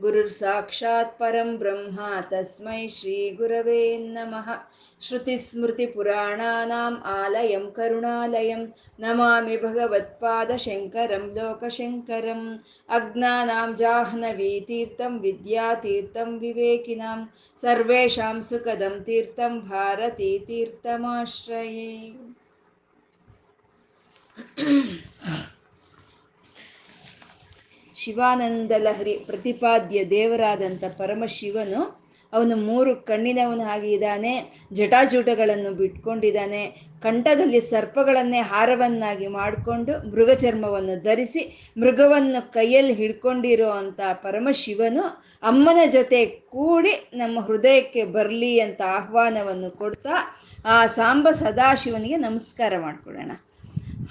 ಗುರುದೇವೋ 0.00 0.20
ಮಹೇಶ್ವರಃ 0.20 0.30
ಗುರುರ್ 0.30 0.30
ಸಾಕ್ಷಾತ್ 0.30 1.18
ಪರಂ 1.18 1.58
ಬ್ರಹ್ಮ 1.58 2.00
ತಸ್ಮೈ 2.30 2.88
ಶ್ರೀ 2.88 3.30
ಗುರವೇ 3.30 3.96
ನಮಃ 3.96 4.48
ಶ್ರುತಿಸ್ಮೃತಿಪುರಾಣಾನಾम् 5.02 6.98
ಆಲಯಂ 7.10 7.70
ಕರುಣಾಲಯಂ 7.70 8.62
ನಮಾಮಿ 8.98 9.56
ಭಗವತ್ಪಾದಶಂಕರಂ 9.56 11.24
ಲೋಕಶಂಕರಂ 11.36 12.42
ಅಜ್ಞಾನಾಂ 12.88 13.76
ಜಾಹ್ನವೀತೀರ್ಥಂ 13.76 15.14
ವಿದ್ಯಾತೀರ್ಥಂ 15.22 16.38
ವಿವೇಕಿನಾಂ 16.38 17.20
ಶಿವಾನಂದ 28.00 28.72
ಲಹರಿ 28.78 29.14
ಪ್ರತಿಪಾದ್ಯ 29.28 29.98
ದೇವರಾದಂಥ 30.10 30.84
ಪರಮಶಿವನು 30.98 31.80
ಅವನು 32.32 32.54
ಮೂರು 32.66 32.90
ಕಣ್ಣಿನವನು 33.04 33.62
ಹಾಗೆ 33.62 33.88
ಇದ್ದಾನೆ 33.94 34.32
ಜಟಾಜೂಟಗಳನ್ನು 34.72 35.70
ಬಿಟ್ಕೊಂಡಿದ್ದಾನೆ, 35.78 36.60
ಕಂಠದಲ್ಲಿ 37.02 37.60
ಸರ್ಪಗಳನ್ನೇ 37.70 38.40
ಹಾರವನ್ನಾಗಿ 38.50 39.28
ಮಾಡಿಕೊಂಡು 39.38 39.92
ಮೃಗಚರ್ಮವನ್ನು 40.12 40.94
ಧರಿಸಿ 41.02 41.42
ಮೃಗವನ್ನು 41.76 42.40
ಕೈಯಲ್ಲಿ 42.52 42.94
ಹಿಡ್ಕೊಂಡಿರೋ 42.94 43.68
ಅಂಥ 43.80 44.00
ಪರಮಶಿವನು 44.22 45.04
ಅಮ್ಮನ 45.42 45.82
ಜೊತೆ 45.96 46.20
ಕೂಡಿ 46.54 46.94
ನಮ್ಮ 47.14 47.36
ಹೃದಯಕ್ಕೆ 47.40 48.04
ಬರಲಿ 48.16 48.54
ಅಂತ 48.60 48.82
ಆಹ್ವಾನವನ್ನು 48.98 49.70
ಕೊಡ್ತಾ 49.82 50.16
ಆ 50.66 50.78
ಸಾಂಬ 50.98 51.28
ಸದಾಶಿವನಿಗೆ 51.42 52.18
ನಮಸ್ಕಾರ 52.26 52.72
ಮಾಡ್ಕೊಳ್ಳೋಣ. 52.78 53.32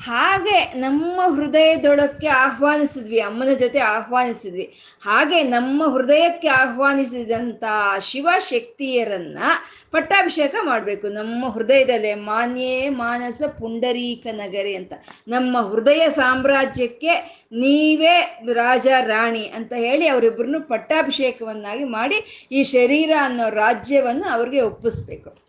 ಹಾಗೆ 0.06 0.60
ನಮ್ಮ 0.60 1.36
ಹೃದಯದೊಳಕ್ಕೆ 1.36 2.28
ಆಹ್ವಾನಿಸಿದ್ವಿ, 2.28 3.20
ಅಮ್ಮನ 3.20 3.54
ಜೊತೆ 3.54 3.80
ಆಹ್ವಾನಿಸಿದ್ವಿ. 3.80 4.74
ಹಾಗೆ 5.02 5.44
ನಮ್ಮ 5.44 5.98
ಹೃದಯಕ್ಕೆ 5.98 6.48
ಆಹ್ವಾನಿಸಿದಂಥ 6.48 7.64
ಶಿವಶಕ್ತಿಯರನ್ನ 8.00 9.40
ಪಟ್ಟಾಭಿಷೇಕ 9.92 10.56
ಮಾಡಬೇಕು. 10.62 11.08
ನಮ್ಮ 11.08 11.50
ಹೃದಯದಲ್ಲೇ 11.50 12.14
ಮಾನ್ಯೇ 12.14 12.90
ಮಾನಸ 12.90 13.42
ಪುಂಡರೀಕ 13.42 14.28
ನಗರಿ 14.32 14.76
ಅಂತ. 14.76 14.94
ನಮ್ಮ 15.28 15.62
ಹೃದಯ 15.62 16.10
ಸಾಮ್ರಾಜ್ಯಕ್ಕೆ 16.10 17.10
ನೀವೇ 17.52 18.44
ರಾಜ, 18.54 18.88
ರಾಣಿ 19.06 19.46
ಅಂತ 19.56 19.74
ಹೇಳಿ 19.74 20.08
ಅವರಿಬ್ಬರನ್ನು 20.08 20.62
ಪಟ್ಟಾಭಿಷೇಕವನ್ನಾಗಿ 20.68 21.84
ಮಾಡಿ 21.84 22.48
ಈ 22.52 22.64
ಶರೀರ 22.64 23.12
ಅನ್ನೋ 23.22 23.50
ರಾಜ್ಯವನ್ನು 23.50 24.30
ಅವ್ರಿಗೆ 24.30 24.62
ಒಪ್ಪಿಸ್ಬೇಕು. 24.62 25.49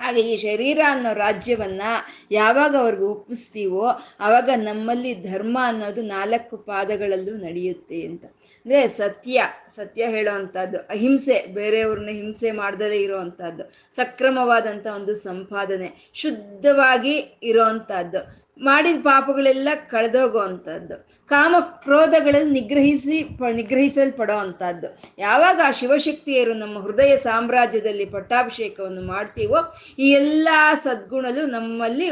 ಹಾಗೆ 0.00 0.20
ಈ 0.20 0.36
ಶರೀರ 0.36 0.80
ಅನ್ನೋ 0.88 1.14
ರಾಜ್ಯವನ್ನ 1.14 1.82
ಯಾವಾಗ 2.30 2.76
ಅವ್ರಿಗೆ 2.76 3.02
ಒಪ್ಪಿಸ್ತೀವೋ 3.02 3.86
ಆವಾಗ 4.20 4.50
ನಮ್ಮಲ್ಲಿ 4.56 5.22
ಧರ್ಮ 5.22 5.58
ಅನ್ನೋದು 5.62 6.02
ನಾಲ್ಕು 6.02 6.56
ಪಾದಗಳಲ್ಲೂ 6.56 7.36
ನಡೆಯುತ್ತೆ 7.36 8.06
ಅಂತ. 8.06 8.24
ಅಂದರೆ 8.24 8.88
ಸತ್ಯ 8.88 9.42
ಸತ್ಯ 9.76 10.08
ಹೇಳೋ 10.08 10.34
ಅಂಥದ್ದು 10.34 10.78
ಅಹಿಂಸೆ, 10.78 11.46
ಬೇರೆಯವ್ರನ್ನ 11.46 12.08
ಹಿಂಸೆ 12.08 12.50
ಮಾಡ್ದಲೇ 12.50 12.96
ಇರೋವಂಥದ್ದು, 12.96 13.72
ಸಕ್ರಮವಾದಂಥ 13.96 14.86
ಒಂದು 14.86 15.14
ಸಂಪಾದನೆ, 15.14 16.10
ಶುದ್ಧವಾಗಿ 16.14 17.14
ಇರೋ 17.42 17.62
ಅಂಥದ್ದು 17.62 18.49
ಮಾಡಿದ 18.60 18.98
ಪಾಪಗಳೆಲ್ಲ 19.02 19.68
ಕಳೆದೋಗೋ 19.90 20.40
ಅಂಥದ್ದು 20.40 20.96
ಕಾಮ 21.30 21.54
ಕ್ರೋಧಗಳಲ್ಲಿ 21.84 22.50
ನಿಗ್ರಹಿಸಿ 22.52 23.18
ಪ 23.38 23.50
ನಿಗ್ರಹಿಸಲ್ಪಡೋ 23.52 24.36
ಅಂಥದ್ದು 24.38 24.88
ಯಾವಾಗ 25.18 25.60
ಆ 25.64 25.70
ಶಿವಶಕ್ತಿಯರು 25.70 26.54
ನಮ್ಮ 26.54 26.78
ಹೃದಯ 26.78 27.12
ಸಾಮ್ರಾಜ್ಯದಲ್ಲಿ 27.26 28.06
ಪಟ್ಟಾಭಿಷೇಕವನ್ನು 28.06 29.04
ಮಾಡ್ತೀವೋ, 29.04 29.60
ಈ 29.98 30.08
ಎಲ್ಲ 30.14 30.48
ಸದ್ಗುಣಲು 30.84 31.44
ನಮ್ಮಲ್ಲಿ 31.56 32.08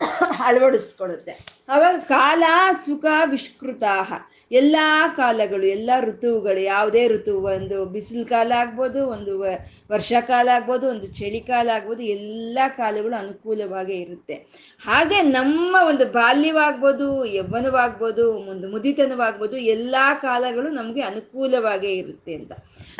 ಅಳವಡಿಸ್ಕೊಡುತ್ತೆ 0.48 1.34
ಅವಾಗ 1.68 1.96
ಕಾಲ 2.08 2.44
ಸುಖ 2.86 3.04
ವಿಷ್ಕೃತಾಹ. 3.24 4.12
ಎಲ್ಲ 4.52 4.76
ಕಾಲಗಳು, 5.16 5.66
ಎಲ್ಲ 5.66 5.90
ಋತುಗಳು, 6.00 6.60
ಯಾವುದೇ 6.60 7.08
ಋತು, 7.08 7.32
ಒಂದು 7.40 7.86
ಬಿಸಿಲು 7.86 8.24
ಕಾಲ 8.26 8.52
ಆಗ್ಬೋದು, 8.56 9.06
ಒಂದು 9.06 9.32
ವರ್ಷಕಾಲ 9.92 10.48
ಆಗ್ಬೋದು, 10.54 10.88
ಒಂದು 10.88 11.06
ಚಳಿಕಾಲ 11.06 11.68
ಆಗ್ಬೋದು, 11.74 12.02
ಎಲ್ಲ 12.02 12.58
ಕಾಲಗಳು 12.76 13.14
ಅನುಕೂಲವಾಗೇ 13.14 13.94
ಇರುತ್ತೆ. 13.94 14.34
ಹಾಗೆ 14.84 15.22
ನಮ್ಮ 15.22 15.76
ಒಂದು 15.88 16.04
ಬಾಲ್ಯವಾಗ್ಬೋದು 16.12 17.24
ಯೌವನವಾಗ್ಬೋದು 17.24 18.26
ಒಂದು 18.36 18.68
ಮುದಿತನವಾಗ್ಬೋದು, 18.68 19.56
ಎಲ್ಲ 19.56 19.96
ಕಾಲಗಳು 20.20 20.70
ನಮಗೆ 20.70 21.00
ಅನುಕೂಲವಾಗೇ 21.00 21.92
ಇರುತ್ತೆ 21.92 22.34
ಅಂತ. 22.34 22.52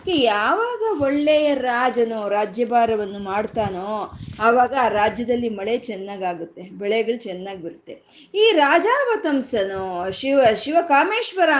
ಯಾವಾಗ 0.08 1.02
ಒಳ್ಳೆಯ 1.02 1.54
ರಾಜನೋ, 1.54 2.28
ರಾಜ್ಯಭಾರವನ್ನು 2.28 3.18
ಮಾಡ್ತಾನೋ, 3.18 4.16
ಆವಾಗ 4.40 4.72
ಆ 4.80 4.88
ರಾಜ್ಯದಲ್ಲಿ 4.88 5.48
ಮಳೆ 5.48 5.78
ಚೆನ್ನಾಗಾಗುತ್ತೆ, 5.78 6.62
ಬೆಳೆಗಳು 6.82 7.18
ಚೆನ್ನಾಗಿ 7.18 7.62
ಬರುತ್ತೆ. 7.62 7.96
ಈ 8.34 8.52
ರಾಜಾವತಂಸನೋ. 8.56 10.10
ಶಿವ 10.10 10.40
ಶಿವ 10.56 10.76
ಕಾಮೇಶ್ವರ 10.88 11.50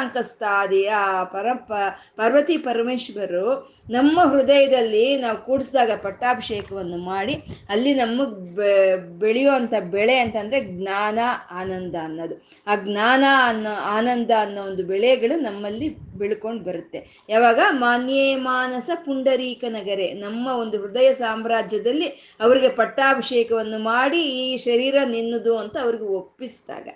ಆ 0.87 1.25
ಪರಪ 1.25 1.73
ಪಾರ್ವತಿ 2.17 2.59
ಪರಮೇಶ್ವರರು 2.59 3.81
ನಮ್ಮ 3.91 4.21
ಹೃದಯದಲ್ಲಿ 4.21 5.17
ನಾವು 5.17 5.39
ಕೂಡಿಸಿದಾಗ 5.39 5.91
ಪಟ್ಟಾಭಿಷೇಕವನ್ನು 5.93 6.97
ಮಾಡಿ 6.97 7.35
ಅಲ್ಲಿ 7.69 7.95
ನಮಗೆ 7.95 8.97
ಬೆಳೆಯುವಂಥ 9.19 9.75
ಬೆಳೆ 9.75 10.19
ಅಂತಂದರೆ 10.19 10.61
ಜ್ಞಾನ, 10.61 11.19
ಆನಂದ 11.51 11.95
ಅನ್ನೋದು. 12.05 12.35
ಆ 12.67 12.77
ಜ್ಞಾನ 12.77 13.25
ಅನ್ನೋ, 13.45 13.73
ಆನಂದ 13.73 14.31
ಅನ್ನೋ 14.41 14.63
ಒಂದು 14.63 14.83
ಬೆಳೆಗಳು 14.87 15.41
ನಮ್ಮಲ್ಲಿ 15.41 15.89
ಬೆಳ್ಕೊಂಡು 16.19 16.65
ಬರುತ್ತೆ. 16.65 17.01
ಯಾವಾಗ? 17.29 17.61
ಮಾನ್ಯೇ 17.71 18.37
ಮಾನಸ 18.37 18.91
ಪುಂಡರೀಕ 19.05 19.65
ನಗರೆ. 19.69 20.13
ನಮ್ಮ 20.13 20.49
ಒಂದು 20.49 20.79
ಹೃದಯ 20.83 21.13
ಸಾಮ್ರಾಜ್ಯದಲ್ಲಿ 21.13 22.09
ಅವರಿಗೆ 22.41 22.69
ಪಟ್ಟಾಭಿಷೇಕವನ್ನು 22.69 23.79
ಮಾಡಿ 23.79 24.21
ಈ 24.23 24.57
ಶರೀರ 24.57 24.95
ನಿನ್ನದು 25.05 25.59
ಅಂತ 25.59 25.77
ಅವ್ರಿಗೆ 25.79 26.05
ಒಪ್ಪಿಸಿದಾಗ. 26.05 26.89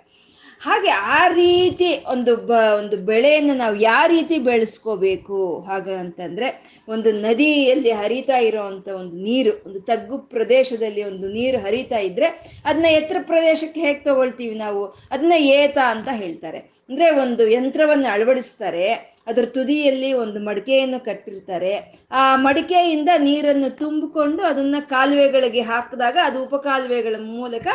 ಹಾಗೆ 0.65 0.89
ಆ 1.17 1.21
ರೀತಿ 1.27 1.87
ಒಂದು 2.13 2.31
ಬ, 2.49 2.57
ಒಂದು 2.79 2.95
ಬೆಳೆಯನ್ನು 3.07 3.53
ನಾವು 3.61 3.75
ಯಾವ 3.81 4.03
ರೀತಿ 4.07 4.35
ಬೆಳೆಸ್ಕೋಬೇಕು? 4.47 5.37
ಹಾಗಂತಂದರೆ 5.67 6.47
ಒಂದು 6.93 7.09
ನದಿಯಲ್ಲಿ 7.23 7.91
ಹರಿತಾ 8.01 8.37
ಇರೋವಂಥ 8.49 8.87
ಒಂದು 8.99 9.15
ನೀರು, 9.27 9.53
ಒಂದು 9.67 9.79
ತಗ್ಗು 9.79 10.17
ಪ್ರದೇಶದಲ್ಲಿ 10.33 11.03
ಒಂದು 11.03 11.29
ನೀರು 11.37 11.59
ಹರಿತಾ 11.65 12.01
ಇದ್ದರೆ 12.09 12.27
ಅದನ್ನ 12.67 12.89
ಎತ್ತರ 12.99 13.21
ಪ್ರದೇಶಕ್ಕೆ 13.31 13.81
ಹೇಗೆ 13.85 14.01
ತಗೊಳ್ತೀವಿ 14.09 14.55
ನಾವು? 14.55 14.83
ಅದನ್ನ 15.13 15.37
ಏತ 15.59 15.77
ಅಂತ 15.93 16.09
ಹೇಳ್ತಾರೆ. 16.21 16.61
ಅಂದರೆ 16.89 17.07
ಒಂದು 17.23 17.45
ಯಂತ್ರವನ್ನು 17.57 18.09
ಅಳವಡಿಸ್ತಾರೆ, 18.15 18.85
ಅದರ 19.27 19.45
ತುದಿಯಲ್ಲಿ 19.57 20.11
ಒಂದು 20.23 20.39
ಮಡಿಕೆಯನ್ನು 20.49 20.99
ಕಟ್ಟಿರ್ತಾರೆ. 21.09 21.73
ಆ 22.11 22.23
ಮಡಿಕೆಯಿಂದ 22.45 23.09
ನೀರನ್ನು 23.29 23.71
ತುಂಬಿಕೊಂಡು 23.83 24.43
ಅದನ್ನು 24.43 24.81
ಕಾಲುವೆಗಳಿಗೆ 24.95 25.63
ಹಾಕಿದಾಗ 25.71 26.17
ಅದು 26.29 26.39
ಉಪಕಾಲುವೆಗಳ 26.47 27.17
ಮೂಲಕ 27.33 27.67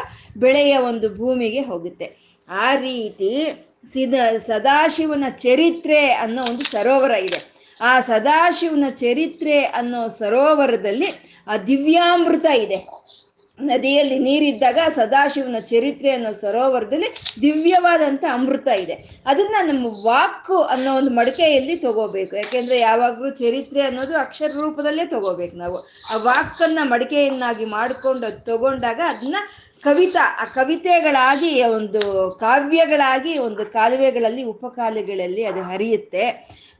ಬೆಳೆಯ 0.46 0.72
ಒಂದು 0.90 1.08
ಭೂಮಿಗೆ 1.18 1.64
ಹೋಗುತ್ತೆ. 1.72 2.08
ಆ 2.48 2.74
ರೀತಿ 2.74 3.64
ಸಿದ 3.92 4.14
ಸದಾಶಿವನ 4.36 5.24
ಚರಿತ್ರೆ 5.28 6.12
ಅನ್ನೋ 6.12 6.42
ಒಂದು 6.42 6.64
ಸರೋವರ 6.64 7.10
ಇದೆ. 7.10 7.56
ಆ 7.80 8.00
ಸದಾಶಿವನ 8.00 8.84
ಚರಿತ್ರೆ 8.90 9.64
ಅನ್ನೋ 9.64 10.08
ಸರೋವರದಲ್ಲಿ 10.08 11.06
ಆ 11.46 11.56
ದಿವ್ಯಾಮೃತ 11.56 12.46
ಇದೆ. 12.46 13.06
ನದಿಯಲ್ಲಿ 13.60 14.18
ನೀರಿದ್ದಾಗ 14.18 14.78
ಸದಾಶಿವನ 14.88 15.58
ಚರಿತ್ರೆ 15.58 16.10
ಅನ್ನೋ 16.10 16.32
ಸರೋವರದಲ್ಲಿ 16.32 17.06
ದಿವ್ಯವಾದಂಥ 17.42 18.24
ಅಮೃತ 18.32 18.68
ಇದೆ. 18.68 19.22
ಅದನ್ನ 19.26 19.72
ನಮ್ಮ 19.72 19.86
ವಾಕು 19.86 20.62
ಅನ್ನೋ 20.62 20.96
ಒಂದು 20.96 21.10
ಮಡಿಕೆಯಲ್ಲಿ 21.10 21.76
ತಗೋಬೇಕು. 21.76 22.36
ಯಾಕೆಂದ್ರೆ 22.36 22.78
ಯಾವಾಗಲೂ 22.78 23.30
ಚರಿತ್ರೆ 23.30 23.82
ಅನ್ನೋದು 23.82 24.18
ಅಕ್ಷರ 24.18 24.50
ರೂಪದಲ್ಲೇ 24.60 25.06
ತಗೋಬೇಕು 25.06 25.56
ನಾವು. 25.56 25.78
ಆ 26.10 26.16
ವಾಕನ್ನ 26.16 26.78
ಮಡಿಕೆಯನ್ನಾಗಿ 26.82 27.64
ಮಾಡಿಕೊಂಡು 27.64 28.44
ತಗೊಂಡಾಗ 28.44 29.00
ಅದನ್ನ 29.08 29.36
ಕವಿತಾ, 29.86 30.24
ಆ 30.40 30.44
ಕವಿತೆಗಳಾಗಿ, 30.44 31.62
ಒಂದು 31.62 32.02
ಕಾವ್ಯಗಳಾಗಿ, 32.40 33.38
ಒಂದು 33.38 33.66
ಕಾಲುವೆಗಳಲ್ಲಿ, 33.72 34.42
ಉಪಕಾಲುವೆಗಳಲ್ಲಿ 34.42 35.44
ಅದು 35.44 35.62
ಹರಿಯುತ್ತೆ. 35.62 36.24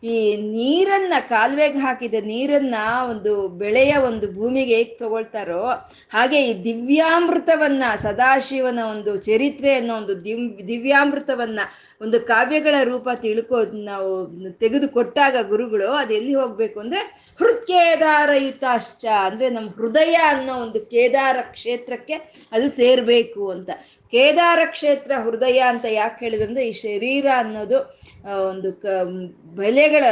ಈ 0.05 0.17
ನೀರನ್ನ, 0.37 1.13
ಕಾಲುವೆಗೆ 1.29 1.79
ಹಾಕಿದ 1.79 2.15
ನೀರನ್ನ 2.21 2.75
ಒಂದು 3.11 3.49
ಬೆಳೆಯ 3.49 3.93
ಒಂದು 3.97 4.27
ಭೂಮಿಗೆ 4.35 4.75
ಹೇಗೆ 4.75 4.95
ತಗೊಳ್ತಾರೋ, 4.95 5.65
ಹಾಗೆ 6.13 6.39
ಈ 6.49 6.53
ದಿವ್ಯಾಮೃತವನ್ನ, 6.65 7.85
ಸದಾಶಿವನ 8.03 8.81
ಒಂದು 8.91 9.17
ಚರಿತ್ರೆ 9.17 9.75
ಅನ್ನೋ 9.75 9.97
ಒಂದು 9.97 10.25
ದಿವ್, 10.25 10.69
ದಿವ್ಯಾಮೃತವನ್ನ 10.69 11.61
ಒಂದು 12.01 12.21
ಕಾವ್ಯಗಳ 12.21 12.75
ರೂಪ 12.85 13.09
ತಿಳ್ಕೊ, 13.15 13.59
ನಾವು 13.85 14.11
ತೆಗೆದುಕೊಟ್ಟಾಗ 14.53 15.37
ಗುರುಗಳು, 15.49 15.89
ಅದು 15.93 16.15
ಎಲ್ಲಿ 16.15 16.35
ಹೋಗ್ಬೇಕು 16.35 16.81
ಅಂದ್ರೆ 16.81 17.26
ಹೃತ್ಕೇದಾರಯುತಾಶ್ಚ 17.39 19.07
ಅಂದ್ರೆ 19.07 19.51
ನಮ್ಮ 19.51 19.71
ಹೃದಯ 19.71 20.15
ಅನ್ನೋ 20.15 20.55
ಒಂದು 20.55 20.81
ಕೇದಾರ 20.81 21.37
ಕ್ಷೇತ್ರಕ್ಕೆ 21.41 22.15
ಅದು 22.53 22.69
ಸೇರ್ಬೇಕು 22.69 23.51
ಅಂತ. 23.51 23.71
ಕೇದಾರ 24.11 24.59
ಕ್ಷೇತ್ರ 24.67 25.13
ಹೃದಯ 25.25 25.59
ಅಂತ 25.59 25.85
ಯಾಕೆ 25.91 26.25
ಹೇಳಿದಂದ್ರೆ 26.25 26.69
ಈ 26.69 26.73
ಶರೀರ 26.73 27.27
ಅನ್ನೋದು 27.37 27.79
ಒಂದು 28.49 28.73
ಕ 28.73 28.87
ಬೆಳೆಗಳ 29.57 30.05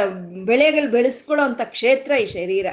ಬೆಳೆಗಳು 0.45 0.91
ಬೆಳೆಸ್ಕೊಳ್ಳೋ 0.91 1.45
ಅಂಥ 1.45 1.61
ಕ್ಷೇತ್ರ 1.63 2.11
ಈ 2.11 2.25
ಶರೀರ. 2.25 2.65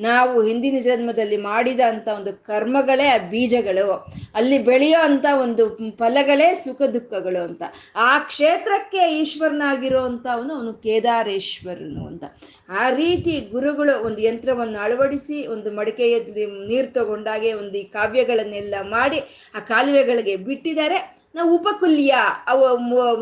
ನಾವು 0.00 0.42
ಹಿಂದಿನ 0.42 0.82
ಜನ್ಮದಲ್ಲಿ 0.82 1.36
ಮಾಡಿದ 1.36 1.80
ಅಂತ 1.80 2.08
ಒಂದು 2.08 2.32
ಕರ್ಮಗಳೇ 2.32 3.06
ಆ 3.06 3.18
ಬೀಜಗಳು. 3.18 4.06
ಅಲ್ಲಿ 4.34 4.58
ಬೆಳೆಯೋ 4.58 5.00
ಅಂತ 5.04 5.26
ಒಂದು 5.42 5.68
ಫಲಗಳೇ 5.98 6.54
ಸುಖ 6.54 6.82
ದುಃಖಗಳು 6.82 7.42
ಅಂತ. 7.42 7.62
ಆ 7.96 8.18
ಕ್ಷೇತ್ರಕ್ಕೆ 8.18 9.18
ಈಶ್ವರನಾಗಿರೋ 9.18 10.00
ಅಂಥವನು 10.00 10.54
ಅವನು 10.54 10.72
ಕೇದಾರೇಶ್ವರನು 10.74 12.06
ಅಂತ. 12.06 12.24
ಆ 12.68 12.88
ರೀತಿ 12.90 13.40
ಗುರುಗಳು 13.52 13.99
ಒಂದು 14.06 14.20
ಯಂತ್ರವನ್ನು 14.22 14.78
ಅಳವಡಿಸಿ, 14.78 15.46
ಒಂದು 15.46 15.70
ಮಡಿಕೆಯಲ್ಲಿ 15.72 16.46
ನೀರು 16.68 16.92
ತಗೊಂಡಾಗೆ 16.92 17.52
ಒಂದು 17.52 17.76
ಈ 17.78 17.82
ಕಾವ್ಯಗಳನ್ನೆಲ್ಲ 17.82 18.74
ಮಾಡಿ 18.82 19.18
ಆ 19.54 19.60
ಕಾಲುವೆಗಳಿಗೆ 19.72 20.36
ಬಿಟ್ಟಿದ್ದಾರೆ. 20.36 20.98
ನಾವು 21.34 21.50
ಉಪಕುಲ್ಯ, 21.56 22.14
ಅವ 22.46 22.60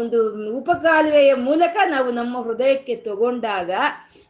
ಒಂದು 0.03 0.19
ಉಪಕಾಲುವೆಯ 0.59 1.35
ಮೂಲಕ 1.35 1.77
ನಾವು 1.87 2.11
ನಮ್ಮ 2.11 2.41
ಹೃದಯಕ್ಕೆ 2.41 2.95
ತಗೊಂಡಾಗ 2.97 3.71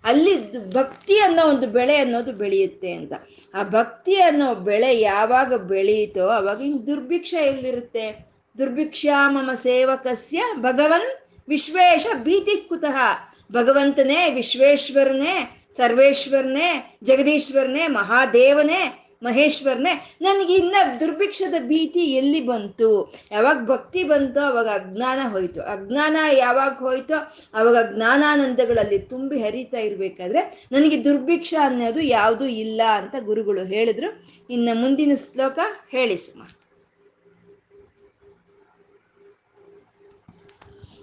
ಅಲ್ಲಿ 0.05 0.35
ಭಕ್ತಿ 0.73 1.17
ಅನ್ನೋ 1.19 1.45
ಒಂದು 1.49 1.67
ಬೆಳೆ 1.67 1.97
ಅನ್ನೋದು 1.97 2.33
ಬೆಳೆಯುತ್ತೆ 2.33 2.91
ಅಂತ. 2.93 3.13
ಆ 3.55 3.63
ಭಕ್ತಿ 3.63 4.17
ಅನ್ನೋ 4.21 4.49
ಬೆಳೆ 4.55 4.91
ಯಾವಾಗ 5.01 5.55
ಬೆಳೆಯಿತೋ 5.55 6.27
ಅವಾಗ 6.29 6.59
ಹಿಂಗೆ 6.61 6.87
ದುರ್ಭಿಕ್ಷ 6.87 7.35
ಎಲ್ಲಿರುತ್ತೆ? 7.35 8.07
ದುರ್ಭಿಕ್ಷ 8.59 9.07
ಮಮ 9.29 9.51
ಸೇವಕಸ್ಯ 9.55 10.43
ಭಗವನ್ 10.61 11.09
ವಿಶ್ವೇಶ 11.49 12.07
ಭೀತಿ 12.23 12.57
ಕುತಃ 12.69 12.99
ಭಗವಂತನೇ 13.53 14.33
ವಿಶ್ವೇಶ್ವರನೇ 14.35 15.35
ಸರ್ವೇಶ್ವರನೇ, 15.73 16.99
ಜಗದೀಶ್ವರನೇ, 17.05 17.87
ಮಹಾದೇವನೇ, 17.87 19.05
ಮಹೇಶ್ವರನೇ, 19.23 20.17
ನನಗೆ 20.21 20.55
ಇನ್ನ 20.55 20.77
ದುರ್ಭಿಕ್ಷದ 21.01 21.55
ಭೀತಿ 21.59 22.01
ಎಲ್ಲಿ 22.01 22.41
ಬಂತು? 22.41 23.13
ಯಾವಾಗ 23.33 23.65
ಭಕ್ತಿ 23.67 24.05
ಬಂತೋ 24.05 24.41
ಅವಾಗ 24.41 24.69
ಅಜ್ಞಾನ 24.69 25.19
ಹೋಯ್ತು. 25.29 25.63
ಅಜ್ಞಾನ 25.63 26.17
ಯಾವಾಗ 26.33 26.73
ಹೋಯ್ತು 26.73 27.15
ಅವಾಗ 27.55 27.95
ಜ್ಞಾನಾನಂದಗಳಲ್ಲಿ 27.97 28.99
ತುಂಬಿ 28.99 29.41
ಹರಿತಾ 29.41 29.79
ಇರ್ಬೇಕಾದ್ರೆ 29.79 30.67
ನನಗೆ 30.73 31.05
ದುರ್ಭಿಕ್ಷ 31.05 31.55
ಅನ್ನೋದು 31.61 32.01
ಯಾವುದು 32.01 32.47
ಇಲ್ಲ 32.47 32.83
ಅಂತ 32.95 33.15
ಗುರುಗಳು 33.21 33.65
ಹೇಳಿದ್ರು. 33.65 34.23
ಇನ್ನು 34.51 34.75
ಮುಂದಿನ 34.75 35.13
ಶ್ಲೋಕ 35.15 35.59
ಹೇಳಿ 35.91 36.17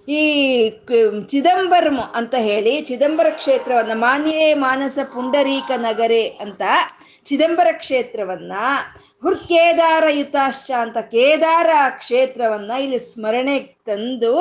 ಈ 0.07 0.69
ಚಿದಂಬರಂ 1.28 2.00
ಅಂತ 2.13 2.36
ಹೇಳಿ 2.36 2.81
ಚಿದಂಬರ 2.81 3.30
ಕ್ಷೇತ್ರವನ್ನ 3.30 3.92
ಮಾನ್ಯೇ 3.94 4.54
ಮಾನಸ 4.54 5.00
ಪುಂಡರೀಕ 5.13 5.72
ನಗರೆ 5.78 6.28
ಅಂತ 6.28 6.62
ಚಿದಂಬರ 7.24 7.68
ಕ್ಷೇತ್ರವನ್ನ 7.72 8.52
ಹೃತ್ಕೇದಾರ 9.22 10.04
ಯುತಾಶ್ಚ 10.10 10.72
ಅಂತ 10.72 10.98
ಕೇದಾರ 10.98 11.69
ಕ್ಷೇತ್ರವನ್ನ 11.90 12.72
ಇಲ್ಲಿ 12.72 13.00
ಸ್ಮರಣೆ 13.00 13.60
ತಂದು, 13.60 14.40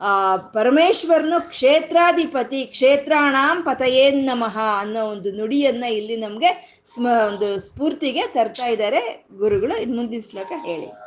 ಆ, 0.00 0.36
ಪರಮೇಶ್ವರನು 0.36 1.48
ಕ್ಷೇತ್ರಾಧಿಪತಿ 1.48 2.64
ಕ್ಷೇತ್ರಾಣಾಂ 2.64 3.62
ಪತಯೇನ್ 3.62 4.26
ನಮಃ 4.26 4.58
ಅನ್ನೋ 4.78 5.06
ಒಂದು 5.06 5.32
ನುಡಿಯನ್ನ 5.32 5.84
ಇಲ್ಲಿ 5.84 6.16
ನಮ್ಗೆ 6.16 6.80
ಸ್ಮ, 6.94 7.06
ಒಂದು 7.26 7.58
ಸ್ಫೂರ್ತಿಗೆ 7.58 8.22
ತರ್ತಾ 8.26 8.66
ಇದ್ದಾರೆ 8.66 9.26
ಗುರುಗಳು. 9.36 9.82
ಇನ್ನು 9.82 9.96
ಮುಂದಿನ 9.96 10.20
ಶ್ಲೋಕ 10.30 10.52
ಹೇಳಿ. 10.66 11.05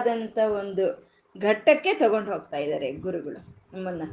ಅದ್ಭುತವಾದಂಥ 0.00 0.38
ಒಂದು 0.38 1.12
ಘಟ್ಟಕ್ಕೆ 1.40 1.94
ತಗೊಂಡು 1.94 2.32
ಹೋಗ್ತಾ 2.32 2.56
ಇದ್ದಾರೆ 2.56 2.92
ಗುರುಗಳು. 2.92 3.56
ನಮ್ಮನ್ನು. 3.76 4.06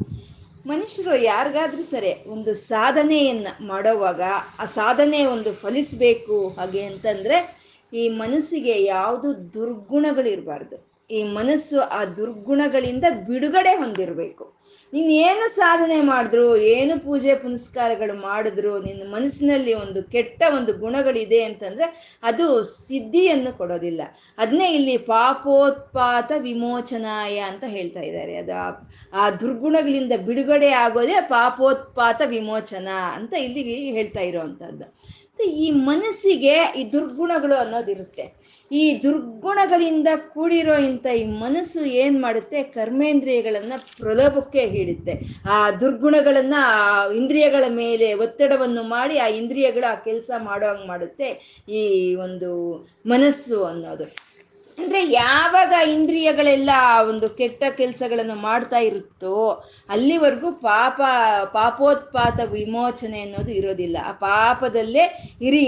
ಮನುಷ್ಯರು 0.68 1.16
ಯಾರಿಗಾದ್ರೂ 1.16 1.82
ಸರಿ 1.82 2.30
ಒಂದು 2.30 2.54
ಸಾಧನೆಯನ್ನು 2.54 3.68
ಮಾಡೋವಾಗ 3.68 4.22
ಆ 4.60 4.66
ಸಾಧನೆ 4.66 5.26
ಒಂದು 5.26 5.54
ಫಲಿಸಬೇಕು 5.54 6.50
ಹಾಗೆ 6.50 6.84
ಅಂತಂದರೆ 6.84 7.56
ಈ 7.94 8.10
ಮನಸ್ಸಿಗೆ 8.10 8.84
ಯಾವುದು 8.84 9.54
ದುರ್ಗುಣಗಳಿರಬಾರ್ದು. 9.54 11.08
ಈ 11.12 11.24
ಮನಸ್ಸು 11.24 11.82
ಆ 11.82 12.06
ದುರ್ಗುಣಗಳಿಂದ 12.06 13.04
ಬಿಡುಗಡೆ 13.28 13.70
ಹೊಂದಿರಬೇಕು. 13.70 14.59
ನೀನು 14.94 15.56
ಸಾಧನೆ 15.56 16.02
ಮಾಡಿದ್ರು, 16.02 16.58
ಏನು 16.58 17.00
ಪೂಜೆ 17.00 17.36
ಪುನಸ್ಕಾರಗಳು 17.36 18.14
ಮಾಡಿದ್ರು, 18.22 18.80
ನಿನ್ನ 18.80 19.04
ಮನಸ್ಸಿನಲ್ಲಿ 19.16 19.74
ಒಂದು 19.74 20.04
ಕೆಟ್ಟ 20.04 20.44
ಒಂದು 20.56 20.74
ಗುಣಗಳಿದೆ 20.74 21.44
ಅಂತಂದ್ರೆ 21.44 22.18
ಅದು 22.24 22.64
ಸಿದ್ಧಿಯನ್ನು 22.64 23.58
ಕೊಡೋದಿಲ್ಲ. 23.58 24.02
ಅದನ್ನೇ 24.38 24.70
ಇಲ್ಲಿ 24.72 24.98
ಪಾಪೋತ್ಪಾತ 24.98 26.32
ವಿಮೋಚನಾಯ 26.38 27.38
ಅಂತ 27.38 27.64
ಹೇಳ್ತಾ 27.68 28.02
ಇದ್ದಾರೆ. 28.02 28.36
ಅದು 28.36 28.54
ಆ 29.14 29.30
ದುರ್ಗುಣಗಳಿಂದ 29.30 30.14
ಬಿಡುಗಡೆ 30.26 30.72
ಆಗೋದೇ 30.72 31.18
ಪಾಪೋತ್ಪಾತ 31.22 32.22
ವಿಮೋಚನ 32.26 32.88
ಅಂತ 33.16 33.34
ಇಲ್ಲಿ 33.34 33.64
ಹೇಳ್ತಾ 33.92 34.22
ಇರೋವಂಥದ್ದು 34.22 34.88
ಮತ್ತೆ 35.40 35.52
ಈ 35.52 35.72
ಮನಸ್ಸಿಗೆ 35.72 36.56
ಈ 36.78 36.92
ದುರ್ಗುಣಗಳು 36.92 37.56
ಅನ್ನೋದಿರುತ್ತೆ. 37.56 38.24
ಈ 38.72 39.00
ದುರ್ಗುಣಗಳಿಂದ 39.04 40.08
ಕೂಡಿರೋ 40.34 40.76
ಇಂಥ 40.78 41.06
ಈ 41.06 41.24
ಮನಸ್ಸು 41.24 41.86
ಏನ್ 41.86 42.22
ಮಾಡುತ್ತೆ? 42.22 42.64
ಕರ್ಮೇಂದ್ರಿಯಗಳನ್ನ 42.64 43.74
ಪ್ರಲೋಭಕ್ಕೆ 43.98 44.60
ಹಿಡುತ್ತೆ. 44.68 45.14
ಆ 45.50 45.72
ದುರ್ಗುಣಗಳನ್ನ 45.72 46.54
ಆ 46.58 47.12
ಇಂದ್ರಿಯಗಳ 47.12 47.64
ಮೇಲೆ 47.70 48.14
ಒತ್ತಡವನ್ನು 48.14 48.84
ಮಾಡಿ 48.84 49.18
ಆ 49.18 49.28
ಇಂದ್ರಿಯಗಳು 49.28 49.92
ಆ 49.92 49.96
ಕೆಲಸ 49.96 50.32
ಮಾಡೋ 50.38 50.68
ಹಂಗ್ 50.68 50.88
ಮಾಡುತ್ತೆ 50.88 51.30
ಈ 51.70 52.16
ಒಂದು 52.16 52.52
ಮನಸ್ಸು 53.06 53.64
ಅನ್ನೋದು. 53.64 54.29
ಅಂದ್ರೆ 54.80 55.12
ಯಾವಾಗ 55.12 55.74
ಇಂದ್ರಿಯಗಳೆಲ್ಲ 55.90 56.70
ಒಂದು 57.10 57.30
ಕೆಟ್ಟ 57.30 57.64
ಕೆಲಸಗಳನ್ನು 57.78 58.36
ಮಾಡ್ತಾ 58.36 58.78
ಇರುತ್ತೋ 58.78 59.66
ಅಲ್ಲಿವರೆಗೂ 59.90 60.52
ಪಾಪ, 60.52 61.02
ಪಾಪೋತ್ಪಾತ 61.54 62.40
ವಿಮೋಚನೆ 62.52 63.22
ಅನ್ನೋದು 63.22 63.52
ಇರೋದಿಲ್ಲ. 63.52 63.98
ಆ 64.06 64.12
ಪಾಪದಲ್ಲೇ 64.12 65.36
ಇರಿ 65.42 65.64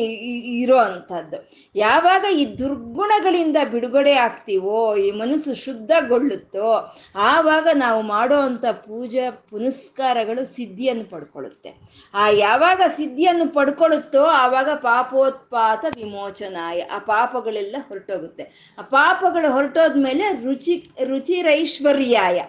ಇರೋ 0.62 0.78
ಅಂಥದ್ದು. 0.78 1.50
ಯಾವಾಗ 1.76 2.26
ಈ 2.36 2.46
ದುರ್ಗುಣಗಳಿಂದ 2.58 3.58
ಬಿಡುಗಡೆ 3.72 4.14
ಆಗ್ತೀವೋ, 4.14 4.96
ಈ 4.96 5.12
ಮನಸ್ಸು 5.12 5.54
ಶುದ್ಧಗೊಳ್ಳುತ್ತೋ, 5.56 6.96
ಆವಾಗ 7.16 7.68
ನಾವು 7.74 8.02
ಮಾಡೋ 8.02 8.36
ಅಂಥ 8.36 8.66
ಪೂಜಾ, 8.66 9.32
ಪುನಸ್ಕಾರಗಳು 9.32 10.46
ಸಿದ್ಧಿಯನ್ನು 10.46 11.06
ಪಡ್ಕೊಳ್ಳುತ್ತೆ. 11.10 11.74
ಆ 12.14 12.30
ಯಾವಾಗ 12.30 12.82
ಸಿದ್ಧಿಯನ್ನು 12.88 13.54
ಪಡ್ಕೊಳ್ಳುತ್ತೋ, 13.54 14.24
ಆವಾಗ 14.24 14.70
ಪಾಪೋತ್ಪಾತ 14.70 15.86
ವಿಮೋಚನಾಯ, 15.96 16.80
ಆ 16.82 17.00
ಪಾಪಗಳೆಲ್ಲ 17.00 17.76
ಹೊರಟೋಗುತ್ತೆ. 17.88 18.76
ಆ 18.80 18.82
ಪಾಪಗಳು 19.02 19.52
ಹೊರಟೋದ್ಮೇಲೆ 19.52 20.26
ರುಚಿ 20.46 20.74
ರುಚಿರೈಶ್ವರ್ಯಾಯ. 21.04 22.40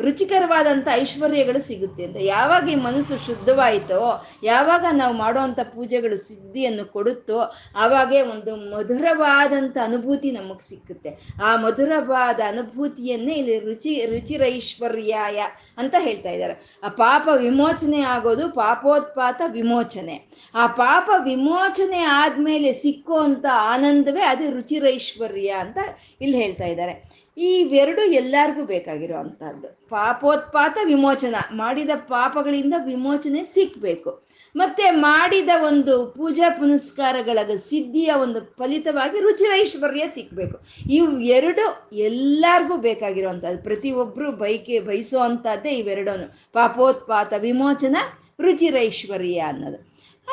ರುಚಿಕರವಾದಂಥ 0.00 0.88
ಐಶ್ವರ್ಯಗಳು 0.92 1.60
ಸಿಗುತ್ತೆ 1.66 2.04
ಅಂತ. 2.04 2.16
ಯಾವಾಗ 2.20 2.68
ಈ 2.68 2.74
ಮನಸ್ಸು 2.74 3.26
ಶುದ್ಧವಾಯಿತೋ, 3.26 4.24
ಯಾವಾಗ 4.42 4.84
ನಾವು 4.92 5.14
ಮಾಡೋವಂಥ 5.14 5.60
ಪೂಜೆಗಳು 5.60 6.16
ಸಿದ್ಧಿಯನ್ನು 6.16 6.84
ಕೊಡುತ್ತೋ, 6.84 7.40
ಆವಾಗೇ 7.76 8.20
ಒಂದು 8.22 8.56
ಮಧುರವಾದಂಥ 8.56 9.76
ಅನುಭೂತಿ 9.84 10.30
ನಮಗೆ 10.30 10.68
ಸಿಕ್ಕುತ್ತೆ. 10.68 11.32
ಆ 11.42 11.56
ಮಧುರವಾದ 11.56 12.40
ಅನುಭೂತಿಯನ್ನೇ 12.48 13.34
ಇಲ್ಲಿ 13.34 13.58
ರುಚಿ, 13.58 14.06
ರುಚಿರೈಶ್ವರ್ಯಾಯ 14.06 15.38
ಅಂತ 15.78 15.94
ಹೇಳ್ತಾ 15.98 16.30
ಇದ್ದಾರೆ. 16.30 16.78
ಆ 16.84 16.88
ಪಾಪ 16.88 17.28
ವಿಮೋಚನೆ 17.36 18.00
ಆಗೋದು 18.00 18.48
ಪಾಪೋತ್ಪಾತ 18.48 19.42
ವಿಮೋಚನೆ. 19.46 20.28
ಆ 20.54 20.66
ಪಾಪ 20.66 21.10
ವಿಮೋಚನೆ 21.24 21.98
ಆದಮೇಲೆ 21.98 22.72
ಸಿಕ್ಕುವಂಥ 22.72 23.46
ಆನಂದವೇ 23.52 24.22
ಅದು 24.22 24.50
ರುಚಿರೈಶ್ವರ್ಯ 24.50 25.48
ಅಂತ 25.48 25.78
ಇಲ್ಲಿ 26.20 26.36
ಹೇಳ್ತಾ 26.36 26.64
ಇದ್ದಾರೆ. 26.64 27.27
ಇವೆರಡು 27.38 28.02
ಎಲ್ಲರಿಗೂ 28.02 28.64
ಬೇಕಾಗಿರೋ 28.64 29.16
ಅಂಥದ್ದು. 29.16 29.88
ಪಾಪೋತ್ಪಾತ 29.88 30.78
ವಿಮೋಚನ. 30.84 31.34
ಮಾಡಿದ 31.50 31.90
ಪಾಪಗಳಿಂದ 31.94 32.74
ವಿಮೋಚನೆ 32.84 33.44
ಸಿಕ್ಕಬೇಕು 33.44 34.28
ಮತ್ತೆ 34.56 34.90
ಮಾಡಿದ 34.90 35.50
ಒಂದು 35.66 36.06
ಪೂಜಾ 36.06 36.50
ಪುನಸ್ಕಾರಗಳ 36.50 37.38
ಸಿದ್ಧಿಯ 37.56 38.12
ಒಂದು 38.12 38.40
ಫಲಿತವಾಗಿ 38.40 39.20
ರುಚಿರೈಶ್ವರ್ಯ 39.20 40.04
ಸಿಕ್ಕಬೇಕು 40.14 40.56
ಇವು 40.90 41.20
ಎರಡು 41.20 41.92
ಎಲ್ಲರಿಗೂ 41.92 42.76
ಬೇಕಾಗಿರುವಂಥದ್ದು 42.76 43.62
ಪ್ರತಿಯೊಬ್ಬರು 43.62 44.32
ಬೈಕೆ 44.32 44.80
ಬಯಸೋ 44.80 45.18
ಅಂಥದ್ದೇ 45.18 45.70
ಇವೆರಡೂ 45.70 46.34
ಪಾಪೋತ್ಪಾತ 46.52 47.34
ವಿಮೋಚನ 47.38 47.96
ರುಚಿರೈಶ್ವರ್ಯ 48.40 49.38
ಅನ್ನೋದು. 49.38 49.78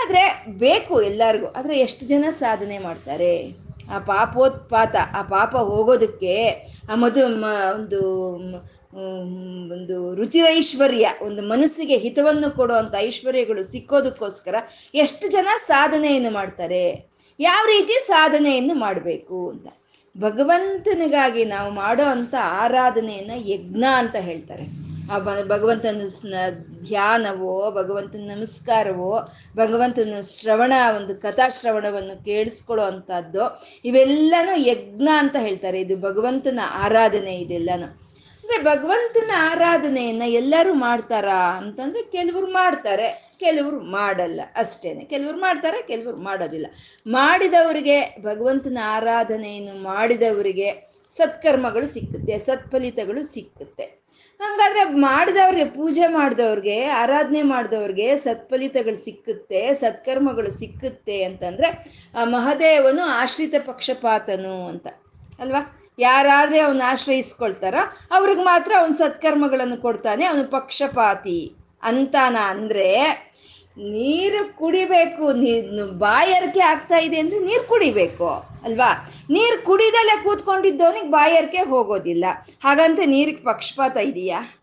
ಆದರೆ 0.04 0.46
ಬೇಕು 0.48 1.02
ಎಲ್ಲರಿಗೂ. 1.02 1.46
ಆದರೆ 1.46 1.80
ಎಷ್ಟು 1.80 2.06
ಜನ 2.06 2.26
ಸಾಧನೆ 2.30 2.78
ಮಾಡ್ತಾರೆ? 2.78 3.65
ಆ 3.94 4.00
ಪಾಪೋತ್ಪಾತ, 4.00 4.96
ಆ 5.14 5.22
ಪಾಪ 5.22 5.56
ಹೋಗೋದಕ್ಕೆ 5.56 6.50
ಆ 6.92 6.96
ಮಧು 6.96 7.28
ಮ, 7.28 7.46
ಒಂದು 7.76 8.02
ಒಂದು 8.96 9.66
ರುಚಿ 9.74 9.74
ಒಂದು 9.74 10.16
ರುಚಿರೈಶ್ವರ್ಯ, 10.16 11.08
ಒಂದು 11.22 11.42
ಮನಸ್ಸಿಗೆ 11.42 11.98
ಹಿತವನ್ನು 11.98 12.52
ಕೊಡುವಂಥ 12.52 12.96
ಐಶ್ವರ್ಯಗಳು 12.98 13.72
ಸಿಕ್ಕೋದಕ್ಕೋಸ್ಕರ 13.72 14.56
ಎಷ್ಟು 14.94 15.32
ಜನ 15.32 15.48
ಸಾಧನೆಯನ್ನು 15.58 16.32
ಮಾಡ್ತಾರೆ? 16.32 17.10
ಯಾವ 17.40 17.66
ರೀತಿ 17.68 17.94
ಸಾಧನೆಯನ್ನು 18.08 18.74
ಮಾಡಬೇಕು 18.74 19.50
ಅಂತ. 19.50 19.68
ಭಗವಂತನಿಗಾಗಿ 20.18 21.46
ನಾವು 21.46 21.72
ಮಾಡೋ 21.72 22.04
ಅಂಥ 22.04 22.36
ಆರಾಧನೆಯನ್ನು 22.42 23.50
ಯಜ್ಞ 23.50 23.84
ಅಂತ 23.98 24.16
ಹೇಳ್ತಾರೆ. 24.16 24.85
ಆ 25.12 25.20
ಭಗವಂತನ 25.44 26.02
ಧ್ಯಾನವೋ, 26.84 27.72
ಭಗವಂತನ 27.72 28.32
ನಮಸ್ಕಾರವೋ, 28.36 29.28
ಭಗವಂತನ 29.56 30.14
ಶ್ರವಣ, 30.22 30.74
ಒಂದು 30.96 31.22
ಕಥಾಶ್ರವಣವನ್ನು 31.22 32.26
ಕೇಳಿಸ್ಕೊಳ್ಳೋ 32.26 32.86
ಅಂಥದ್ದು 32.86 33.62
ಇವೆಲ್ಲನೂ 33.86 34.58
ಯಜ್ಞ 34.58 35.10
ಅಂತ 35.18 35.36
ಹೇಳ್ತಾರೆ. 35.40 35.82
ಇದು 35.82 35.98
ಭಗವಂತನ 35.98 36.60
ಆರಾಧನೆ 36.72 37.36
ಇದೆಲ್ಲನೂ. 37.36 37.86
ಅಂದರೆ 37.86 38.64
ಭಗವಂತನ 38.64 39.32
ಆರಾಧನೆಯನ್ನು 39.38 40.30
ಎಲ್ಲರೂ 40.30 40.74
ಮಾಡ್ತಾರಾ 40.74 41.58
ಅಂತಂದರೆ 41.58 42.04
ಕೆಲವರು 42.04 42.48
ಮಾಡ್ತಾರೆ, 42.48 43.36
ಕೆಲವರು 43.40 43.80
ಮಾಡಲ್ಲ. 43.80 44.42
ಅಷ್ಟೇ 44.56 44.96
ಕೆಲವರು 44.96 45.38
ಮಾಡ್ತಾರೆ, 45.38 45.82
ಕೆಲವರು 45.82 46.18
ಮಾಡೋದಿಲ್ಲ. 46.18 46.68
ಮಾಡಿದವರಿಗೆ, 47.08 48.02
ಭಗವಂತನ 48.02 48.78
ಆರಾಧನೆಯನ್ನು 48.84 49.84
ಮಾಡಿದವರಿಗೆ 49.84 50.96
ಸತ್ಕರ್ಮಗಳು 51.10 51.88
ಸಿಕ್ಕುತ್ತೆ, 51.88 52.38
ಸತ್ಫಲಿತಗಳು 52.38 53.24
ಸಿಕ್ಕುತ್ತೆ. 53.24 54.05
ಹಂಗಾದ್ರೆ 54.40 54.84
ಮಾಡಿದವ್ರಿಗೆ 54.84 55.66
ಪೂಜೆ 55.66 56.08
ಮಾಡಿದವ್ರಿಗೆ, 56.08 56.86
ಆರಾಧನೆ 56.86 57.42
ಮಾಡಿದವ್ರಿಗೆ 57.42 58.16
ಸತ್ಫಲಿತಗಳು 58.16 59.06
ಸಿಕ್ಕುತ್ತೆ, 59.06 59.74
ಸತ್ಕರ್ಮಗಳು 59.74 60.60
ಸಿಕ್ಕುತ್ತೆ 60.60 61.24
ಅಂತಂದ್ರೆ, 61.24 61.70
ಆ 62.20 62.24
ಮಹದೇವನು 62.24 63.02
ಆಶ್ರಿತ 63.02 63.56
ಪಕ್ಷಪಾತನು 63.68 64.68
ಅಂತ. 64.68 64.88
ಅಲ್ವಾ? 65.40 65.82
ಯಾರಾದ್ರೆ 66.00 66.60
ಅವನ್ನ 66.60 66.82
ಆಶ್ರಯಿಸ್ಕೊಳ್ತಾರೋ, 66.86 67.98
ಅವ್ರಿಗೆ 68.12 68.42
ಮಾತ್ರ 68.42 68.72
ಅವನು 68.80 68.94
ಸತ್ಕರ್ಮಗಳನ್ನು 68.94 69.78
ಕೊಡ್ತಾನೆ, 69.78 70.26
ಅವನು 70.26 70.52
ಪಕ್ಷಪಾತಿ 70.52 71.56
ಅಂತಾನ 71.84 72.36
ಅಂದ್ರೆ 72.36 72.90
ನೀರು 73.78 74.58
ಕುಡಿಬೇಕು 74.58 75.32
ನೀ 75.32 75.62
ಬಾಯರ್ಕೆ 75.98 76.60
ಆಗ್ತಾ 76.60 76.98
ಇದೆ 76.98 77.18
ಅಂದ್ರೆ 77.20 77.40
ನೀರು 77.40 77.64
ಕುಡಿಬೇಕು, 77.64 78.28
ಅಲ್ವಾ? 78.64 79.10
ನೀರು 79.30 79.66
ಕುಡಿದಲ್ಲೇ 79.66 80.24
ಕೂತ್ಕೊಂಡಿದ್ದವನಿಗೆ 80.24 81.08
ಬಾಯಾರಿಕೆ 81.08 81.58
ಹೋಗೋದಿಲ್ಲ. 81.58 82.26
ಹಾಗಂತ 82.64 83.00
ನೀರಿಗೆ 83.06 83.44
ಪಕ್ಷಪಾತ 83.44 83.98
ಇದೆಯಾ? 83.98 84.62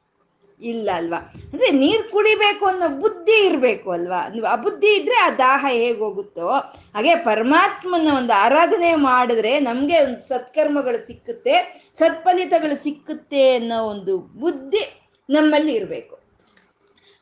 ಇಲ್ಲ, 0.60 0.90
ಅಲ್ವಾ? 0.94 1.16
ಅಂದ್ರೆ 1.52 1.70
ನೀರು 1.70 2.10
ಕುಡಿಬೇಕು 2.10 2.66
ಅನ್ನೋ 2.66 2.88
ಬುದ್ಧಿ 2.88 3.46
ಇರಬೇಕು, 3.46 3.90
ಅಲ್ವಾ? 3.90 4.48
ಆ 4.48 4.56
ಬುದ್ಧಿ 4.56 4.94
ಇದ್ರೆ 4.94 5.14
ಆ 5.14 5.30
ದಾಹ 5.30 5.66
ಹೇಗೆ 5.68 5.98
ಹೋಗುತ್ತೋ, 5.98 6.48
ಹಾಗೆ 6.94 7.14
ಪರಮಾತ್ಮನ 7.14 8.08
ಒಂದು 8.16 8.32
ಆರಾಧನೆ 8.32 8.94
ಮಾಡಿದ್ರೆ 8.94 9.60
ನಮಗೆ 9.60 10.04
ಒಂದು 10.04 10.28
ಸತ್ಕರ್ಮಗಳು 10.28 11.06
ಸಿಕ್ಕುತ್ತೆ, 11.06 11.84
ಸತ್ಫಲಿತಗಳು 11.92 12.82
ಸಿಕ್ಕುತ್ತೆ 12.82 13.54
ಅನ್ನೋ 13.54 13.84
ಒಂದು 13.84 14.18
ಬುದ್ಧಿ 14.18 15.12
ನಮ್ಮಲ್ಲಿ 15.30 15.72
ಇರಬೇಕು. 15.72 16.21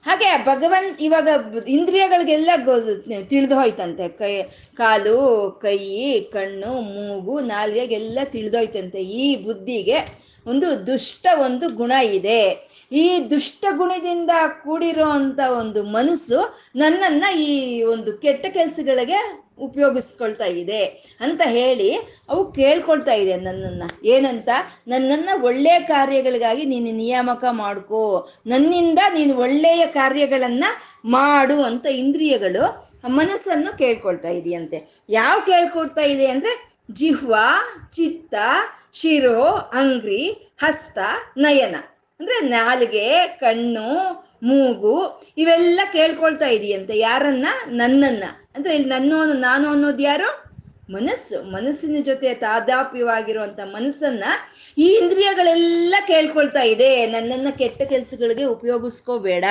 ಹಾಗೆ 0.06 0.28
ಭಗವಂತ 0.44 1.02
ಇವಾಗ 1.02 1.28
ಇಂದ್ರಿಯಗಳಿಗೆಲ್ಲ 1.68 2.50
ತಿಳಿದು 3.28 3.54
ಹೋಯ್ತಂತೆ. 3.54 4.08
ಕೈ, 4.08 4.42
ಕಾಲು, 4.74 5.18
ಕೈ, 5.62 5.78
ಕಣ್ಣು, 6.32 6.72
ಮೂಗು, 6.80 7.40
ನಾಲ್ಗೆಗೆಲ್ಲ 7.40 8.18
ತಿಳಿದೋಯ್ತಂತೆ 8.24 9.02
ಈ 9.02 9.44
ಬುದ್ಧಿಗೆ 9.44 9.98
ಒಂದು 10.46 10.86
ದುಷ್ಟ 10.86 11.26
ಒಂದು 11.38 11.68
ಗುಣ 11.68 11.92
ಇದೆ. 12.12 12.42
ಈ 12.92 13.04
ದುಷ್ಟ 13.30 13.64
ಗುಣದಿಂದ 13.76 14.30
ಕೂಡಿರೋ 14.62 15.08
ಅಂತ 15.10 15.40
ಒಂದು 15.58 15.82
ಮನಸ್ಸು 15.82 16.38
ನನ್ನನ್ನ 16.76 17.24
ಈ 17.38 17.82
ಒಂದು 17.82 18.12
ಕೆಟ್ಟ 18.18 18.46
ಕೆಲಸಗಳಿಗೆ 18.50 19.18
ಉಪಯೋಗಿಸ್ಕೊಳ್ತಾ 19.60 20.44
ಇದೆ 20.44 20.84
ಅಂತ 21.20 21.40
ಹೇಳಿ 21.44 21.94
ಅವು 22.28 22.52
ಕೇಳ್ಕೊಳ್ತಾ 22.52 23.12
ಇದೆ 23.12 23.36
ನನ್ನನ್ನು. 23.36 24.06
ಏನಂತ? 24.06 24.48
ನನ್ನನ್ನು 24.88 25.44
ಒಳ್ಳೆಯ 25.44 25.80
ಕಾರ್ಯಗಳಿಗಾಗಿ 25.80 26.64
ನೀನು 26.64 26.96
ನಿಯಾಮಕ 26.96 27.44
ಮಾಡ್ಕೋ. 27.50 28.28
ನನ್ನಿಂದ 28.46 28.98
ನೀನು 29.14 29.36
ಒಳ್ಳೆಯ 29.36 29.86
ಕಾರ್ಯಗಳನ್ನು 29.86 31.00
ಮಾಡು 31.10 31.62
ಅಂತ 31.62 31.86
ಇಂದ್ರಿಯಗಳು 31.86 32.90
ಮನಸ್ಸನ್ನು 33.08 33.78
ಕೇಳ್ಕೊಳ್ತಾ 33.78 34.28
ಇದೆಯಂತೆ. 34.28 35.02
ಯಾವ 35.08 35.40
ಕೇಳ್ಕೊಳ್ತಾ 35.40 36.00
ಇದೆ 36.00 36.26
ಅಂದರೆ 36.26 36.70
ಜಿಹ್ವ, 36.90 37.34
ಚಿತ್ತ, 37.92 38.34
ಶಿರೋ, 38.92 39.70
ಅಂಗ್ರಿ, 39.72 40.52
ಹಸ್ತ, 40.58 40.98
ನಯನ. 41.36 41.76
ಅಂದರೆ 42.20 42.40
ನಾಲಿಗೆ, 42.40 43.26
ಕಣ್ಣು, 43.26 43.90
ಮೂಗು 44.42 45.22
ಇವೆಲ್ಲ 45.38 45.80
ಕೇಳ್ಕೊಳ್ತಾ 45.92 46.46
ಇದೆಯಂತೆ. 46.46 46.98
ಯಾರನ್ನ? 46.98 47.46
ನನ್ನನ್ನ. 47.66 48.24
ಅಂದ್ರೆ 48.56 48.74
ಇಲ್ಲಿ 48.74 48.88
ನನ್ನ 48.88 49.12
ನಾನು 49.34 49.68
ಅನ್ನೋದು 49.68 50.02
ಯಾರು? 50.02 50.50
ಮನಸ್ಸು. 50.90 51.52
ಮನಸ್ಸಿನ 51.52 51.96
ಜೊತೆ 52.02 52.34
ತಾದಾಪ್ಯವಾಗಿರುವಂತ 52.34 53.60
ಮನಸ್ಸನ್ನ 53.64 54.24
ಈ 54.78 54.98
ಇಂದ್ರಿಯಗಳೆಲ್ಲ 55.02 55.94
ಕೇಳ್ಕೊಳ್ತಾ 56.06 56.62
ಇದೆ. 56.62 57.06
ನನ್ನನ್ನ 57.06 57.48
ಕೆಟ್ಟ 57.58 57.82
ಕೆಲಸಗಳಿಗೆ 57.82 58.44
ಉಪಯೋಗಿಸ್ಕೋಬೇಡ. 58.44 59.44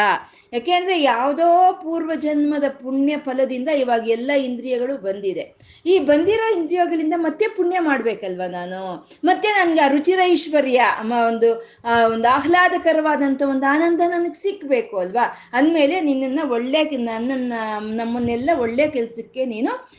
ಯಾಕೆಂದ್ರೆ 0.53 1.01
ಯಾವುದೋ 1.01 1.71
ಪೂರ್ವ 1.71 2.11
ಜನ್ಮದ 2.15 2.63
ಪುಣ್ಯ 2.69 3.17
ಫಲದಿಂದ 3.17 3.69
ಇವಾಗ 3.69 4.09
ಎಲ್ಲ 4.09 4.31
ಇಂದ್ರಿಯಗಳು 4.31 4.97
ಬಂದಿದೆ. 4.97 5.55
ಈ 5.85 5.99
ಬಂದಿರೋ 5.99 6.55
ಇಂದ್ರಿಯಗಳಿಂದ 6.55 7.13
ಮತ್ತೆ 7.17 7.47
ಪುಣ್ಯ 7.47 7.79
ಮಾಡ್ಬೇಕಲ್ವ 7.79 8.41
ನಾನು? 8.47 9.07
ಮತ್ತೆ 9.23 9.47
ನನ್ಗೆ 9.47 9.81
ಆ 9.81 9.87
ರುಚಿರ 9.87 10.19
ಐಶ್ವರ್ಯ 10.23 10.81
ಒಂದು 11.27 11.69
ಒಂದು 12.11 12.27
ಆಹ್ಲಾದಕರವಾದಂಥ 12.27 13.41
ಒಂದು 13.41 13.65
ಆನಂದ 13.71 14.01
ನನಗೆ 14.01 14.41
ಸಿಕ್ಕಬೇಕು 14.41 14.97
ಅಲ್ವಾ? 14.97 15.49
ಅಂದಮೇಲೆ 15.53 16.01
ನಿನ್ನನ್ನು 16.01 16.51
ಒಳ್ಳೆ, 16.51 16.83
ನನ್ನನ್ನ, 16.83 17.53
ನಮ್ಮನ್ನೆಲ್ಲ 17.79 18.49
ಒಳ್ಳೆ 18.59 18.87
ಕೆಲಸಕ್ಕೆ 18.87 19.45
ನೀನು 19.45 19.89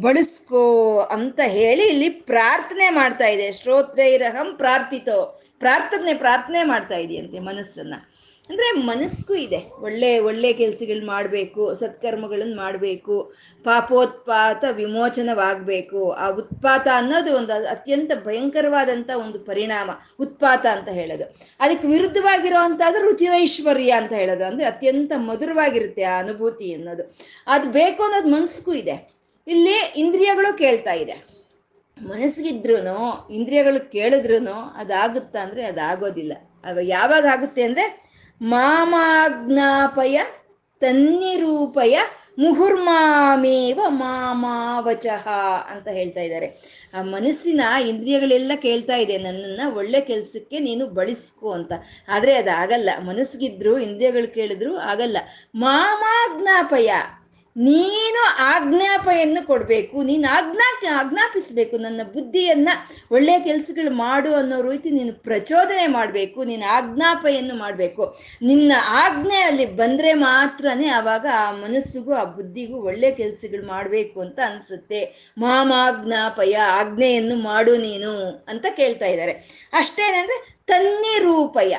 ಬಳಸ್ಕೋ 0.00 0.98
ಅಂತ 0.98 1.40
ಹೇಳಿ 1.46 1.88
ಇಲ್ಲಿ 1.88 2.08
ಪ್ರಾರ್ಥನೆ 2.08 2.90
ಮಾಡ್ತಾ 2.90 3.26
ಇದೆ. 3.26 3.52
ಶ್ರೋತ್ರೈರಹಂ 3.52 4.54
ಪ್ರಾರ್ಥಿತೋ. 4.56 5.40
ಪ್ರಾರ್ಥನೆ 5.58 6.14
ಪ್ರಾರ್ಥನೆ 6.14 6.64
ಮಾಡ್ತಾ 6.64 6.96
ಇದೆಯಂತೆ 6.96 7.38
ಮನಸ್ಸನ್ನ. 7.38 7.94
ಅಂದ್ರೆ 8.48 8.72
ಮನಸ್ಸು 8.72 9.34
ಇದೆ. 9.34 9.82
ಒಳ್ಳೆ 9.82 10.18
ಒಳ್ಳೆ 10.18 10.52
ಕೆಲಸಗಳು 10.52 11.06
ಮಾಡಬೇಕು 11.06 11.74
ಸತ್ಕರ್ಮಗಳನ್ನು 11.74 12.56
ಮಾಡಬೇಕು, 12.56 13.34
ಪಾಪೋತ್ಪಾತ 13.64 14.64
ವಿಮೋಚನವಾಗಬೇಕು. 14.72 16.12
ಆ 16.12 16.28
ಉತ್ಪಾತ 16.28 16.88
ಅನ್ನೋದು 16.96 17.36
ಒಂದು 17.36 17.52
ಅತ್ಯಂತ 17.52 18.12
ಭಯಂಕರವಾದಂಥ 18.24 19.10
ಒಂದು 19.10 19.38
ಪರಿಣಾಮ, 19.38 19.90
ಉತ್ಪಾತ 20.20 20.66
ಅಂತ 20.66 20.88
ಹೇಳೋದು. 20.88 21.36
ಅದಕ್ಕೆ 21.60 21.88
ವಿರುದ್ಧವಾಗಿರೋ 21.88 22.58
ಅಂತಾದ್ರೆ 22.58 23.02
ರುಚಿರೈಶ್ವರ್ಯ 23.02 23.90
ಅಂತ 23.90 24.12
ಹೇಳೋದು. 24.12 24.44
ಅಂದ್ರೆ 24.44 24.66
ಅತ್ಯಂತ 24.66 25.12
ಮಧುರವಾಗಿರುತ್ತೆ 25.16 26.02
ಆ 26.02 26.18
ಅನುಭೂತಿ 26.18 26.74
ಅನ್ನೋದು. 26.74 27.16
ಅದು 27.46 27.70
ಬೇಕು 27.70 28.02
ಅನ್ನೋದು 28.02 28.28
ಮನಸ್ಗೂ 28.28 28.74
ಇದೆ. 28.74 29.23
ಇಲ್ಲಿ 29.46 29.76
ಇಂದ್ರಿಯಗಳು 29.96 30.50
ಕೇಳ್ತಾ 30.58 30.92
ಇದೆ. 30.92 31.16
ಮನಸ್ಸಿಗಿದ್ರೂ 31.98 32.76
ಇಂದ್ರಿಯಗಳು 33.30 33.80
ಕೇಳಿದ್ರು 33.92 34.38
ಅದಾಗುತ್ತಾ 34.76 35.38
ಅಂದರೆ 35.42 35.62
ಅದಾಗೋದಿಲ್ಲ. 35.64 36.32
ಅವ 36.64 36.78
ಯಾವಾಗ 36.96 37.24
ಆಗುತ್ತೆ 37.26 37.62
ಅಂದರೆ 37.62 37.84
ಮಾಮಾಜ್ಞಾಪಯ 38.40 40.18
ತನ್ನಿರೂಪಯ 40.82 41.96
ಮುಹುರ್ಮಾಮೇವ 42.38 43.80
ಮಾಮಾವಚಃ 43.88 45.26
ಅಂತ 45.72 45.88
ಹೇಳ್ತಾ 45.88 46.20
ಇದ್ದಾರೆ. 46.20 46.48
ಆ 46.94 47.02
ಮನಸ್ಸಿನ 47.02 47.60
ಇಂದ್ರಿಯಗಳೆಲ್ಲ 47.88 48.52
ಕೇಳ್ತಾ 48.62 48.96
ಇದೆ, 48.96 49.16
ನನ್ನನ್ನು 49.18 49.66
ಒಳ್ಳೆ 49.76 50.00
ಕೆಲಸಕ್ಕೆ 50.00 50.58
ನೀನು 50.58 50.86
ಬಳಸ್ಕೊ 50.98 51.48
ಅಂತ. 51.52 51.72
ಆದರೆ 52.08 52.32
ಅದಾಗಲ್ಲ. 52.34 52.90
ಮನಸ್ಸಿಗಿದ್ರು, 53.00 53.74
ಇಂದ್ರಿಯಗಳು 53.78 54.30
ಕೇಳಿದ್ರು 54.34 54.72
ಆಗಲ್ಲ. 54.92 55.18
ಮಾಮಾಜ್ಞಾಪಯ 55.54 56.90
ನೀನು 57.56 58.36
ಆಜ್ಞಾಪೆಯನ್ನು 58.38 59.46
ಕೊಡಬೇಕು, 59.46 60.02
ನೀನು 60.02 60.36
ಆಜ್ಞಾ, 60.36 60.98
ಆಜ್ಞಾಪಿಸ್ಬೇಕು 61.00 61.76
ನನ್ನ 61.76 62.00
ಬುದ್ಧಿಯನ್ನ. 62.12 62.68
ಒಳ್ಳೆಯ 63.10 63.40
ಕೆಲಸಗಳು 63.40 63.90
ಮಾಡು 63.90 64.34
ಅನ್ನೋ 64.34 64.70
ರೀತಿ 64.70 64.90
ನೀನು 64.90 65.12
ಪ್ರಚೋದನೆ 65.12 65.86
ಮಾಡಬೇಕು, 65.86 66.44
ನೀನು 66.44 66.66
ಆಜ್ಞಾಪೆಯನ್ನು 66.66 67.54
ಮಾಡಬೇಕು. 67.54 68.16
ನಿನ್ನ 68.42 68.72
ಆಜ್ಞೆ 68.88 69.40
ಅಲ್ಲಿ 69.42 69.66
ಬಂದರೆ 69.66 70.14
ಮಾತ್ರನೇ 70.14 70.88
ಆವಾಗ 70.88 71.26
ಆ 71.38 71.52
ಮನಸ್ಸಿಗೂ, 71.52 72.12
ಆ 72.12 72.24
ಬುದ್ಧಿಗೂ 72.24 72.76
ಒಳ್ಳೆಯ 72.76 73.10
ಕೆಲಸಗಳು 73.10 73.66
ಮಾಡಬೇಕು 73.66 74.20
ಅಂತ 74.20 74.40
ಅನಿಸುತ್ತೆ. 74.46 75.32
ಮಾಮಾಜ್ಞಾಪಯ 75.38 76.56
ಆಜ್ಞೆಯನ್ನು 76.56 77.36
ಮಾಡು 77.36 77.76
ನೀನು 77.76 78.12
ಅಂತ 78.48 78.66
ಕೇಳ್ತಾ 78.70 79.06
ಇದ್ದಾರೆ. 79.06 79.32
ಅಷ್ಟೇನೆಂದರೆ 79.72 80.56
ತನ್ನಿರೂಪಯ. 80.66 81.74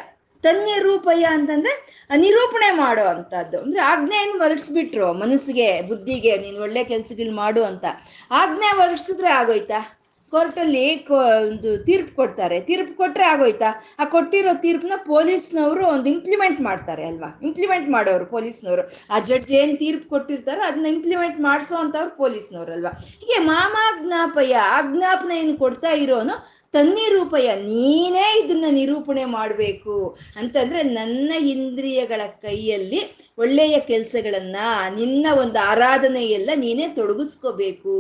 ತನ್ನಿರೂಪಯ 0.46 1.24
ಅಂತಂದ್ರೆ 1.24 2.06
ನಿರೂಪಣೆ 2.16 2.72
ಮಾಡೋ 2.72 3.04
ಅಂತದ್ದು. 3.04 3.60
ಅಂದ್ರೆ 3.60 3.82
ಆಜ್ಞೆಯನ್ನು 3.82 4.42
ಹೊರಡಿಸ್ಬಿಟ್ರು 4.42 5.14
ಮನಸ್ಸಿಗೆ, 5.14 5.82
ಬುದ್ಧಿಗೆ, 5.82 6.38
ನೀನು 6.38 6.62
ಒಳ್ಳೆ 6.62 6.84
ಕೆಲ್ಸಗಳು 6.84 7.36
ಮಾಡು 7.36 7.64
ಅಂತ. 7.64 7.86
ಆಜ್ಞೆ 8.32 8.76
ಹೊರಡಿಸಿದ್ರೆ 8.76 9.28
ಆಗೋಯ್ತಾ? 9.28 10.00
ಕೋರ್ಟಲ್ಲಿ 10.32 11.08
ಒಂದು 11.08 11.78
ತೀರ್ಪು 11.78 12.16
ಕೊಡ್ತಾರೆ. 12.16 12.62
ತೀರ್ಪು 12.62 12.98
ಕೊಟ್ಟರೆ 12.98 13.26
ಆಗೋಯ್ತಾ? 13.26 13.84
ಆ, 14.00 14.06
ಕೊಟ್ಟಿರೋ 14.06 14.50
ತೀರ್ಪನ್ನ 14.54 14.94
ಪೊಲೀಸ್ನವರು 14.96 15.88
ಒಂದು 15.88 16.10
ಇಂಪ್ಲಿಮೆಂಟ್ 16.10 16.62
ಮಾಡ್ತಾರೆ 16.62 17.06
ಅಲ್ವಾ? 17.06 17.40
ಇಂಪ್ಲಿಮೆಂಟ್ 17.44 17.90
ಮಾಡೋರು 17.90 18.26
ಪೊಲೀಸ್ನವರು. 18.26 18.92
ಆ 19.12 19.20
ಜಡ್ಜ್ 19.20 19.52
ಏನ್ 19.52 19.78
ತೀರ್ಪು 19.78 20.10
ಕೊಟ್ಟಿರ್ತಾರೋ 20.10 20.62
ಅದನ್ನ 20.62 20.86
ಇಂಪ್ಲಿಮೆಂಟ್ 20.86 21.40
ಮಾಡಿಸೋ 21.40 21.76
ಅಂಥವ್ರು 21.76 22.18
ಪೊಲೀಸ್ನವ್ರು 22.18 22.72
ಅಲ್ವಾ? 22.72 22.90
ಹೀಗೆ 23.20 23.40
ಮಾಮಾಜ್ಞಾಪಯ, 23.40 24.54
ಆಜ್ಞಾಪನೆಯನ್ನು 24.54 25.58
ಕೊಡ್ತಾ 25.58 25.90
ಇರೋನು 25.90 26.65
ತನ್ನಿರೂಪಯ, 26.76 27.48
ನೀನೇ 27.70 28.26
ಇದನ್ನ 28.42 28.68
ನಿರೂಪಣೆ 28.80 29.24
ಮಾಡಬೇಕು 29.38 29.96
ಅಂತಂದ್ರೆ 30.40 30.82
ನನ್ನ 30.98 31.32
ಇಂದ್ರಿಯಗಳ 31.54 32.22
ಕೈಯಲ್ಲಿ 32.46 33.02
ಒಳ್ಳೆಯ 33.38 33.76
ಕೆಲಸಗಳನ್ನ, 33.92 34.58
ನಿನ್ನ 35.00 35.26
ಒಂದು 35.44 35.60
ಆರಾಧನೆಯೆಲ್ಲ 35.72 36.52
ನೀನೇ 36.56 36.88
ತೊಡಗಿಸ್ಕೋಬೇಕು 37.00 37.96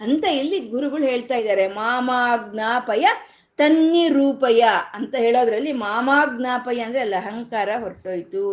ಅಂತ 0.00 0.24
ಇಲ್ಲಿ 0.40 0.60
ಗುರುಗಳು 0.72 1.04
ಹೇಳ್ತಾ 1.12 1.36
ಇದ್ದಾರೆ. 1.42 1.66
ಮಾಮಾಜ್ಞಾಪಯ, 1.82 3.04
ತನ್ನಿರೂಪಯ 3.58 4.62
ಅಂತ 4.96 5.14
ಹೇಳೋದ್ರಲ್ಲಿ 5.18 5.72
ಮಾಮಾಜ್ಞಾಪಯ 5.86 6.78
ಅಂದ್ರೆ 6.80 7.00
ಅಲ್ಲಿ 7.00 7.16
ಅಹಂಕಾರ 7.16 7.68
ಹೊರಟೋಯ್ತು. 7.82 8.44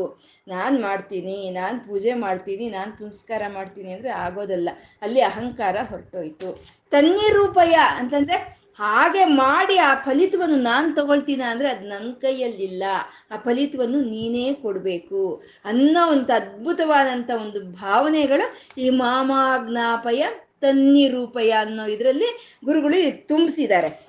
ನಾನು 0.48 0.76
ಮಾಡ್ತೀನಿ, 0.82 1.38
ನಾನು 1.50 1.78
ಪೂಜೆ 1.88 2.14
ಮಾಡ್ತೀನಿ, 2.26 2.66
ನಾನು 2.70 2.92
ಪುನಸ್ಕಾರ 2.98 3.44
ಮಾಡ್ತೀನಿ 3.54 3.90
ಅಂದ್ರೆ 3.94 4.12
ಆಗೋದಲ್ಲ, 4.26 4.70
ಅಲ್ಲಿ 5.02 5.22
ಅಹಂಕಾರ 5.22 5.78
ಹೊರಟೋಯ್ತು. 5.92 6.50
ತನ್ನಿರೂಪಯ 6.92 7.76
ಅಂತಂದ್ರೆ 8.00 8.38
ಹಾಗೆ 8.80 9.26
ಮಾಡಿ 9.26 9.78
ಆ 9.78 9.96
ಫಲಿತವನ್ನು 9.96 10.56
ನಾನು 10.56 10.96
ತಗೊಳ್ತೀನ 10.96 11.42
ಅಂದರೆ 11.50 11.70
ಅದು 11.70 11.90
ನನ್ನ 11.90 12.12
ಕೈಯಲ್ಲಿಲ್ಲ. 12.12 12.84
ಆ 13.32 13.38
ಫಲಿತವನ್ನು 13.38 14.02
ನೀನೇ 14.02 14.54
ಕೊಡಬೇಕು. 14.54 15.44
ಅನ್ನೋ 15.66 16.12
ಒಂದು 16.12 16.34
ಅದ್ಭುತವಾದಂಥ 16.34 17.30
ಒಂದು 17.32 17.72
ಭಾವನೆಗಳು 17.72 18.82
ಈ 18.82 18.90
ಮಾಮಾಜ್ಞಾಪಯ 18.90 20.26
ತನ್ನಿರೂಪಯ 20.62 21.50
ಅನ್ನೋ 21.50 21.86
ಇದರಲ್ಲಿ 21.86 22.60
ಗುರುಗಳು 22.66 23.28
ತುಂಬಿಸಿದ್ದಾರೆ. 23.28 24.08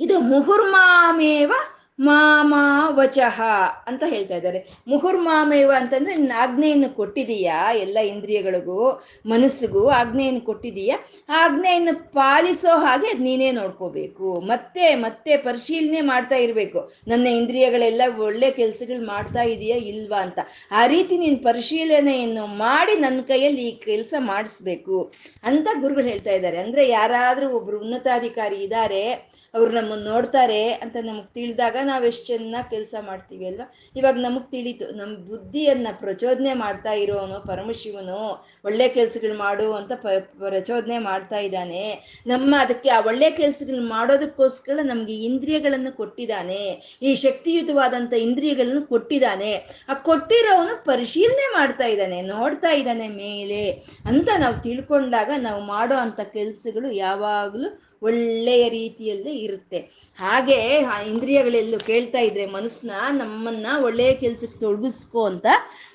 ಇದು 0.00 0.20
ಮುಹುರ್ಮಾಮೇವ 0.20 1.52
ಮಾಮಾ 2.00 2.90
ವಚಃ 2.90 3.42
ಅಂತ 3.86 4.02
ಹೇಳ್ತಾ 4.06 4.36
ಇದ್ದಾರೆ. 4.36 4.68
ಮುಹುರ್ಮಾಮೇವ 4.88 5.72
ಅಂತಂದ್ರೆ 5.76 6.14
ನಿನ್ನ 6.14 6.32
ಆಜ್ಞೆಯನ್ನು 6.36 6.96
ಕೊಟ್ಟಿದೀಯಾ? 6.96 7.72
ಎಲ್ಲ 7.72 7.98
ಇಂದ್ರಿಯಗಳಿಗೂ, 7.98 9.02
ಮನಸ್ಸಿಗೂ 9.26 9.88
ಆಜ್ಞೆಯನ್ನು 9.88 10.40
ಕೊಟ್ಟಿದೀಯಾ? 10.40 10.98
ಆ 11.28 11.44
ಆಜ್ಞೆಯನ್ನು 11.44 12.12
ಪಾಲಿಸೋ 12.12 12.78
ಹಾಗೆ 12.78 13.12
ನೀನೇ 13.12 13.52
ನೋಡ್ಕೋಬೇಕು. 13.52 14.40
ಮತ್ತೆ 14.40 14.94
ಮತ್ತೆ 14.94 15.36
ಪರಿಶೀಲನೆ 15.36 16.00
ಮಾಡ್ತಾ 16.00 16.36
ಇರಬೇಕು. 16.36 16.90
ನನ್ನ 17.08 17.26
ಇಂದ್ರಿಯಗಳೆಲ್ಲ 17.26 18.02
ಒಳ್ಳೆ 18.18 18.50
ಕೆಲಸಗಳು 18.50 19.06
ಮಾಡ್ತಾ 19.06 19.42
ಇದೆಯಾ 19.42 19.76
ಇಲ್ವಾ 19.76 20.22
ಅಂತ. 20.22 20.38
ಆ 20.70 20.86
ರೀತಿ 20.86 21.18
ನೀನು 21.18 21.36
ಪರಿಶೀಲನೆಯನ್ನು 21.36 22.46
ಮಾಡಿ 22.46 22.94
ನನ್ನ 22.94 23.20
ಕೈಯಲ್ಲಿ 23.20 23.68
ಈ 23.68 23.70
ಕೆಲಸ 23.70 24.14
ಮಾಡಿಸ್ಬೇಕು 24.18 25.12
ಅಂತ 25.44 25.68
ಗುರುಗಳು 25.80 26.04
ಹೇಳ್ತಾ 26.04 26.30
ಇದ್ದಾರೆ. 26.30 26.58
ಅಂದ್ರೆ 26.58 26.88
ಯಾರಾದರೂ 26.88 27.50
ಒಬ್ರು 27.50 27.80
ಉನ್ನತಾಧಿಕಾರಿ 27.80 28.56
ಇದ್ದಾರೆ 28.56 29.29
ಅವ್ರು 29.54 29.70
ನಮ್ಮನ್ನು 29.72 30.04
ನೋಡ್ತಾರೆ 30.04 30.72
ಅಂತ 30.72 30.96
ನಮಗೆ 31.02 31.34
ತಿಳಿದಾಗ 31.34 31.76
ನಾವು 31.82 32.04
ಎಷ್ಟು 32.04 32.26
ಚೆನ್ನಾಗಿ 32.26 32.70
ಕೆಲಸ 32.70 32.94
ಮಾಡ್ತೀವಿ 33.00 33.46
ಅಲ್ವಾ? 33.46 33.66
ಇವಾಗ 33.96 34.16
ನಮಗೆ 34.18 34.50
ತಿಳಿತು 34.50 34.86
ನಮ್ಮ 34.90 35.16
ಬುದ್ಧಿಯನ್ನ 35.16 35.88
ಪ್ರಚೋದನೆ 35.92 36.54
ಮಾಡ್ತಾ 36.54 36.92
ಇರೋನು 36.92 37.46
ಪರಮಶಿವನು. 37.46 38.18
ಒಳ್ಳೆ 38.64 38.88
ಕೆಲಸಗಳು 38.88 39.34
ಮಾಡು 39.38 39.72
ಅಂತ 39.72 39.92
ಪ್ರಚೋದನೆ 40.38 40.98
ಮಾಡ್ತಾ 40.98 41.38
ಇದ್ದಾನೆ. 41.38 41.84
ನಮ್ಮ 42.26 42.54
ಅದಕ್ಕೆ 42.60 42.90
ಆ 42.90 43.00
ಒಳ್ಳೆ 43.00 43.30
ಕೆಲಸಗಳು 43.30 43.82
ಮಾಡೋದಕ್ಕೋಸ್ಕರ 43.88 44.78
ನಮಗೆ 44.82 45.14
ಇಂದ್ರಿಯಗಳನ್ನು 45.24 45.96
ಕೊಟ್ಟಿದ್ದಾನೆ. 45.96 46.62
ಈ 47.02 47.14
ಶಕ್ತಿಯುತವಾದಂಥ 47.14 48.12
ಇಂದ್ರಿಯಗಳನ್ನು 48.12 48.86
ಕೊಟ್ಟಿದ್ದಾನೆ. 48.86 49.52
ಆ 49.88 49.94
ಕೊಟ್ಟಿರೋವನು 49.94 50.84
ಪರಿಶೀಲನೆ 50.84 51.46
ಮಾಡ್ತಾ 51.52 51.86
ಇದ್ದಾನೆ, 51.86 52.22
ನೋಡ್ತಾ 52.22 52.70
ಇದ್ದಾನೆ 52.70 53.08
ಮೇಲೆ 53.08 53.62
ಅಂತ 54.06 54.28
ನಾವು 54.38 54.62
ತಿಳ್ಕೊಂಡಾಗ 54.62 55.30
ನಾವು 55.38 55.62
ಮಾಡೋ 55.64 55.94
ಅಂಥ 55.94 56.20
ಕೆಲಸಗಳು 56.20 56.90
ಯಾವಾಗಲೂ 56.92 57.89
ಒಳ್ಳೆಯ 58.02 58.68
ರೀತಿಯಲ್ಲೇ 58.68 59.30
ಇರುತ್ತೆ. 59.30 59.78
ಹಾಗೆ 60.18 60.84
ಆ 60.84 61.00
ಇಂದ್ರಿಯಗಳೆಲ್ಲೂ 61.00 61.78
ಕೇಳ್ತಾ 61.78 62.18
ಇದ್ರೆ 62.18 62.46
ಮನಸ್ಸನ್ನ 62.46 63.18
ನಮ್ಮನ್ನ 63.18 63.66
ಒಳ್ಳೆಯ 63.84 64.12
ಕೆಲ್ಸಕ್ಕೆ 64.12 64.60
ತೊಡಗಿಸ್ಕೋ 64.60 65.24
ಅಂತ 65.24 65.46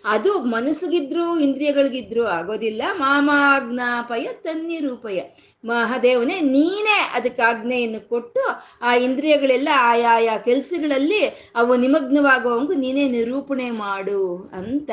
ಅದು 0.06 0.40
ಮನಸ್ಸಿಗಿದ್ರು 0.40 1.40
ಇಂದ್ರಿಯಗಳಿಗಿದ್ರು 1.40 2.26
ಆಗೋದಿಲ್ಲ. 2.28 2.82
ಮಾಮಾಜ್ಞಾಪಯ 2.94 4.28
ತನ್ನಿರೂಪಯ. 4.44 5.22
ಮಹಾದೇವನೇ, 5.66 6.40
ನೀನೇ 6.40 7.12
ಅದಕ್ಕೆ 7.14 7.42
ಆಜ್ಞೆಯನ್ನು 7.42 8.10
ಕೊಟ್ಟು 8.10 8.42
ಆ 8.82 8.96
ಇಂದ್ರಿಯಗಳೆಲ್ಲ 8.96 9.70
ಆಯಾಯ 9.74 10.30
ಕೆಲಸಗಳಲ್ಲಿ 10.46 11.26
ಅವು 11.56 11.76
ನಿಮಗ್ನವಾಗುವಂಗೂ 11.76 12.74
ನೀನೇ 12.74 13.10
ನಿರೂಪಣೆ 13.10 13.72
ಮಾಡು 13.72 14.50
ಅಂತ 14.54 14.92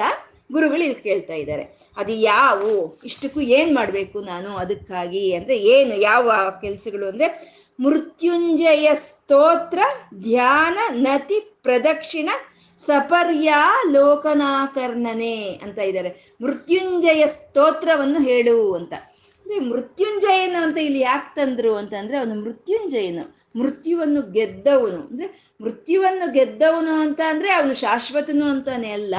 ಗುರುಗಳು 0.52 0.82
ಇಲ್ಲಿ 0.82 0.94
ಕೇಳ್ತಾ 0.94 1.34
ಇದ್ದಾರೆ. 1.34 1.92
ಅದು 1.96 2.12
ಯಾವು? 2.12 2.98
ಇಷ್ಟಕ್ಕೂ 3.04 3.40
ಏನು 3.40 3.74
ಮಾಡಬೇಕು 3.74 4.20
ನಾನು 4.20 4.56
ಅದಕ್ಕಾಗಿ? 4.56 5.34
ಅಂದರೆ 5.34 5.56
ಏನು? 5.56 5.94
ಯಾವ 6.00 6.30
ಕೆಲಸಗಳು? 6.60 7.08
ಅಂದರೆ 7.08 7.28
ಮೃತ್ಯುಂಜಯ 7.80 8.94
ಸ್ತೋತ್ರ, 8.94 9.78
ಧ್ಯಾನ, 10.14 10.78
ನತಿ, 10.90 11.40
ಪ್ರದಕ್ಷಿಣ, 11.40 12.30
ಸಪರ್ಯ 12.78 13.54
ಲೋಕನಾಕರ್ಣನೆ 13.90 15.60
ಅಂತ 15.62 15.78
ಇದ್ದಾರೆ. 15.78 16.36
ಮೃತ್ಯುಂಜಯ 16.42 17.26
ಸ್ತೋತ್ರವನ್ನು 17.26 18.22
ಹೇಳು 18.22 18.74
ಅಂತ. 18.74 18.92
ಅಂದರೆ 19.46 19.58
ಮೃತ್ಯುಂಜಯನು 19.58 20.62
ಅಂತ 20.62 20.78
ಇಲ್ಲಿ 20.78 21.00
ಯಾಕೆ 21.00 21.34
ತಂದ್ರು 21.34 21.76
ಅಂತಂದರೆ 21.76 22.18
ಅವನು 22.18 22.34
ಮೃತ್ಯುಂಜಯನು. 22.34 23.41
ಮೃತ್ಯುವನ್ನು 23.54 24.20
ಗೆದ್ದವನು. 24.36 25.00
ಅಂದರೆ 25.06 25.28
ಮೃತ್ಯುವನ್ನು 25.60 26.26
ಗೆದ್ದವನು 26.36 26.92
ಅಂತ 27.04 27.20
ಅಂದರೆ 27.32 27.50
ಅವನು 27.56 27.74
ಶಾಶ್ವತನು 27.82 28.44
ಅಂತಾನೆ 28.52 28.88
ಅಲ್ಲ, 28.96 29.14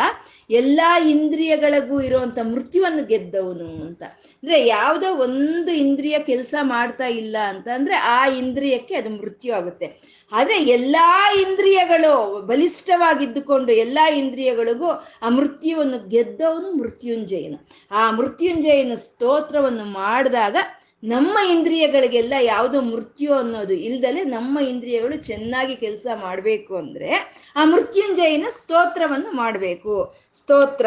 ಎಲ್ಲ 0.59 0.81
ಇಂದ್ರಿಯಗಳಿಗೂ 1.13 1.97
ಇರುವಂಥ 2.07 2.39
ಮೃತ್ಯುವನ್ನು 2.49 3.03
ಗೆದ್ದವನು 3.11 3.67
ಅಂತ. 3.85 4.01
ಅಂದರೆ 4.43 4.57
ಯಾವುದೋ 4.67 5.09
ಒಂದು 5.25 5.71
ಇಂದ್ರಿಯ 5.83 6.17
ಕೆಲಸ 6.31 6.53
ಮಾಡ್ತಾ 6.73 7.07
ಇಲ್ಲ 7.21 7.35
ಅಂತ 7.51 7.67
ಅಂದರೆ 7.77 7.95
ಆ 8.15 8.19
ಇಂದ್ರಿಯಕ್ಕೆ 8.41 8.95
ಅದು 9.01 9.11
ಮೃತ್ಯು 9.19 9.53
ಆಗುತ್ತೆ. 9.59 9.89
ಆದರೆ 10.31 10.57
ಎಲ್ಲ 10.75 10.97
ಇಂದ್ರಿಯಗಳು 11.45 12.13
ಬಲಿಷ್ಠವಾಗಿದ್ದುಕೊಂಡು 12.51 13.71
ಎಲ್ಲ 13.85 13.99
ಇಂದ್ರಿಯಗಳಿಗೂ 14.21 14.91
ಆ 15.25 15.29
ಮೃತ್ಯುವನ್ನು 15.39 15.99
ಗೆದ್ದವನು 16.15 16.69
ಮೃತ್ಯುಂಜಯನು. 16.81 17.59
ಆ 17.91 18.03
ಮೃತ್ಯುಂಜಯನ 18.19 18.95
ಸ್ತೋತ್ರವನ್ನು 19.07 19.85
ಮಾಡಿದಾಗ 19.99 20.57
ನಮ್ಮ 21.03 21.37
ಇಂದ್ರಿಯಗಳಿಗೆಲ್ಲ 21.51 22.33
ಯಾವುದೋ 22.39 22.81
ಮೃತ್ಯು 22.81 23.33
ಅನ್ನೋದು 23.33 23.73
ಇಲ್ದಲೆ 23.87 24.23
ನಮ್ಮ 24.23 24.59
ಇಂದ್ರಿಯಗಳು 24.59 25.15
ಚೆನ್ನಾಗಿ 25.29 25.75
ಕೆಲಸ 25.75 26.07
ಮಾಡಬೇಕು 26.15 26.73
ಅಂದರೆ 26.77 27.09
ಆ 27.55 27.63
ಮೃತ್ಯುಂಜಯನ 27.65 28.45
ಸ್ತೋತ್ರವನ್ನು 28.49 29.31
ಮಾಡಬೇಕು. 29.31 29.95
ಸ್ತೋತ್ರ, 30.33 30.85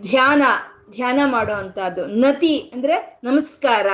ಧ್ಯಾನ 0.00 0.42
ಧ್ಯಾನ 0.90 1.20
ಮಾಡೋ 1.24 1.54
ಅಂಥದ್ದು. 1.54 2.02
ನತಿ 2.06 2.70
ಅಂದರೆ 2.74 3.18
ನಮಸ್ಕಾರ, 3.24 3.86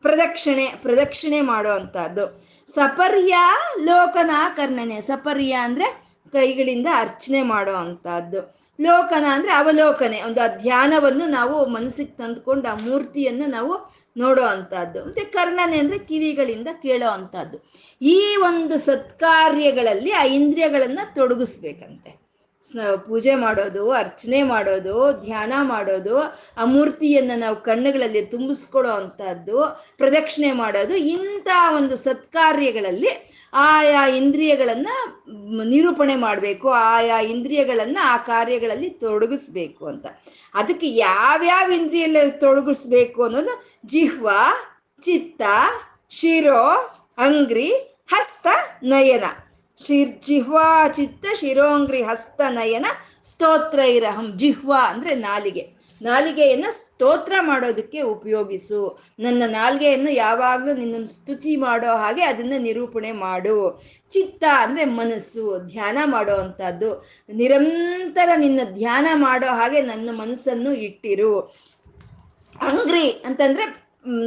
ಪ್ರದಕ್ಷಿಣೆ 0.00 0.66
ಪ್ರದಕ್ಷಿಣೆ 0.82 1.40
ಮಾಡೋ 1.40 1.70
ಅಂಥದ್ದು. 1.70 2.24
ಸಪರ್ಯ 2.68 3.34
ಲೋಕನಾಕರ್ಣನೆ. 3.80 5.00
ಸಪರ್ಯ 5.00 5.52
ಅಂದರೆ 5.52 5.88
ಕೈಗಳಿಂದ 6.32 6.88
ಅರ್ಚನೆ 7.00 7.42
ಮಾಡೋ 7.42 7.72
ಅಂಥದ್ದು. 7.74 8.40
ಲೋಕನ 8.78 9.24
ಅಂದರೆ 9.30 9.52
ಅವಲೋಕನೆ. 9.52 10.18
ಒಂದು 10.22 10.40
ಆ 10.40 10.46
ಧ್ಯಾನವನ್ನು 10.56 11.26
ನಾವು 11.26 11.56
ಮನಸ್ಸಿಗೆ 11.66 12.14
ತಂದುಕೊಂಡು 12.16 12.68
ಆ 12.68 12.74
ಮೂರ್ತಿಯನ್ನು 12.74 13.46
ನಾವು 13.46 13.72
ನೋಡೋ 14.20 14.42
ಅಂಥದ್ದು. 14.42 15.04
ಮತ್ತು 15.04 15.32
ಕರ್ಣನೆ 15.32 15.78
ಅಂದರೆ 15.78 15.98
ಕಿವಿಗಳಿಂದ 15.98 16.68
ಕೇಳೋ 16.82 17.10
ಅಂಥದ್ದು. 17.10 17.70
ಈ 18.02 18.36
ಒಂದು 18.40 18.78
ಸತ್ಕಾರ್ಯಗಳಲ್ಲಿ 18.78 20.12
ಆ 20.12 20.24
ಇಂದ್ರಿಯಗಳನ್ನು 20.24 21.14
ತೊಡಗಿಸ್ಬೇಕಂತೆ. 21.14 22.19
ಪೂಜೆ 23.06 23.34
ಮಾಡೋದು, 23.34 23.90
ಅರ್ಚನೆ 23.90 24.42
ಮಾಡೋದು, 24.42 25.12
ಧ್ಯಾನ 25.12 25.52
ಮಾಡೋದು, 25.62 26.18
ಆ 26.56 26.64
ಮೂರ್ತಿಯನ್ನು 26.64 27.38
ನಾವು 27.38 27.56
ಕಣ್ಣುಗಳಲ್ಲಿ 27.56 28.22
ತುಂಬಿಸ್ಕೊಳ್ಳೋ 28.22 28.92
ಅಂಥದ್ದು, 28.92 29.84
ಪ್ರದಕ್ಷಿಣೆ 29.96 30.52
ಮಾಡೋದು, 30.52 30.94
ಇಂಥ 30.94 31.48
ಒಂದು 31.76 31.96
ಸತ್ಕಾರ್ಯಗಳಲ್ಲಿ 31.96 33.30
ಆಯಾ 33.52 34.08
ಇಂದ್ರಿಯಗಳನ್ನು 34.08 35.24
ನಿರೂಪಣೆ 35.64 36.16
ಮಾಡಬೇಕು, 36.16 36.70
ಆಯಾ 36.70 37.20
ಇಂದ್ರಿಯಗಳನ್ನು 37.20 38.06
ಆ 38.06 38.16
ಕಾರ್ಯಗಳಲ್ಲಿ 38.16 38.90
ತೊಡಗಿಸ್ಬೇಕು 38.90 39.86
ಅಂತ. 39.86 40.06
ಅದಕ್ಕೆ 40.54 40.88
ಯಾವ್ಯಾವ 40.88 41.72
ಇಂದ್ರಿಯಲ್ಲಿ 41.72 42.40
ತೊಡಗಿಸ್ಬೇಕು 42.40 43.24
ಅನ್ನೋದು 43.24 43.72
ಜಿಹ್ವ, 43.86 44.30
ಚಿತ್ತ, 45.02 45.42
ಶಿರೋ, 46.10 46.64
ಅಂಗ್ರಿ, 47.18 47.72
ಹಸ್ತ, 48.10 48.46
ನಯನ. 48.82 49.24
ಶಿರ್ 49.84 50.14
ಜಿಹ್ವಾ 50.22 50.88
ಚಿತ್ತ 50.88 51.26
ಶಿರೋಂಗ್ರಿ 51.40 52.02
ಹಸ್ತನಯನ 52.02 52.86
ಸ್ತೋತ್ರ 53.24 53.80
ಇರಹಂ. 53.80 54.26
ಜಿಹ್ವಾ 54.36 54.80
ಅಂದರೆ 54.92 55.14
ನಾಲಿಗೆ. 55.14 55.80
ನಾಲಿಗೆಯನ್ನು 56.02 56.70
ಸ್ತೋತ್ರ 56.72 57.34
ಮಾಡೋದಕ್ಕೆ 57.40 58.00
ಉಪಯೋಗಿಸು. 58.00 58.98
ನನ್ನ 59.20 59.42
ನಾಲಿಗೆಯನ್ನು 59.46 60.10
ಯಾವಾಗಲೂ 60.10 60.74
ನಿನ್ನನ್ನು 60.74 61.06
ಸ್ತುತಿ 61.06 61.56
ಮಾಡೋ 61.56 61.96
ಹಾಗೆ 61.96 62.22
ಅದನ್ನು 62.22 62.58
ನಿರೂಪಣೆ 62.62 63.12
ಮಾಡು. 63.12 63.56
ಚಿತ್ತ 64.10 64.44
ಅಂದರೆ 64.62 64.84
ಮನಸ್ಸು, 64.84 65.44
ಧ್ಯಾನ 65.66 65.98
ಮಾಡೋ 66.04 66.34
ಅಂಥದ್ದು. 66.34 66.90
ನಿರಂತರ 67.28 68.28
ನಿನ್ನ 68.36 68.60
ಧ್ಯಾನ 68.72 69.06
ಮಾಡೋ 69.14 69.46
ಹಾಗೆ 69.46 69.80
ನನ್ನ 69.80 70.08
ಮನಸ್ಸನ್ನು 70.12 70.72
ಇಟ್ಟಿರು. 70.72 71.40
ಅಂಗ್ರಿ 72.60 73.06
ಅಂತಂದ್ರೆ 73.10 73.66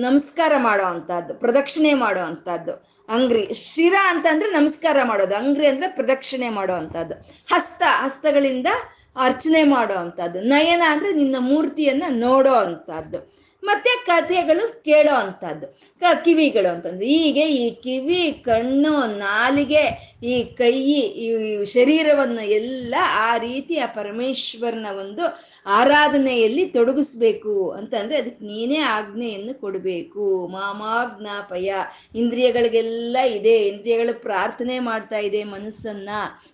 ನಮಸ್ಕಾರ 0.02 0.54
ಮಾಡೋ 0.58 0.84
ಅಂಥದ್ದು, 0.84 1.34
ಪ್ರದಕ್ಷಿಣೆ 1.36 1.94
ಮಾಡೋ 1.94 2.22
ಅಂಥದ್ದು. 2.22 2.92
ಅಂಗ್ರಿ, 3.10 3.54
ಶಿರ 3.54 3.94
ಅಂತಂದ್ರೆ 4.10 4.50
ನಮಸ್ಕಾರ 4.50 4.98
ಮಾಡೋದು. 5.04 5.36
ಅಂಗ್ರಿ 5.36 5.68
ಅಂದ್ರೆ 5.68 5.88
ಪ್ರದಕ್ಷಿಣೆ 5.88 6.50
ಮಾಡೋ 6.50 6.74
ಅಂತದ್ದು 6.74 7.16
ಹಸ್ತ, 7.54 7.84
ಹಸ್ತಗಳಿಂದ 8.04 8.68
ಅರ್ಚನೆ 9.16 9.63
ಮಾಡೋ 9.63 9.94
ಅಂತದ್ದು 9.94 10.42
ನಯನ 10.42 10.84
ಅಂದ್ರೆ 10.89 11.13
ನಿನ್ನ 11.13 11.36
ಮೂರ್ತಿಯನ್ನ 11.39 12.04
ನೋಡೋ 12.10 12.54
ಅಂತದ್ದು 12.54 13.44
ಮತ್ತೆ 13.63 14.06
ಕಥೆಗಳು 14.06 14.84
ಕೇಳೋ 14.84 15.16
ಅಂಥದ್ದು. 15.16 15.68
ಕ, 16.02 16.04
ಕಿವಿಗಳು 16.26 16.70
ಅಂತಂದ್ರೆ 16.74 17.06
ಹೀಗೆ 17.06 17.42
ಈ 17.42 17.70
ಕಿವಿ, 17.76 18.42
ಕಣ್ಣು, 18.46 19.18
ನಾಲಿಗೆ, 19.18 19.84
ಈ 20.24 20.44
ಕೈ, 20.44 20.72
ಈ 20.72 21.63
ಶರೀರವನ್ನು 21.66 22.42
ಎಲ್ಲ 22.42 22.96
ಆ 23.00 23.38
ರೀತಿ 23.38 23.78
ಆ 23.78 23.86
ಪರಮೇಶ್ವರನ 23.86 24.88
ಒಂದು 25.00 25.24
ಆರಾಧನೆಯಲ್ಲಿ 25.65 26.65
ತೊಡಗಿಸ್ಬೇಕು 26.65 27.71
ಅಂತಂದ್ರೆ 27.71 28.17
ಅದಕ್ಕೆ 28.17 28.45
ನೀನೇ 28.45 28.78
ಆಜ್ಞೆಯನ್ನು 28.78 29.62
ಕೊಡಬೇಕು. 29.62 30.47
ಮಾಮಾಜ್ಞಾಪಯ. 30.47 31.73
ಇಂದ್ರಿಯಗಳಿಗೆಲ್ಲ 32.15 33.17
ಇದೆ. 33.17 33.67
ಇಂದ್ರಿಯಗಳು 33.67 34.21
ಪ್ರಾರ್ಥನೆ 34.21 34.80
ಮಾಡ್ತಾ 34.80 35.17
ಇದೆ. 35.17 35.43
ಮನಸ್ಸನ್ನ, 35.43 36.10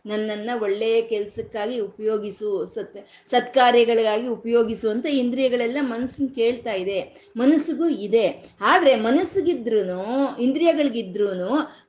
ನನ್ನನ್ನ 0.06 0.50
ಒಳ್ಳೆಯ 0.62 1.02
ಕೆಲಸಕ್ಕಾಗಿ 1.02 1.80
ಉಪಯೋಗಿಸು, 1.80 2.66
ಸತ್, 2.76 2.98
ಸತ್ಕಾರ್ಯಗಳಿಗಾಗಿ 3.26 4.28
ಉಪಯೋಗಿಸು 4.28 4.90
ಅಂತ 4.90 5.06
ಇಂದ್ರಿಯಗಳೆಲ್ಲ 5.06 5.78
ಮನಸ್ಸನ್ನ 5.82 6.28
ಕೇಳ್ತಾ 6.36 6.74
ಇದೆ. 6.74 7.30
ಮನಸ್ಸಿಗೂ 7.38 7.88
ಇದೆ. 7.88 8.56
ಆದ್ರೆ 8.62 8.96
ಮನಸ್ಸಿಗಿದ್ರು 8.96 10.40
ಇಂದ್ರಿಯಗಳಿಗಿದ್ರು 10.40 11.28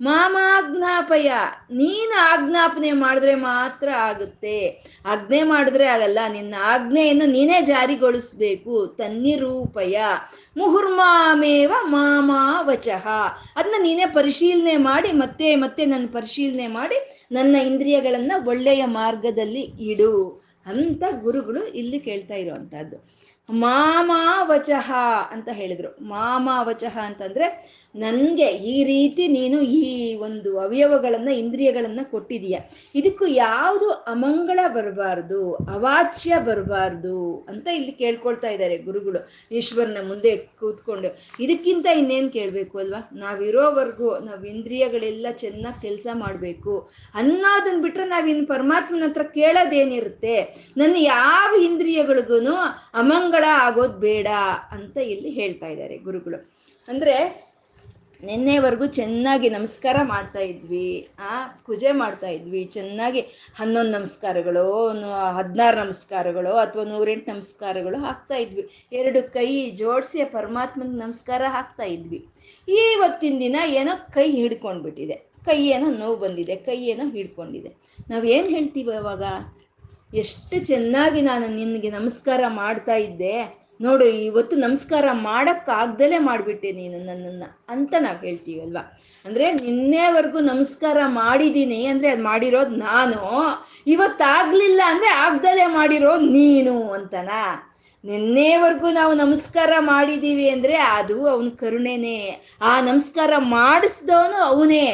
ಮಾಮಾಜ್ಞಾಪಯ. 0.01 1.33
ನೀನು 1.71 2.19
ಆಜ್ಞಾಪನೆ 2.19 2.93
ಮಾಡಿದ್ರೆ 2.93 3.35
ಮಾತ್ರ 3.35 3.89
ಆಗುತ್ತೆ. 3.89 4.85
ಆಜ್ಞೆ 5.07 5.43
ಮಾಡಿದ್ರೆ 5.43 5.87
ಆಗಲ್ಲ. 5.87 6.19
ನಿನ್ನ 6.33 6.55
ಆಜ್ಞೆಯನ್ನು 7.11 7.39
ನೀನೇ 7.39 7.63
ಜಾರಿಗೊಳಿಸ್ಬೇಕು. 7.63 8.87
ತನ್ನಿರೂಪಯ. 8.87 10.01
ಮುಹುರ್ಮಾಮೇವ 10.57 11.73
ಮಾಮಾವಚಃ. 11.83 13.07
ಅದನ್ನ 13.57 13.75
ನೀನೇ 13.83 14.07
ಪರಿಶೀಲನೆ 14.07 14.77
ಮಾಡಿ, 14.77 15.13
ಮತ್ತೆ 15.13 15.57
ಮತ್ತೆ 15.57 15.87
ನನ್ನ 15.87 16.07
ಪರಿಶೀಲನೆ 16.13 16.67
ಮಾಡಿ, 16.67 17.27
ನನ್ನ 17.33 17.57
ಇಂದ್ರಿಯಗಳನ್ನ 17.57 18.33
ಒಳ್ಳೆಯ 18.47 18.85
ಮಾರ್ಗದಲ್ಲಿ 18.85 19.61
ಇಡು. 19.61 20.45
ಅಂತ 20.67 21.03
ಗುರುಗಳು 21.21 21.67
ಇಲ್ಲಿ 21.67 21.99
ಕೇಳ್ತಾ 21.99 22.35
ಇರುವಂತಹದ್ದು. 22.35 23.21
ಮಾಮಾವಚಃ 23.51 24.93
ಅಂತ 25.31 25.49
ಹೇಳಿದ್ರು. 25.53 26.05
ಮಾಮಾವಚಃ 26.05 26.99
ಅಂತಂದ್ರೆ 26.99 27.47
ನನಗೆ 27.95 28.47
ಈ 28.47 28.85
ರೀತಿ 28.85 29.29
ನೀನು 29.29 29.61
ಈ 29.61 30.15
ಒಂದು 30.15 30.59
ಅವಯವಗಳನ್ನು, 30.59 31.31
ಇಂದ್ರಿಯಗಳನ್ನು 31.31 32.11
ಕೊಟ್ಟಿದೀಯ. 32.11 32.59
ಇದಕ್ಕೂ 32.95 33.27
ಯಾವುದು 33.27 33.91
ಅಮಂಗಳ 33.91 34.61
ಬರಬಾರ್ದು, 34.69 35.53
ಅವಾಚ್ಯ 35.55 36.35
ಬರಬಾರ್ದು 36.39 37.47
ಅಂತ 37.49 37.69
ಇಲ್ಲಿ 37.69 37.93
ಕೇಳ್ಕೊಳ್ತಾ 37.93 38.49
ಇದ್ದಾರೆ 38.49 38.79
ಗುರುಗಳು. 38.79 39.31
ಈಶ್ವರನ 39.53 39.97
ಮುಂದೆ 40.09 40.37
ಕೂತ್ಕೊಂಡು. 40.37 41.09
ಇದಕ್ಕಿಂತ 41.41 41.87
ಇನ್ನೇನು 41.87 42.31
ಕೇಳಬೇಕು 42.31 42.79
ಅಲ್ವಾ? 42.79 43.11
ನಾವಿರೋವರೆಗೂ 43.13 44.19
ನಾವು 44.19 44.45
ಇಂದ್ರಿಯಗಳೆಲ್ಲ 44.45 45.27
ಚೆನ್ನಾಗಿ 45.37 45.83
ಕೆಲಸ 45.83 46.07
ಮಾಡಬೇಕು. 46.13 46.91
ಅನ್ನೋದನ್ನ 47.15 47.83
ಬಿಟ್ಟರೆ 47.83 48.05
ನಾವಿನ್ನು 48.05 48.47
ಪರಮಾತ್ಮನ 48.47 49.03
ಹತ್ರ 49.03 49.23
ಕೇಳೋದೇನಿರುತ್ತೆ? 49.23 50.41
ನನ್ನ 50.77 50.97
ಯಾವ 50.99 51.55
ಇಂದ್ರಿಯಗಳಿಗೂ 51.63 52.41
ಅಮಂಗಳ 52.95 53.45
ಆಗೋದು 53.59 53.99
ಬೇಡ 53.99 54.27
ಅಂತ 54.71 54.97
ಇಲ್ಲಿ 54.97 55.31
ಹೇಳ್ತಾ 55.31 55.67
ಇದ್ದಾರೆ 55.67 55.97
ಗುರುಗಳು. 55.97 56.51
ಅಂದರೆ 56.89 57.50
ನಿನ್ನೆವರೆಗೂ 58.25 58.87
ಚೆನ್ನಾಗಿ 58.87 59.51
ನಮಸ್ಕಾರ 59.51 59.97
ಮಾಡ್ತಾ 60.03 60.39
ಇದ್ವಿ. 60.39 61.09
ಆ, 61.19 61.47
ಪೂಜೆ 61.47 61.93
ಮಾಡ್ತಾ 61.93 62.27
ಇದ್ವಿ. 62.29 62.65
ಚೆನ್ನಾಗಿ 62.65 63.21
ಹನ್ನೊಂದು 63.55 63.91
ನಮಸ್ಕಾರಗಳು 63.91 64.89
ಹದಿನಾರು 65.33 65.77
ನಮಸ್ಕಾರಗಳು 65.77 66.53
ಅಥವಾ 66.53 66.85
ನೂರೆಂಟು 66.85 67.33
ನಮಸ್ಕಾರಗಳು 67.33 67.99
ಹಾಕ್ತಾ 67.99 68.37
ಇದ್ವಿ. 68.37 68.69
ಎರಡು 68.93 69.33
ಕೈ 69.33 69.71
ಜೋಡಿಸಿ 69.71 70.25
ಪರಮಾತ್ಮನ 70.25 71.03
ನಮಸ್ಕಾರ 71.03 71.43
ಹಾಕ್ತಾ 71.49 71.85
ಇದ್ವಿ. 71.85 72.27
ಇವತ್ತಿನ 72.69 73.37
ದಿನ 73.41 73.57
ಏನೋ 73.67 74.13
ಕೈ 74.13 74.31
ಹಿಡ್ಕೊಂಡ್ಬಿಟ್ಟಿದೆ. 74.31 75.15
ಕೈ 75.45 75.67
ಏನೋ 75.67 75.91
ನೋವು 75.91 76.17
ಬಂದಿದೆ. 76.17 76.57
ಕೈ 76.57 76.83
ಏನೋ 76.83 77.11
ಹಿಡ್ಕೊಂಡಿದೆ. 77.11 77.73
ನಾವು 78.11 78.25
ಏನು 78.25 78.49
ಹೇಳ್ತೀವಿ 78.49 78.95
ಅವಾಗ 78.95 79.23
ಎಷ್ಟು 80.15 80.67
ಚೆನ್ನಾಗಿ 80.67 81.21
ನಾನು 81.21 81.49
ನಿನಗೆ 81.49 81.91
ನಮಸ್ಕಾರ 81.91 82.45
ಮಾಡ್ತಾ 82.49 82.95
ಇದ್ದೆ. 82.95 83.60
ನೋಡು, 83.81 84.07
ಇವತ್ತು 84.29 84.55
ನಮಸ್ಕಾರ 84.65 85.07
ಮಾಡೋಕ್ಕಾಗ್ದಲೇ 85.29 86.19
ಮಾಡಿಬಿಟ್ಟೆ 86.27 86.71
ನೀನು 86.81 86.99
ನನ್ನನ್ನು 87.07 87.49
ಅಂತ 87.75 87.95
ನಾವು 88.07 88.19
ಹೇಳ್ತೀವಲ್ವಾ? 88.27 88.83
ಅಂದರೆ 89.25 89.47
ನಿನ್ನೆವರೆಗೂ 89.63 90.41
ನಮಸ್ಕಾರ 90.51 90.99
ಮಾಡಿದ್ದೀನಿ 91.23 91.81
ಅಂದರೆ 91.93 92.11
ಅದು 92.15 92.25
ಮಾಡಿರೋದು 92.31 92.77
ನಾನು. 92.91 93.21
ಇವತ್ತಾಗಲಿಲ್ಲ 93.95 94.81
ಅಂದರೆ 94.93 95.11
ಆಗ್ದಲೆ 95.25 95.67
ಮಾಡಿರೋದು 95.79 96.29
ನೀನು 96.39 96.77
ಅಂತನಾ? 96.99 97.43
ನಿನ್ನೆವರೆಗೂ 98.05 98.89
ನಾವು 98.99 99.15
ನಮಸ್ಕಾರ 99.23 99.73
ಮಾಡಿದ್ದೀವಿ 99.89 100.45
ಅಂದರೆ 100.53 100.77
ಅದು 100.99 101.17
ಅವನ 101.33 101.49
ಕರುಣೆನೇ. 101.63 102.21
ಆ 102.69 102.71
ನಮಸ್ಕಾರ 102.87 103.33
ಮಾಡಿಸ್ದವನು 103.57 104.39
ಅವನೇ. 104.51 104.87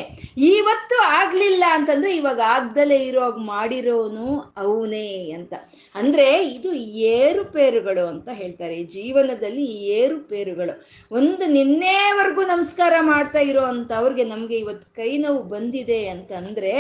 ಇವತ್ತು 0.54 0.96
ಆಗಲಿಲ್ಲ 1.18 1.64
ಅಂತಂದರೆ 1.76 2.12
ಇವಾಗ 2.20 2.40
ಆಗ್ದಲೇ 2.56 2.98
ಇರೋವಾಗ 3.10 3.38
ಮಾಡಿರೋನು 3.52 4.28
ಅವನೇ 4.64 5.10
ಅಂತ. 5.38 5.54
ಅಂದರೆ 5.96 6.48
ಇದು 6.48 6.72
ಏರುಪೇರುಗಳು 7.12 8.06
ಅಂತ 8.06 8.28
ಹೇಳ್ತಾರೆ. 8.32 8.84
ಜೀವನದಲ್ಲಿ 8.84 9.64
ಏರುಪೇರುಗಳು. 9.74 10.86
ಒಂದು 11.12 11.50
ನಿನ್ನೆವರೆಗೂ 11.50 12.42
ನಮಸ್ಕಾರ 12.42 12.92
ಮಾಡ್ತಾ 13.00 13.38
ಇರೋ 13.38 13.60
ಅಂಥವ್ರಿಗೆ 13.60 14.24
ನಮಗೆ 14.24 14.58
ಇವತ್ತು 14.58 14.94
ಕೈ 14.94 15.18
ನೋವು 15.18 15.42
ಬಂದಿದೆ 15.42 16.08
ಅಂತಂದರೆ 16.08 16.72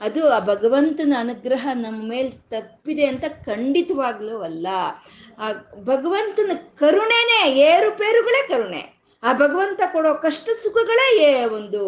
ಅದು 0.00 0.28
ಆ 0.28 0.38
ಭಗವಂತನ 0.38 1.12
ಅನುಗ್ರಹ 1.18 1.68
ನಮ್ಮ 1.74 2.08
ಮೇಲೆ 2.08 2.30
ತಪ್ಪಿದೆ 2.30 3.06
ಅಂತ 3.06 3.24
ಖಂಡಿತವಾಗ್ಲೂ 3.46 4.38
ಅಲ್ಲ. 4.38 4.66
ಆ 5.38 5.52
ಭಗವಂತನ 5.76 6.50
ಕರುಣೆನೇ, 6.78 7.52
ಏರುಪೇರುಗಳೇ 7.52 8.48
ಕರುಣೆ. 8.48 8.93
ಆ 9.28 9.30
ಭಗವಂತ 9.42 9.80
ಕೊಡೋ 9.92 10.10
ಕಷ್ಟ 10.24 10.48
ಸುಖಗಳೇ 10.62 11.06
ಏ 11.28 11.44
ಒಂದು 11.58 11.80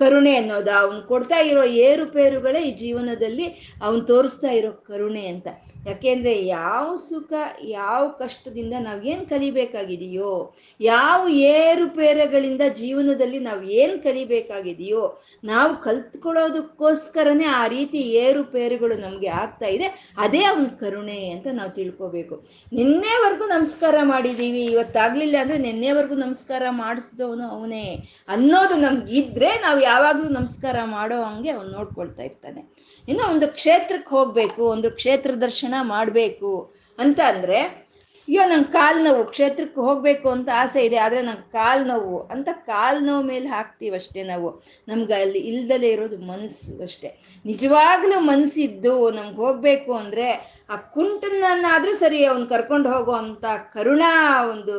ಕರುಣೆ 0.00 0.32
ಅನ್ನೋದು. 0.36 0.72
ಅವನು 0.82 1.00
ಕೊಡ್ತಾ 1.02 1.38
ಇರೋ 1.50 1.64
ಏರುಪೇರುಗಳೇ 1.88 2.60
ಈ 2.68 2.72
ಜೀವನದಲ್ಲಿ 2.82 3.46
ಅವನು 3.84 4.00
ತೋರಿಸ್ತಾ 4.10 4.50
ಇರೋ 4.58 4.72
ಕರುಣೆ 4.90 5.24
ಅಂತ. 5.26 5.48
ಯಾಕೆಂದರೆ 5.86 6.32
ಯಾವ 6.46 6.86
ಸುಖ, 7.08 7.32
ಯಾವ 7.80 8.00
ಕಷ್ಟದಿಂದ 8.18 8.74
ನಾವು 8.78 9.00
ಏನು 9.12 9.24
ಕಲಿಬೇಕಾಗಿದೆಯೋ, 9.32 10.32
ಯಾವ 10.80 11.20
ಏರುಪೇರುಗಳಿಂದ 11.28 12.62
ಜೀವನದಲ್ಲಿ 12.80 13.38
ನಾವು 13.48 13.62
ಏನು 13.80 13.96
ಕಲಿಬೇಕಾಗಿದೆಯೋ, 14.02 15.02
ನಾವು 15.44 15.72
ಕಲ್ತ್ಕೊಳ್ಳೋದಕ್ಕೋಸ್ಕರನೇ 15.86 17.48
ಆ 17.60 17.64
ರೀತಿ 17.66 18.02
ಏರುಪೇರುಗಳು 18.24 18.96
ನಮಗೆ 19.06 19.30
ಆಗ್ತಾ 19.42 19.66
ಇದೆ. 19.66 19.88
ಅದೇ 20.18 20.42
ಅವನ 20.44 20.66
ಕರುಣೆ 20.82 21.18
ಅಂತ 21.30 21.46
ನಾವು 21.52 21.70
ತಿಳ್ಕೊಬೇಕು. 21.70 22.34
ನಿನ್ನೆವರೆಗೂ 22.72 23.46
ನಮಸ್ಕಾರ 23.46 23.96
ಮಾಡಿದ್ದೀವಿ 24.02 24.62
ಇವತ್ತಾಗಲಿಲ್ಲ 24.64 25.36
ಅಂದರೆ 25.40 25.58
ನಿನ್ನೆವರೆಗೂ 25.58 26.18
ನಮಸ್ಕಾರ 26.26 26.62
ಮಾಡಿಸಿದವನು 26.72 27.46
ಅವನೇ 27.48 27.86
ಅನ್ನೋದು 28.28 28.76
ನಮ್ಗಿದ್ರೆ 28.76 29.50
ನಾವು 29.56 29.80
ಯಾವಾಗಲೂ 29.80 30.28
ನಮಸ್ಕಾರ 30.28 30.76
ಮಾಡೋ 30.84 31.22
ಹಂಗೆ 31.22 31.50
ಅವ್ನು 31.50 31.72
ನೋಡ್ಕೊಳ್ತಾ 31.72 32.22
ಇರ್ತಾನೆ. 32.22 32.60
ಇನ್ನು 33.08 33.24
ಒಂದು 33.30 33.48
ಕ್ಷೇತ್ರಕ್ಕೆ 33.48 34.14
ಹೋಗಬೇಕು, 34.14 34.62
ಒಂದು 34.64 34.90
ಕ್ಷೇತ್ರ 34.90 35.34
ದರ್ಶನ 35.34 35.74
ಮಾಡಬೇಕು 35.82 36.52
ಅಂತ 36.98 37.20
ಅಂದರೆ 37.28 37.81
ಅಯ್ಯೋ, 38.28 38.42
ನಂಗೆ 38.50 38.70
ಕಾಲು 38.76 39.00
ನೋವು, 39.04 39.22
ಕ್ಷೇತ್ರಕ್ಕೆ 39.30 39.80
ಹೋಗಬೇಕು 39.86 40.26
ಅಂತ 40.34 40.48
ಆಸೆ 40.62 40.80
ಇದೆ, 40.88 40.98
ಆದರೆ 41.04 41.20
ನಂಗೆ 41.28 41.46
ಕಾಲು 41.56 41.84
ನೋವು, 41.90 42.18
ಅಂತ 42.34 42.48
ಕಾಲು 42.70 43.00
ನೋವು 43.06 43.22
ಮೇಲೆ 43.30 43.48
ಹಾಕ್ತೀವಷ್ಟೇ 43.56 44.22
ನಾವು. 44.30 44.50
ನಮ್ಗೆ 44.90 45.14
ಅಲ್ಲಿ 45.14 45.40
ಇಲ್ದಲೇ 45.50 45.90
ಇರೋದು 45.96 46.18
ಮನಸ್ಸು 46.30 46.72
ಅಷ್ಟೇ. 46.86 47.10
ನಿಜವಾಗ್ಲೂ 47.44 48.18
ಮನಸ್ಸಿದ್ದು 48.32 48.94
ನಮ್ಗೆ 49.18 49.40
ಹೋಗಬೇಕು 49.46 49.92
ಅಂದರೆ 50.02 50.28
ಆ 50.72 50.76
ಕುಂಟನನ್ನಾದರೂ 50.94 51.92
ಸರಿ 52.02 52.18
ಅವ್ನು 52.24 52.46
ಕರ್ಕೊಂಡು 52.52 52.88
ಹೋಗೋ 52.92 53.14
ಅಂತ 53.22 53.46
ಕರುಣಾ 53.74 54.12
ಒಂದು 54.52 54.76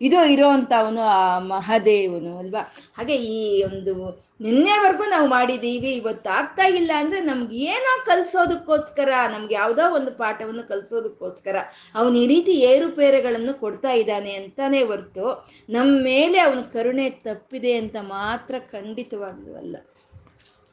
ಇದು 0.00 0.20
ಇರೋ 0.34 0.48
ಅವನು, 0.80 1.02
ಆ 1.18 1.38
ಮಹಾದೇವನು, 1.54 2.32
ಅಲ್ವಾ? 2.38 2.62
ಹಾಗೆ 2.98 3.16
ಈ 3.34 3.36
ಒಂದು 3.68 3.94
ನಿನ್ನೆವರೆಗೂ 4.40 5.04
ನಾವು 5.14 5.26
ಮಾಡಿದ್ದೀವಿ 5.28 5.90
ಇವತ್ತು 6.00 6.28
ಆಗ್ತಾ 6.38 6.66
ಇಲ್ಲ 6.80 6.90
ಅಂದರೆ 7.02 7.20
ನಮ್ಗೆ 7.20 7.56
ಏನೋ 7.74 7.92
ಕಲಿಸೋದಕ್ಕೋಸ್ಕರ, 8.08 9.10
ನಮ್ಗೆ 9.34 9.54
ಯಾವುದೋ 9.54 9.84
ಒಂದು 9.98 10.10
ಪಾಠವನ್ನು 10.22 10.64
ಕಲಿಸೋದಕ್ಕೋಸ್ಕರ, 10.72 11.56
ಅವನು 11.94 12.16
ಈ 12.22 12.26
ರೀತಿ 12.26 12.54
ಏರುಪೇರುಗಳನ್ನು 12.70 13.54
ಕೊಡ್ತಾ 13.60 13.92
ಇದ್ದಾನೆ 13.92 14.32
ಅಂತಾನೆ 14.32 14.80
ಹೊರ್ತು 14.82 15.26
ನಮ್ಮ 15.70 15.92
ಮೇಲೆ 16.02 16.38
ಅವನ 16.38 16.62
ಕರುಣೆ 16.72 17.10
ತಪ್ಪಿದೆ 17.10 17.72
ಅಂತ 17.74 17.96
ಮಾತ್ರ 18.00 18.54
ಖಂಡಿತವಾಗ್ಲೂ 18.72 19.54
ಅಲ್ಲ. 19.54 19.76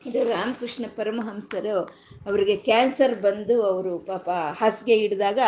ಇದು 0.05 0.19
ರಾಮಕೃಷ್ಣ 0.23 0.86
ಪರಮಹಂಸರು 0.95 1.77
ಅವರಿಗೆ 2.27 2.55
ಕ್ಯಾನ್ಸರ್ 2.57 3.15
ಬಂದು 3.21 3.55
ಅವರು 3.63 3.93
ಪಾಪ 3.99 4.27
ಹಾಸಿಗೆ 4.60 4.95
ಹಿಡಿದಾಗ 4.95 5.39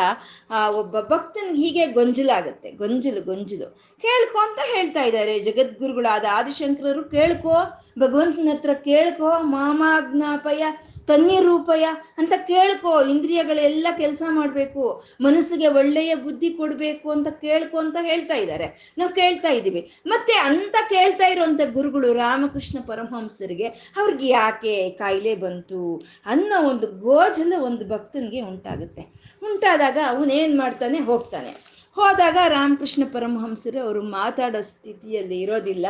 ಆ 0.50 0.62
ಒಬ್ಬ 0.70 0.96
ಭಕ್ತನಿಗೆ 1.02 1.60
ಹೀಗೆ 1.62 1.86
ಗೊಂಜಲಾಗುತ್ತೆ 1.88 2.72
ಗೊಂಜಲು 2.72 3.22
ಗೊಂಜಲು. 3.22 3.68
ಕೇಳ್ಕೊ 4.04 4.40
ಅಂತ 4.40 4.60
ಹೇಳ್ತಾ 4.74 5.02
ಇದ್ದಾರೆ. 5.04 5.34
ಜಗದ್ಗುರುಗಳಾದ 5.40 6.26
ಆದಿಶಂಕರರು 6.32 7.04
ಕೇಳ್ಕೊ, 7.10 7.54
ಭಗವಂತನ 8.00 8.50
ಹತ್ರ 8.52 8.74
ಕೇಳ್ಕೋ, 8.74 9.30
ಮಾಮಾಜ್ಞಾಪಯ 9.48 10.64
ತನ್ನಿರೂಪಯ 11.10 11.86
ಅಂತ 12.18 12.34
ಕೇಳ್ಕೋ, 12.48 12.94
ಇಂದ್ರಿಯಗಳೆಲ್ಲ 13.04 13.88
ಕೆಲಸ 13.98 14.24
ಮಾಡಬೇಕು, 14.30 14.84
ಮನಸ್ಸಿಗೆ 15.22 15.68
ಒಳ್ಳೆಯ 15.80 16.12
ಬುದ್ಧಿ 16.26 16.50
ಕೊಡಬೇಕು 16.50 17.08
ಅಂತ 17.12 17.30
ಕೇಳ್ಕೊ 17.42 17.78
ಅಂತ 17.78 17.98
ಹೇಳ್ತಾ 18.02 18.36
ಇದ್ದಾರೆ. 18.36 18.68
ನಾವು 18.98 19.12
ಕೇಳ್ತಾ 19.14 19.52
ಇದ್ದೀವಿ. 19.52 19.82
ಮತ್ತೆ 20.06 20.36
ಅಂತ 20.50 20.76
ಕೇಳ್ತಾ 20.90 21.28
ಇರುವಂತ 21.28 21.62
ಗುರುಗಳು 21.74 22.12
ರಾಮಕೃಷ್ಣ 22.14 22.78
ಪರಮಹಂಸರಿಗೆ, 22.88 23.70
ಅವ್ರಿಗೆ 24.02 24.28
ಯಾಕೆ 24.28 24.76
ಕಾಯಿಲೆ 25.02 25.36
ಬಂತು 25.46 25.84
ಅನ್ನೋ 26.26 26.58
ಒಂದು 26.70 26.88
ಗೋಜಲ 27.00 27.54
ಒಂದು 27.62 27.86
ಭಕ್ತನಿಗೆ 27.88 28.42
ಉಂಟಾಗುತ್ತೆ. 28.52 29.04
ಉಂಟಾದಾಗ 29.44 29.98
ಅವನೇನು 30.10 30.56
ಮಾಡ್ತಾನೆ, 30.58 31.00
ಹೋಗ್ತಾನೆ. 31.10 31.52
ಹೋದಾಗ 32.00 32.38
ರಾಮಕೃಷ್ಣ 32.48 33.04
ಪರಮಹಂಸರು 33.14 33.80
ಅವರು 33.86 34.02
ಮಾತಾಡೋ 34.18 34.62
ಸ್ಥಿತಿಯಲ್ಲಿ 34.62 35.38
ಇರೋದಿಲ್ಲ. 35.42 35.88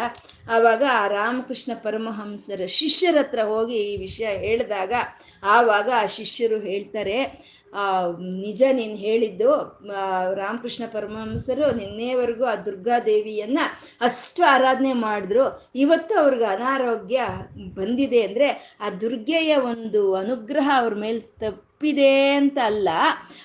ಆವಾಗ 0.50 0.84
ಆ 0.91 1.04
ರಾಮಕೃಷ್ಣ 1.08 1.72
ಪರಮಹಂಸರ 1.84 2.62
ಶಿಷ್ಯರ 2.80 3.17
ಹತ್ರ 3.19 3.39
ಹೋಗಿ 3.43 3.78
ಈ 3.91 3.93
ವಿಷಯ 3.98 4.30
ಹೇಳಿದಾಗ 4.38 4.93
ಆವಾಗ 5.56 5.89
ಆ 5.95 6.06
ಶಿಷ್ಯರು 6.17 6.60
ಹೇಳ್ತಾರೆ 6.69 7.17
ನಿಜ 8.41 8.62
ನೀನು 8.72 8.95
ಹೇಳಿದ್ದು 8.95 9.50
ರಾಮಕೃಷ್ಣ 10.36 10.84
ಪರಮಹಂಸರು 10.91 11.65
ನಿನ್ನೆವರೆಗೂ 11.76 12.45
ಆ 12.45 12.56
ದುರ್ಗಾದೇವಿಯನ್ನ 12.67 13.60
ಅಷ್ಟು 14.02 14.43
ಆರಾಧನೆ 14.43 14.93
ಮಾಡಿದ್ರು. 14.93 15.45
ಇವತ್ತು 15.76 16.13
ಅವ್ರಿಗೆ 16.19 16.48
ಅನಾರೋಗ್ಯ 16.56 17.19
ಬಂದಿದೆ 17.76 18.22
ಅಂದರೆ 18.22 18.48
ಆ 18.82 18.89
ದುರ್ಗೆಯ 19.02 19.56
ಒಂದು 19.72 20.02
ಅನುಗ್ರಹ 20.15 20.69
ಅವ್ರ 20.78 20.95
ಮೇಲೆ 20.95 21.22
ತಪ್ಪಿದೆ 21.80 22.32
ಅಂತ 22.32 22.58
ಅಲ್ಲ 22.65 22.89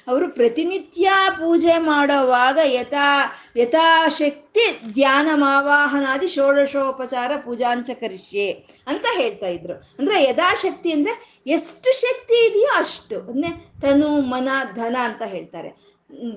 ಅವರು 0.08 0.28
ಪ್ರತಿನಿತ್ಯ 0.30 1.10
ಪೂಜೆ 1.30 1.78
ಮಾಡೋವಾಗ 1.78 2.58
ಯಥಾ, 2.64 3.32
ಯಥಾಶಕ್ತಿ 3.56 4.92
ಧ್ಯಾನ 4.92 5.28
ಮಾವಾಹನಾದಿ 5.34 6.28
ಷೋಡಶೋಪಚಾರ 6.28 7.32
ಪೂಜಾಂಚ 7.36 7.90
ಕರಿಷ್ಯೆ 7.90 8.50
ಅಂತ 8.86 9.06
ಹೇಳ್ತಾ 9.12 9.46
ಇದ್ರು. 9.46 9.72
ಅಂದ್ರೆ 9.72 10.24
ಯಥಾಶಕ್ತಿ 10.24 10.92
ಅಂದ್ರೆ 10.92 11.42
ಎಷ್ಟು 11.46 12.00
ಶಕ್ತಿ 12.00 12.46
ಇದೆಯೋ 12.46 12.78
ಅಷ್ಟು, 12.78 13.20
ಅಂದ್ರೆ 13.20 13.50
ತನು, 13.80 14.20
ಮನ, 14.20 14.48
ಧನ 14.74 14.96
ಅಂತ 15.00 15.22
ಹೇಳ್ತಾರೆ. 15.22 15.68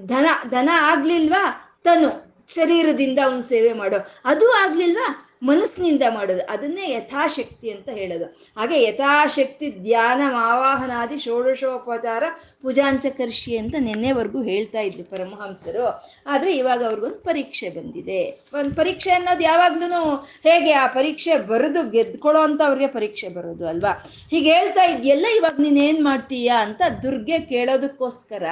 ಧನ 0.06 0.26
ಧನ 0.50 0.70
ಆಗ್ಲಿಲ್ವಾ? 0.74 1.76
ತನು, 1.84 2.46
ಶರೀರದಿಂದ 2.54 3.20
ಅವನು 3.20 3.42
ಸೇವೆ 3.42 3.74
ಮಾಡೋ. 3.74 3.98
ಅದು 4.26 4.52
ಆಗ್ಲಿಲ್ವಾ? 4.52 5.27
ಮನಸ್ಸಿನಿಂದ 5.42 6.04
ಮಾಡೋದು. 6.10 6.44
ಅದನ್ನೇ 6.50 6.86
ಯಥಾಶಕ್ತಿ 6.92 7.68
ಅಂತ 7.72 7.90
ಹೇಳೋದು. 7.90 8.26
ಹಾಗೆ 8.58 8.78
ಯಥಾಶಕ್ತಿ 8.84 9.70
ಧ್ಯಾನ, 9.70 10.22
ಆವಾಹನಾದಿ, 10.36 11.18
ಷೋಡಶೋಪಚಾರ 11.18 12.24
ಪೂಜಾಂಚಕರ್ಷಿ 12.62 13.58
ಅಂತ 13.58 13.76
ನಿನ್ನೆವರೆಗೂ 13.80 14.42
ಹೇಳ್ತಾ 14.44 14.80
ಇದ್ರು 14.80 15.04
ಪರಮಹಂಸರು. 15.04 15.86
ಆದರೆ 16.28 16.54
ಇವಾಗ 16.56 16.84
ಅವ್ರಿಗೊಂದು 16.84 17.22
ಪರೀಕ್ಷೆ 17.30 17.70
ಬಂದಿದೆ. 17.70 18.22
ಒಂದು 18.54 18.76
ಪರೀಕ್ಷೆ 18.76 19.12
ಅನ್ನೋದು 19.12 19.44
ಯಾವಾಗ್ಲೂ 19.44 20.02
ಹೇಗೆ 20.44 20.72
ಆ 20.72 20.88
ಪರೀಕ್ಷೆ 20.88 21.36
ಬರೆದು 21.54 21.84
ಗೆದ್ಕೊಳ್ಳೋ 21.92 22.42
ಅಂತ 22.42 22.62
ಅವ್ರಿಗೆ 22.66 22.88
ಪರೀಕ್ಷೆ 22.88 23.30
ಬರೋದು 23.30 23.68
ಅಲ್ವಾ? 23.68 23.94
ಹೀಗೆ 24.32 24.54
ಹೇಳ್ತಾ 24.54 24.84
ಇದೆಯಲ್ಲ, 24.84 25.26
ಇವಾಗ 25.38 25.54
ನೀನೇನು 25.60 26.04
ಮಾಡ್ತೀಯಾ 26.04 26.62
ಅಂತ 26.62 26.82
ದುರ್ಗೆ 27.04 27.40
ಕೇಳೋದಕ್ಕೋಸ್ಕರ 27.40 28.44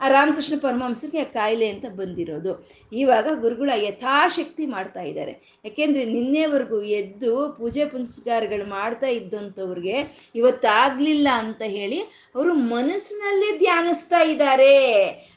ಆ 0.00 0.08
ರಾಮಕೃಷ್ಣ 0.08 0.58
ಪರಮಹಂಸರಿಗೆ 0.60 1.20
ಆ 1.20 1.24
ಕಾಯಿಲೆ 1.24 1.68
ಅಂತ 1.68 1.84
ಬಂದಿರೋದು. 1.86 2.68
ಇವಾಗ 2.92 3.28
ಗುರುಗಳ 3.40 3.70
ಯಥಾಶಕ್ತಿ 3.76 4.66
ಮಾಡ್ತಾ 4.66 5.02
ಇದ್ದಾರೆ. 5.02 5.60
ಯಾಕೆಂದ್ರೆ 5.64 6.04
ನಿನ್ನೆವರೆಗೂ 6.04 6.82
ಎದ್ದು 6.82 7.52
ಪೂಜೆ 7.58 7.84
ಪುನಸ್ಕಾರಗಳು 7.84 8.68
ಮಾಡ್ತಾ 8.68 9.06
ಇದ್ದಂಥವ್ರಿಗೆ 9.06 10.28
ಇವತ್ತಾಗ್ಲಿಲ್ಲ 10.34 11.28
ಅಂತ 11.32 11.62
ಹೇಳಿ 11.62 12.00
ಅವರು 12.34 12.54
ಮನಸ್ಸಿನಲ್ಲಿ 12.54 13.58
ಧ್ಯಾನಿಸ್ತಾ 13.58 14.22
ಇದ್ದಾರೆ. 14.22 14.74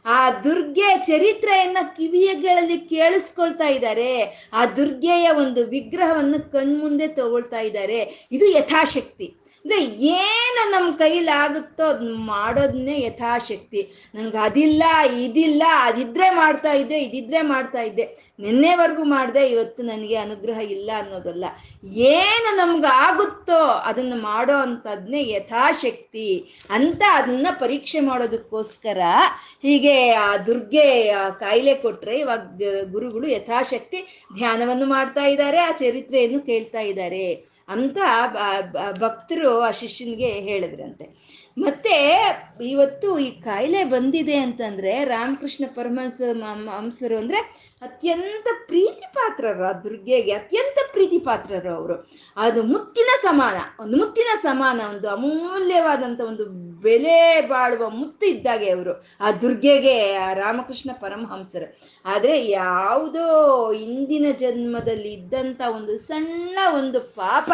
ಆ 0.05 0.31
ದುರ್ಗೆ 0.31 0.97
ಚರಿತ್ರೆಯನ್ನ 1.03 1.77
ಕಿವಿಯಗಳಲ್ಲಿ 1.97 2.77
ಕೇಳಿಸ್ಕೊಳ್ತಾ 2.77 3.67
ಇದ್ದಾರೆ. 3.67 4.11
ಆ 4.53 4.65
ದುರ್ಗೆಯ 4.65 5.29
ಒಂದು 5.29 5.65
ವಿಗ್ರಹವನ್ನು 5.65 6.51
ಕಣ್ಮುಂದೆ 6.51 7.07
ತಗೊಳ್ತಾ 7.07 7.59
ಇದ್ದಾರೆ. 7.59 8.27
ಇದು 8.31 8.45
ಯಥಾಶಕ್ತಿ. 8.45 9.40
ಅಂದ್ರೆ 9.65 9.79
ಏನು 10.11 10.61
ನಮ್ಮ 10.71 10.97
ಕೈಲಾಗುತ್ತೋ 10.97 11.85
ಅದನ್ನ 11.85 12.15
ಮಾಡೋದನ್ನೇ 12.15 13.01
ಯಥಾಶಕ್ತಿ. 13.01 13.81
ನಂಗೆ 14.15 14.37
ಅದಿಲ್ಲ, 14.37 14.83
ಇದಿಲ್ಲ, 15.25 15.63
ಅದಿದ್ರೆ 15.81 16.29
ಮಾಡ್ತಾ 16.35 16.71
ಇದ್ದೆ, 16.71 16.99
ಇದಿದ್ರೆ 16.99 17.41
ಮಾಡ್ತಾ 17.41 17.81
ಇದ್ದೆ. 17.81 18.05
ನಿನ್ನೆವರೆಗೂ 18.39 19.03
ಮಾಡಿದೆ, 19.03 19.47
ಇವತ್ತು 19.47 19.83
ನನಗೆ 19.83 20.15
ಅನುಗ್ರಹ 20.15 20.59
ಇಲ್ಲ 20.71 20.89
ಅನ್ನೋದಲ್ಲ. 20.97 21.45
ಏನು 22.15 22.55
ನಮ್ಗೆ 22.55 22.87
ಆಗುತ್ತೋ 22.87 23.59
ಅದನ್ನು 23.89 24.17
ಮಾಡೋ 24.21 24.57
ಅಂಥದ್ನೇ 24.57 25.21
ಯಥಾಶಕ್ತಿ 25.29 26.27
ಅಂತ 26.69 27.03
ಅದನ್ನ 27.13 27.47
ಪರೀಕ್ಷೆ 27.59 27.99
ಮಾಡೋದಕ್ಕೋಸ್ಕರ 27.99 28.99
ಹೀಗೆ 29.63 30.09
ಆ 30.25 30.37
ದುರ್ಗೆ 30.37 31.13
ಕಾಯಿಲೆ 31.39 31.73
ಕೊಟ್ಟರೆ 31.75 32.17
ಇವಾಗ 32.19 32.41
ಗುರುಗಳು 32.91 33.27
ಯಥಾಶಕ್ತಿ 33.27 34.01
ಧ್ಯಾನವನ್ನು 34.37 34.85
ಮಾಡ್ತಾ 34.85 35.25
ಇದ್ದಾರೆ, 35.25 35.57
ಆ 35.57 35.71
ಚರಿತ್ರೆಯನ್ನು 35.71 36.41
ಕೇಳ್ತಾ 36.41 36.79
ಇದ್ದಾರೆ. 36.79 37.50
ಅಂತ 37.71 37.97
ಭಕ್ತರು 38.99 39.59
ಆ 39.59 39.71
ಶಿಷ್ಯನಿಗೆ 39.71 40.27
ಹೇಳಿದ್ರಂತೆ. 40.27 41.05
ಮತ್ತೆ 41.57 42.21
ಇವತ್ತು 42.65 43.19
ಈ 43.19 43.41
ಕಾಯಿಲೆ 43.41 43.83
ಬಂದಿದೆ 43.83 44.35
ಅಂತಂದ್ರೆ 44.35 45.05
ರಾಮಕೃಷ್ಣ 45.05 45.65
ಪರಮಹಂಸ 45.75 46.21
ಹಂಸರು 46.69 47.17
ಅಂದ್ರೆ 47.17 47.37
ಅತ್ಯಂತ 47.81 48.47
ಪ್ರೀತಿ 48.67 49.05
ಪಾತ್ರರು 49.13 49.63
ಆ 49.63 49.71
ದುರ್ಗೆಗೆ, 49.71 50.31
ಅತ್ಯಂತ 50.31 50.77
ಪ್ರೀತಿ 50.91 51.17
ಪಾತ್ರರು 51.17 51.75
ಅವರು. 51.75 52.09
ಅದು 52.37 52.63
ಮುತ್ತಿನ 52.63 53.07
ಸಮಾನ, 53.21 53.83
ಒಂದು 53.83 53.97
ಮುತ್ತಿನ 53.97 54.27
ಸಮಾನ, 54.41 54.81
ಒಂದು 54.89 55.09
ಅಮೂಲ್ಯವಾದಂಥ 55.09 56.21
ಒಂದು 56.21 56.45
ಬೆಲೆ 56.81 57.41
ಬಾಳುವ 57.41 57.89
ಮುತ್ತು 57.89 58.25
ಇದ್ದಾಗೆ 58.25 58.69
ಅವರು 58.69 59.03
ಆ 59.21 59.31
ದುರ್ಗೆಗೆ, 59.31 60.13
ಆ 60.13 60.33
ರಾಮಕೃಷ್ಣ 60.33 60.89
ಪರಮಹಂಸರು. 60.93 61.79
ಆದರೆ 62.05 62.47
ಯಾವುದೋ 62.47 63.71
ಇಂದಿನ 63.71 64.25
ಜನ್ಮದಲ್ಲಿ 64.31 65.13
ಇದ್ದಂಥ 65.13 65.61
ಒಂದು 65.75 65.97
ಸಣ್ಣ 65.97 66.59
ಒಂದು 66.77 67.01
ಪಾಪ 67.01 67.51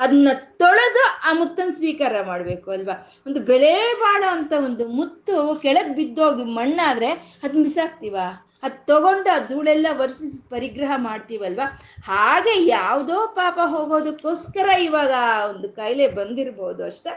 ಅದನ್ನ 0.00 0.28
ತೊಳೆದು 0.34 1.30
ಆ 1.30 1.32
ಮುತ್ತನ್ನು 1.32 1.74
ಸ್ವೀಕಾರ 1.76 2.22
ಮಾಡಬೇಕು 2.22 2.70
ಅಲ್ವಾ? 2.70 3.08
ಒಂದು 3.26 3.40
ಬೆಲೆ 3.40 3.74
ಬಾಳೋ 4.00 4.28
ಅಂತ 4.28 4.52
ಒಂದು 4.64 4.88
ಮುತ್ತು 4.88 5.58
ಕೆಳಗೆ 5.62 5.94
ಬಿದ್ದೋಗಿ 5.94 6.44
ಮಣ್ಣಾದ್ರೆ 6.44 7.10
ಅದನ್ನ 7.42 7.62
ಬಿಸಾಕ್ತೀವ 7.62 8.16
ಅದು 8.62 8.86
ತಗೊಂಡು 8.86 9.34
ಆ 9.34 9.38
ಧೂಳೆಲ್ಲ 9.38 9.86
ವರ್ಸಿಸಿ 9.92 10.48
ಪರಿಗ್ರಹ 10.48 10.92
ಮಾಡ್ತೀವಲ್ವ? 10.96 11.60
ಹಾಗೆ 12.04 12.66
ಯಾವುದೋ 12.66 13.26
ಪಾಪ 13.26 13.58
ಹೋಗೋದಕ್ಕೋಸ್ಕರ 13.64 14.68
ಇವಾಗ 14.68 15.12
ಒಂದು 15.50 15.68
ಕಾಯಿಲೆ 15.68 16.08
ಬಂದಿರ್ಬೋದು 16.08 16.84
ಅಷ್ಟೇ. 16.84 17.12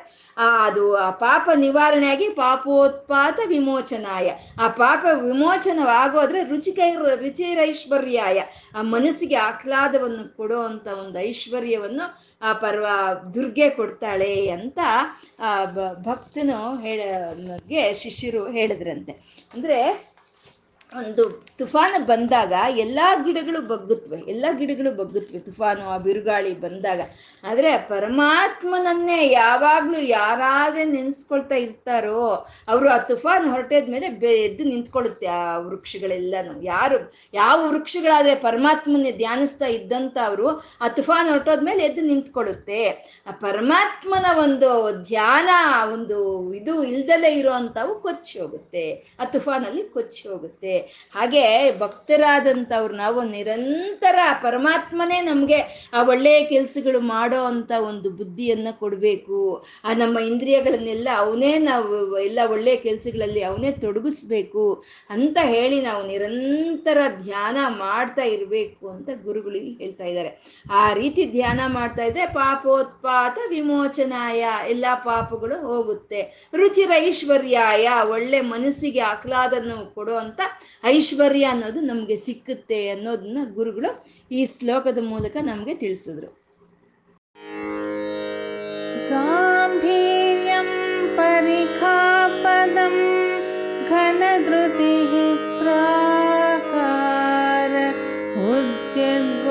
ಅದು 0.66 0.98
ಆ 0.98 1.10
ಪಾಪ 1.12 1.50
ನಿವಾರಣೆಯಾಗಿ 1.56 2.30
ಪಾಪೋತ್ಪಾತ 2.30 3.40
ವಿಮೋಚನಾಯ. 3.48 4.32
ಆ 4.62 4.68
ಪಾಪ 4.68 5.06
ವಿಮೋಚನವಾಗೋದ್ರೆ 5.22 6.44
ರುಚಿಕೈ, 6.44 6.92
ರುಚಿರೈಶ್ವರ್ಯಾಯ. 7.16 8.44
ಆ 8.78 8.82
ಮನಸ್ಸಿಗೆ 8.82 9.36
ಆಹ್ಲಾದವನ್ನು 9.36 10.38
ಕೊಡೋ 10.38 10.62
ಅಂತ 10.62 10.88
ಒಂದು 10.88 11.20
ಐಶ್ವರ್ಯವನ್ನು 11.20 12.33
ಆ 12.44 12.54
ಪರ್ವ 12.54 12.88
ದುರ್ಗೆ 13.34 13.70
ಕೊಡ್ತಾಳೆ 13.70 14.34
ಅಂತ 14.50 14.80
ಭಕ್ತನು 16.06 16.60
ಹೇಳ 16.82 17.02
ಶಿಷ್ಯರು 17.94 18.42
ಹೇಳಿದ್ರಂತೆ. 18.52 19.14
ಅಂದರೆ 19.54 19.80
ಒಂದು 20.98 21.24
ತುಫಾನು 21.58 22.06
ಬಂದಾಗ 22.06 22.54
ಎಲ್ಲ 22.78 23.00
ಗಿಡಗಳು 23.26 23.68
ಬಗ್ಗುತ್ತವೆ 23.68 24.20
ಎಲ್ಲ 24.20 24.46
ಗಿಡಗಳು 24.52 24.96
ಬಗ್ಗುತ್ತವೆ 24.96 25.40
ತುಫಾನು, 25.40 25.90
ಆ 25.90 25.98
ಬಿರುಗಾಳಿ 25.98 26.60
ಬಂದಾಗ. 26.60 27.02
ಆದರೆ 27.44 27.78
ಪರಮಾತ್ಮನನ್ನೇ 27.78 29.30
ಯಾವಾಗಲೂ 29.32 30.00
ಯಾರಾದರೆ 30.00 30.84
ನೆನೆಸ್ಕೊಳ್ತಾ 30.86 31.56
ಇರ್ತಾರೋ, 31.56 32.48
ಅವರು 32.68 32.90
ಆ 32.90 32.98
ತುಫಾನು 32.98 33.52
ಹೊರಟದ 33.52 33.90
ಮೇಲೆ 33.90 34.36
ಎದ್ದು 34.36 34.64
ನಿಂತ್ಕೊಳ್ಳುತ್ತೆ 34.64 35.28
ಆ 35.28 35.58
ವೃಕ್ಷಗಳೆಲ್ಲನೂ. 35.58 36.62
ಯಾರು, 36.62 37.14
ಯಾವ 37.34 37.70
ವೃಕ್ಷಗಳಾದರೆ 37.70 38.36
ಪರಮಾತ್ಮನೇ 38.36 39.12
ಧ್ಯಾನಿಸ್ತಾ 39.12 39.66
ಇದ್ದಂಥವ್ರು 39.66 40.50
ಆ 40.82 40.88
ತುಫಾನು 40.88 41.30
ಹೊರಟೋದ್ಮೇಲೆ 41.30 41.84
ಎದ್ದು 41.84 42.02
ನಿಂತ್ಕೊಳ್ಳುತ್ತೆ. 42.02 42.90
ಆ 43.28 43.32
ಪರಮಾತ್ಮನ 43.32 44.26
ಒಂದು 44.38 44.92
ಧ್ಯಾನ, 45.04 45.50
ಒಂದು 45.94 46.54
ಇದು 46.54 46.84
ಇಲ್ದಲೇ 46.84 47.34
ಇರೋವಂಥವು 47.34 48.00
ಕೊಚ್ಚಿ 48.02 48.40
ಹೋಗುತ್ತೆ. 48.40 49.16
ಆ 49.20 49.26
ತುಫಾನಲ್ಲಿ 49.26 49.90
ಕೊಚ್ಚಿ 49.90 50.30
ಹೋಗುತ್ತೆ. 50.30 50.83
ಹಾಗೆ 51.16 51.44
ಭಕ್ತರಾದಂಥವ್ರು 51.80 52.96
ನಾವು 52.96 53.24
ನಿರಂತರ 53.24 54.20
ಪರಮಾತ್ಮನೇ 54.42 55.22
ನಮಗೆ 55.22 55.90
ಆ 55.94 56.04
ಒಳ್ಳೆಯ 56.04 56.44
ಕೆಲಸಗಳು 56.46 57.00
ಮಾಡೋ 57.00 57.44
ಅಂತ 57.44 57.72
ಒಂದು 57.72 58.10
ಬುದ್ಧಿಯನ್ನು 58.10 58.80
ಕೊಡಬೇಕು. 58.80 59.66
ಆ 59.84 59.94
ನಮ್ಮ 59.94 60.20
ಇಂದ್ರಿಯಗಳನ್ನೆಲ್ಲ 60.20 61.10
ಅವನೇ 61.18 61.58
ನಾವು 61.58 62.20
ಎಲ್ಲ 62.20 62.40
ಒಳ್ಳೆಯ 62.52 62.76
ಕೆಲಸಗಳಲ್ಲಿ 62.76 63.44
ಅವನೇ 63.44 63.72
ತೊಡಗಿಸ್ಬೇಕು 63.72 64.84
ಅಂತ 65.10 65.38
ಹೇಳಿ 65.44 65.82
ನಾವು 65.82 66.08
ನಿರಂತರ 66.08 66.98
ಧ್ಯಾನ 67.24 67.58
ಮಾಡ್ತಾ 67.68 68.24
ಇರಬೇಕು 68.24 68.90
ಅಂತ 68.90 69.10
ಗುರುಗಳಿಗೆ 69.24 69.72
ಹೇಳ್ತಾ 69.72 70.06
ಇದ್ದಾರೆ. 70.06 70.32
ಆ 70.72 70.94
ರೀತಿ 70.94 71.26
ಧ್ಯಾನ 71.26 71.60
ಮಾಡ್ತಾ 71.68 72.04
ಇದ್ರೆ 72.04 72.26
ಪಾಪೋತ್ಪಾತ 72.26 73.38
ವಿಮೋಚನಾಯ 73.50 74.46
ಎಲ್ಲ 74.68 74.86
ಪಾಪಗಳು 75.04 75.58
ಹೋಗುತ್ತೆ. 75.68 76.50
ರುಚಿರ 76.56 76.92
ಐಶ್ವರ್ಯಾಯ 76.96 77.88
ಒಳ್ಳೆ 78.10 78.42
ಮನಸ್ಸಿಗೆ 78.42 79.00
ಆಹ್ಲಾದನ್ನು 79.00 79.96
ಕೊಡುವಂಥ 79.96 80.42
ಐಶ್ವರ್ಯ 80.87 81.45
ಅನ್ನೋದು 81.45 81.83
ನಮಗೆ 81.83 82.17
ಸಿಕ್ಕುತ್ತೆ 82.17 82.91
ಅನ್ನೋದನ್ನ 82.91 83.39
ಗುರುಗಳು 83.55 84.05
ಈ 84.33 84.47
ಶ್ಲೋಕದ 84.47 84.99
ಮೂಲಕ 85.05 85.37
ನಮಗೆ 85.43 85.75
ತಿಳಿಸಿದ್ರು 85.75 86.49
गाम्भीर्यं 89.41 90.69
परिखापदं 91.19 92.95
घनधृतिः 93.91 95.13
प्राकार 95.61 97.75
उद्यद्गुणस्थोमश्चाप्तबलं 98.53 99.42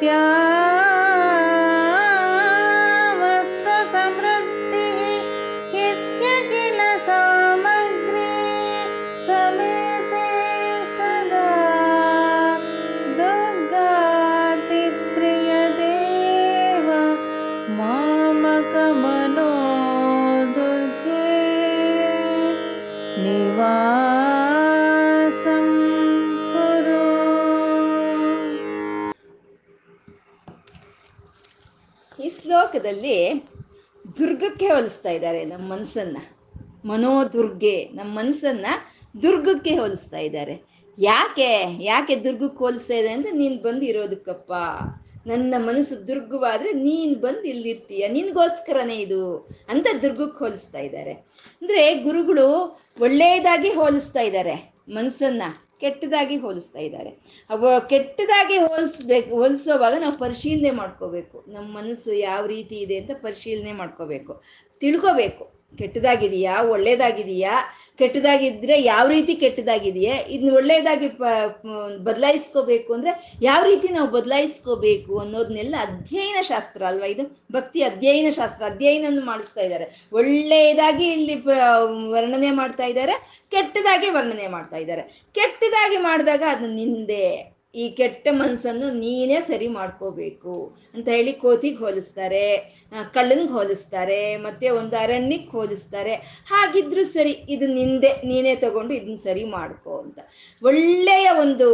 Nitya 0.00 0.39
ಶ್ಲೋಕದಲ್ಲಿ 32.80 33.16
ದುರ್ಗಕ್ಕೆ 34.18 34.66
ಹೋಲಿಸ್ತಾ 34.66 35.10
ಇದ್ದಾರೆ 35.10 35.40
ನಮ್ಮ 35.44 35.64
ಮನಸ್ಸನ್ನ. 35.72 36.18
ಮನೋದುರ್ಗೆ, 36.84 37.74
ನಮ್ಮ 37.94 38.10
ಮನಸ್ಸನ್ನ 38.18 38.66
ದುರ್ಗಕ್ಕೆ 39.22 39.72
ಹೋಲಿಸ್ತಾ 39.76 40.18
ಇದ್ದಾರೆ. 40.18 40.54
ಯಾಕೆ 40.98 41.50
ಯಾಕೆ 41.82 42.14
ದುರ್ಗಕ್ಕೆ 42.24 42.60
ಹೋಲಿಸ್ತಾ 42.64 42.94
ಇದೆ 42.94 43.10
ಅಂದ್ರೆ 43.16 43.32
ನೀನು 43.32 43.56
ಬಂದು 43.62 43.84
ಇರೋದಕ್ಕಪ್ಪ 43.84 44.52
ನನ್ನ 45.26 45.54
ಮನಸ್ಸು 45.66 45.96
ದುರ್ಗವಾದ್ರೆ 46.08 46.72
ನೀನು 46.72 47.14
ಬಂದು 47.20 47.44
ಇಲ್ಲಿರ್ತೀಯ, 47.48 48.04
ನಿನ್ಗೋಸ್ಕರನೇ 48.08 48.96
ಇದು 49.06 49.22
ಅಂತ 49.68 49.86
ದುರ್ಗಕ್ಕೆ 50.02 50.38
ಹೋಲಿಸ್ತಾ 50.44 50.82
ಇದ್ದಾರೆ. 50.88 51.12
ಅಂದ್ರೆ 51.60 51.82
ಗುರುಗಳು 52.06 52.48
ಒಳ್ಳೆಯದಾಗಿ 53.00 53.72
ಹೋಲಿಸ್ತಾ 53.80 54.20
ಇದ್ದಾರೆ 54.20 54.56
ಮನಸ್ಸನ್ನ. 54.88 55.42
ಕೆಟ್ಟದಾಗಿ 55.80 56.36
ಹೋಲಿಸ್ತಾ 56.36 56.78
ಇದ್ದಾರೆ. 56.78 57.10
ಅವ 57.50 57.78
ಕೆಟ್ಟದಾಗಿ 57.92 58.58
ಹೋಲಿಸ್ಬೇಕು, 58.58 59.30
ಹೋಲಿಸೋವಾಗ 59.36 59.94
ನಾವು 60.00 60.18
ಪರಿಶೀಲನೆ 60.18 60.70
ಮಾಡ್ಕೋಬೇಕು. 60.70 61.44
ನಮ್ಮ 61.48 61.66
ಮನಸ್ಸು 61.78 62.12
ಯಾವ 62.12 62.46
ರೀತಿ 62.46 62.76
ಇದೆ 62.76 62.96
ಅಂತ 62.96 63.10
ಪರಿಶೀಲನೆ 63.22 63.72
ಮಾಡ್ಕೋಬೇಕು. 63.72 64.42
ತಿಳ್ಕೋಬೇಕು. 64.80 65.60
ಕೆಟ್ಟದಾಗಿದೆಯಾ? 65.78 66.54
ಒಳ್ಳೇದಾಗಿದೆಯಾ? 66.62 67.52
ಕೆಟ್ಟದಾಗಿದ್ದರೆ 67.98 68.82
ಯಾವ 68.82 69.08
ರೀತಿ 69.08 69.34
ಕೆಟ್ಟದಾಗಿದೆಯೇ? 69.34 70.14
ಇದನ್ನ 70.28 70.52
ಒಳ್ಳೆಯದಾಗಿ 70.54 71.08
ಪ 71.08 71.24
ಬದಲಾಯಿಸ್ಕೋಬೇಕು 72.02 72.94
ಅಂದರೆ 72.94 73.12
ಯಾವ 73.42 73.64
ರೀತಿ 73.64 73.88
ನಾವು 73.88 74.10
ಬದಲಾಯಿಸ್ಕೋಬೇಕು 74.10 75.18
ಅನ್ನೋದನ್ನೆಲ್ಲ 75.18 75.74
ಅಧ್ಯಯನ 75.80 76.40
ಶಾಸ್ತ್ರ 76.42 76.82
ಅಲ್ವಾ 76.82 77.06
ಇದು? 77.06 77.24
ಭಕ್ತಿ 77.52 77.82
ಅಧ್ಯಯನ 77.82 78.30
ಶಾಸ್ತ್ರ 78.30 78.64
ಅಧ್ಯಯನ 78.64 79.24
ಮಾಡಿಸ್ತಾ 79.24 79.60
ಇದ್ದಾರೆ. 79.60 79.86
ಒಳ್ಳೆಯದಾಗಿ 80.12 81.06
ಇಲ್ಲಿ 81.12 81.36
ವರ್ಣನೆ 82.14 82.50
ಮಾಡ್ತಾ 82.50 82.84
ಇದ್ದಾರೆ. 82.84 83.39
ಕೆಟ್ಟದಾಗಿ 83.50 84.10
ವರ್ಣನೆ 84.10 84.46
ಮಾಡ್ತಾ 84.46 84.76
ಇದ್ದಾರೆ. 84.76 85.02
ಕೆಟ್ಟದಾಗಿ 85.32 85.96
ಮಾಡಿದಾಗ 85.96 86.42
ಅದು 86.50 86.66
ನಿಂದೆ. 86.66 87.59
ಈ 87.74 87.84
ಕೆಟ್ಟ 87.98 88.28
ಮನಸ್ಸನ್ನು 88.40 88.86
ನೀನೇ 89.02 89.38
ಸರಿ 89.48 89.68
ಮಾಡ್ಕೋಬೇಕು 89.76 90.54
ಅಂತ 90.94 91.06
ಹೇಳಿ 91.16 91.32
ಕೋತಿಗೆ 91.42 91.78
ಹೋಲಿಸ್ತಾರೆ 91.84 92.44
ಕಳ್ಳನಿಗೆ 93.16 93.52
ಹೋಲಿಸ್ತಾರೆ, 93.56 94.20
ಮತ್ತೆ 94.46 94.66
ಒಂದು 94.78 94.94
ಅರಣ್ಯಕ್ಕೆ 95.02 95.52
ಹೋಲಿಸ್ತಾರೆ. 95.58 96.14
ಹಾಗಿದ್ರು 96.52 97.04
ಸರಿ, 97.12 97.34
ಇದು 97.54 97.66
ನಿಂದೆ, 97.78 98.10
ನೀನೇ 98.30 98.54
ತಗೊಂಡು 98.64 98.92
ಇದನ್ನ 98.98 99.18
ಸರಿ 99.26 99.44
ಮಾಡ್ಕೋ 99.56 99.92
ಅಂತ. 100.04 100.18
ಒಳ್ಳೆಯ 100.62 101.26
ಒಂದು 101.44 101.68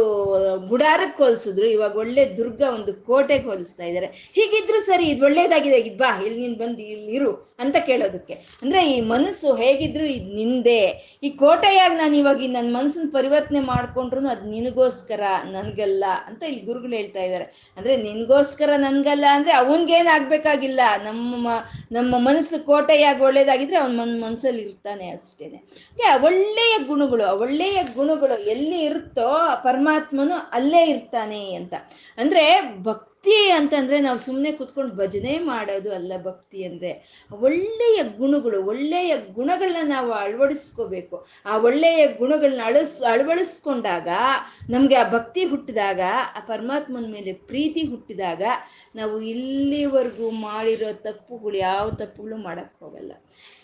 ಗುಡಾರಕ್ಕೆ 0.71 1.21
ಹೋಲಿಸಿದ್ರು, 1.23 1.67
ಇವಾಗ 1.75 1.95
ಒಳ್ಳೆ 2.03 2.25
ದುರ್ಗ 2.39 2.61
ಒಂದು 2.77 2.93
ಕೋಟೆಗೆ 3.09 3.47
ಹೋಲಿಸ್ತಾ 3.51 3.85
ಇದ್ದಾರೆ 3.89 4.09
ಹೀಗಿದ್ರು 4.37 4.81
ಸರಿ, 4.89 5.07
ಇದು 5.13 5.25
ಒಳ್ಳೇದಾಗಿದೆ, 5.29 5.79
ಇದು 5.87 5.97
ಬಾ, 6.03 6.11
ಇಲ್ಲಿ 6.27 6.39
ನೀನು 6.45 6.57
ಬಂದು 6.63 6.83
ಇಲ್ಲಿ 6.95 7.13
ಇರು 7.19 7.31
ಅಂತ 7.63 7.77
ಕೇಳೋದಕ್ಕೆ. 7.89 8.35
ಅಂದ್ರೆ 8.63 8.81
ಈ 8.93 8.97
ಮನಸ್ಸು 9.13 9.49
ಹೇಗಿದ್ರು 9.63 10.05
ಇದು 10.17 10.31
ನಿಂದೆ. 10.39 10.81
ಈ 11.25 11.29
ಕೋಟೆಯಾಗಿ 11.43 11.95
ನಾನು 12.03 12.15
ಇವಾಗ 12.21 12.49
ನನ್ನ 12.57 12.69
ಮನಸ್ಸನ್ನು 12.79 13.11
ಪರಿವರ್ತನೆ 13.17 13.61
ಮಾಡ್ಕೊಂಡ್ರು 13.73 14.25
ಅದು 14.35 14.45
ನಿನಗೋಸ್ಕರ 14.55 15.21
ನನ್ಗಲ್ಲ 15.87 16.05
ಅಂತ 16.27 16.43
ಇಲ್ಲಿ 16.43 16.61
ಗುರುಗಳು 16.61 16.91
ಹೇಳ್ತಾ 16.91 17.19
ಇದ್ದಾರೆ. 17.19 17.45
ಅಂದ್ರೆ 17.77 17.97
ನಿನ್ಗೋಸ್ಕರ 17.97 18.69
ನನ್ಗಲ್ಲ 18.77 19.25
ಅಂದ್ರೆ 19.31 19.53
ಅವನ್ಗೇನ್ 19.53 20.07
ಆಗ್ಬೇಕಾಗಿಲ್ಲ. 20.07 20.79
ನಮ್ಮ 21.03 21.47
ನಮ್ಮ 21.91 22.15
ಮನಸ್ಸು 22.19 22.65
ಕೋಟೆಯಾಗಿ 22.65 23.21
ಒಳ್ಳೇದಾಗಿದ್ರೆ 23.21 23.77
ಅವನ 23.77 24.01
ಮನ್ 24.01 24.21
ಮನಸ್ಸಲ್ಲಿ 24.21 24.61
ಇರ್ತಾನೆ 24.61 25.09
ಅಷ್ಟೇನೆ. 25.09 25.57
ಒಳ್ಳೆಯ 26.23 26.77
ಗುಣಗಳು 26.87 27.39
ಒಳ್ಳೆಯ 27.39 27.83
ಗುಣಗಳು 27.95 28.37
ಎಲ್ಲಿ 28.45 28.79
ಇರುತ್ತೋ 28.85 29.29
ಪರಮಾತ್ಮನು 29.63 30.35
ಅಲ್ಲೇ 30.53 30.83
ಇರ್ತಾನೆ 30.89 31.53
ಅಂತ. 31.53 31.73
ಅಂದ್ರೆ 32.17 32.61
ಅಂತಂದ್ರೆ 33.35 33.99
ನಾವು 33.99 34.17
ಸುಮ್ಮನೆ 34.17 34.51
ಕುತ್ಕೊಂಡು 34.51 34.95
ಭಜನೆ 34.95 35.39
ಮಾಡೋದು 35.39 35.93
ಅಲ್ಲ 35.93 36.13
ಭಕ್ತಿ 36.23 36.63
ಅಂದ್ರೆ. 36.63 37.23
ಒಳ್ಳೆಯ 37.39 38.03
ಗುಣಗಳು, 38.03 38.65
ಒಳ್ಳೆಯ 38.65 39.15
ಗುಣಗಳನ್ನ 39.33 39.89
ನಾವು 39.89 40.11
ಅಳವಡಿಸ್ಕೋಬೇಕು. 40.11 41.25
ಆ 41.45 41.57
ಒಳ್ಳೆಯ 41.57 42.07
ಗುಣಗಳನ್ನ 42.07 42.61
ಅಳಸ್, 42.63 43.01
ಅಳವಡಿಸ್ಕೊಂಡಾಗ 43.01 44.07
ನಮಗೆ 44.69 44.95
ಆ 44.95 45.09
ಭಕ್ತಿ 45.09 45.45
ಹುಟ್ಟಿದಾಗ, 45.45 45.99
ಆ 46.35 46.39
ಪರಮಾತ್ಮನ 46.39 47.05
ಮೇಲೆ 47.11 47.33
ಪ್ರೀತಿ 47.33 47.83
ಹುಟ್ಟಿದಾಗ 47.83 48.41
ನಾವು 48.95 49.21
ಇಲ್ಲಿವರೆಗೂ 49.21 50.29
ಮಾಡಿರೋ 50.29 50.93
ತಪ್ಪುಗಳು 50.93 51.57
ಯಾವ 51.57 51.89
ತಪ್ಪುಗಳು 51.89 52.37
ಮಾಡಕ್ 52.37 52.75
ಹೋಗಲ್ಲ. 52.79 53.11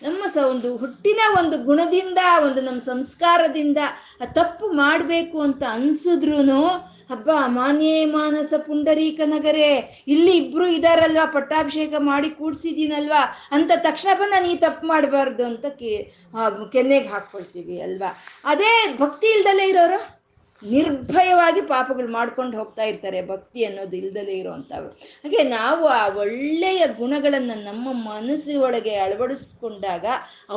ನಮ್ಮ 0.02 0.26
ಸ 0.26 0.38
ಒಂದು 0.38 0.78
ಹುಟ್ಟಿನ 0.78 1.20
ಒಂದು 1.38 1.64
ಗುಣದಿಂದ, 1.64 2.18
ಒಂದು 2.46 2.62
ನಮ್ಮ 2.62 2.80
ಸಂಸ್ಕಾರದಿಂದ 2.80 3.78
ಆ 4.22 4.26
ತಪ್ಪು 4.26 4.68
ಮಾಡಬೇಕು 4.68 5.42
ಅಂತ 5.42 5.64
ಅನ್ಸಿದ್ರು 5.70 6.44
ಹಬ್ಬ 7.12 7.30
ಮಾನ್ಯೇ 7.58 7.98
ಮಾನಸ 8.18 8.54
ಪುಂಡರೀಕ 8.68 9.20
ನಗರೇ. 9.36 9.70
ಇಲ್ಲಿ 10.14 10.34
ಇಬ್ರು 10.42 10.68
ಇದಾರಲ್ವಾ? 10.78 11.26
ಪಟ್ಟಾಭಿಷೇಕ 11.36 11.94
ಮಾಡಿ 12.12 12.32
ಕೂಡ್ಸಿದೀನಲ್ವಾ? 12.40 13.22
ಅಂತ 13.58 13.72
ತಕ್ಷಣ 13.88 14.10
ಬಂದ 14.22 14.42
ನೀ 14.48 14.52
ತಪ್ಪು 14.66 14.88
ಮಾಡಬಾರ್ದು 14.94 15.46
ಅಂತ 15.52 15.66
ಕೆನ್ನೆಗೆ 16.76 17.08
ಹಾಕ್ಕೊಳ್ತೀವಿ 17.14 17.78
ಅಲ್ವಾ? 17.88 18.12
ಅದೇ 18.54 18.74
ಭಕ್ತಿ 19.04 19.30
ಇಲ್ದಲೇ 19.38 19.68
ಇರೋರು 19.74 20.02
ನಿರ್ಭಯವಾಗಿ 20.62 21.62
ಪಾಪಗಳು 21.72 22.10
ಮಾಡ್ಕೊಂಡು 22.16 22.54
ಹೋಗ್ತಾ 22.60 22.84
ಇರ್ತಾರೆ. 22.90 23.20
ಭಕ್ತಿ 23.32 23.62
ಅನ್ನೋದು 23.68 23.96
ಇಲ್ದಲೇ 24.02 24.36
ಇರೋವಂಥವ್ರು 24.42 24.92
ಹಾಗೆ 25.24 25.42
ನಾವು 25.56 25.84
ಆ 25.98 26.04
ಒಳ್ಳೆಯ 26.24 26.84
ಗುಣಗಳನ್ನು 27.00 27.56
ನಮ್ಮ 27.70 27.88
ಮನಸ್ಸಿನೊಳಗೆ 28.12 28.94
ಅಳವಡಿಸ್ಕೊಂಡಾಗ 29.06 30.06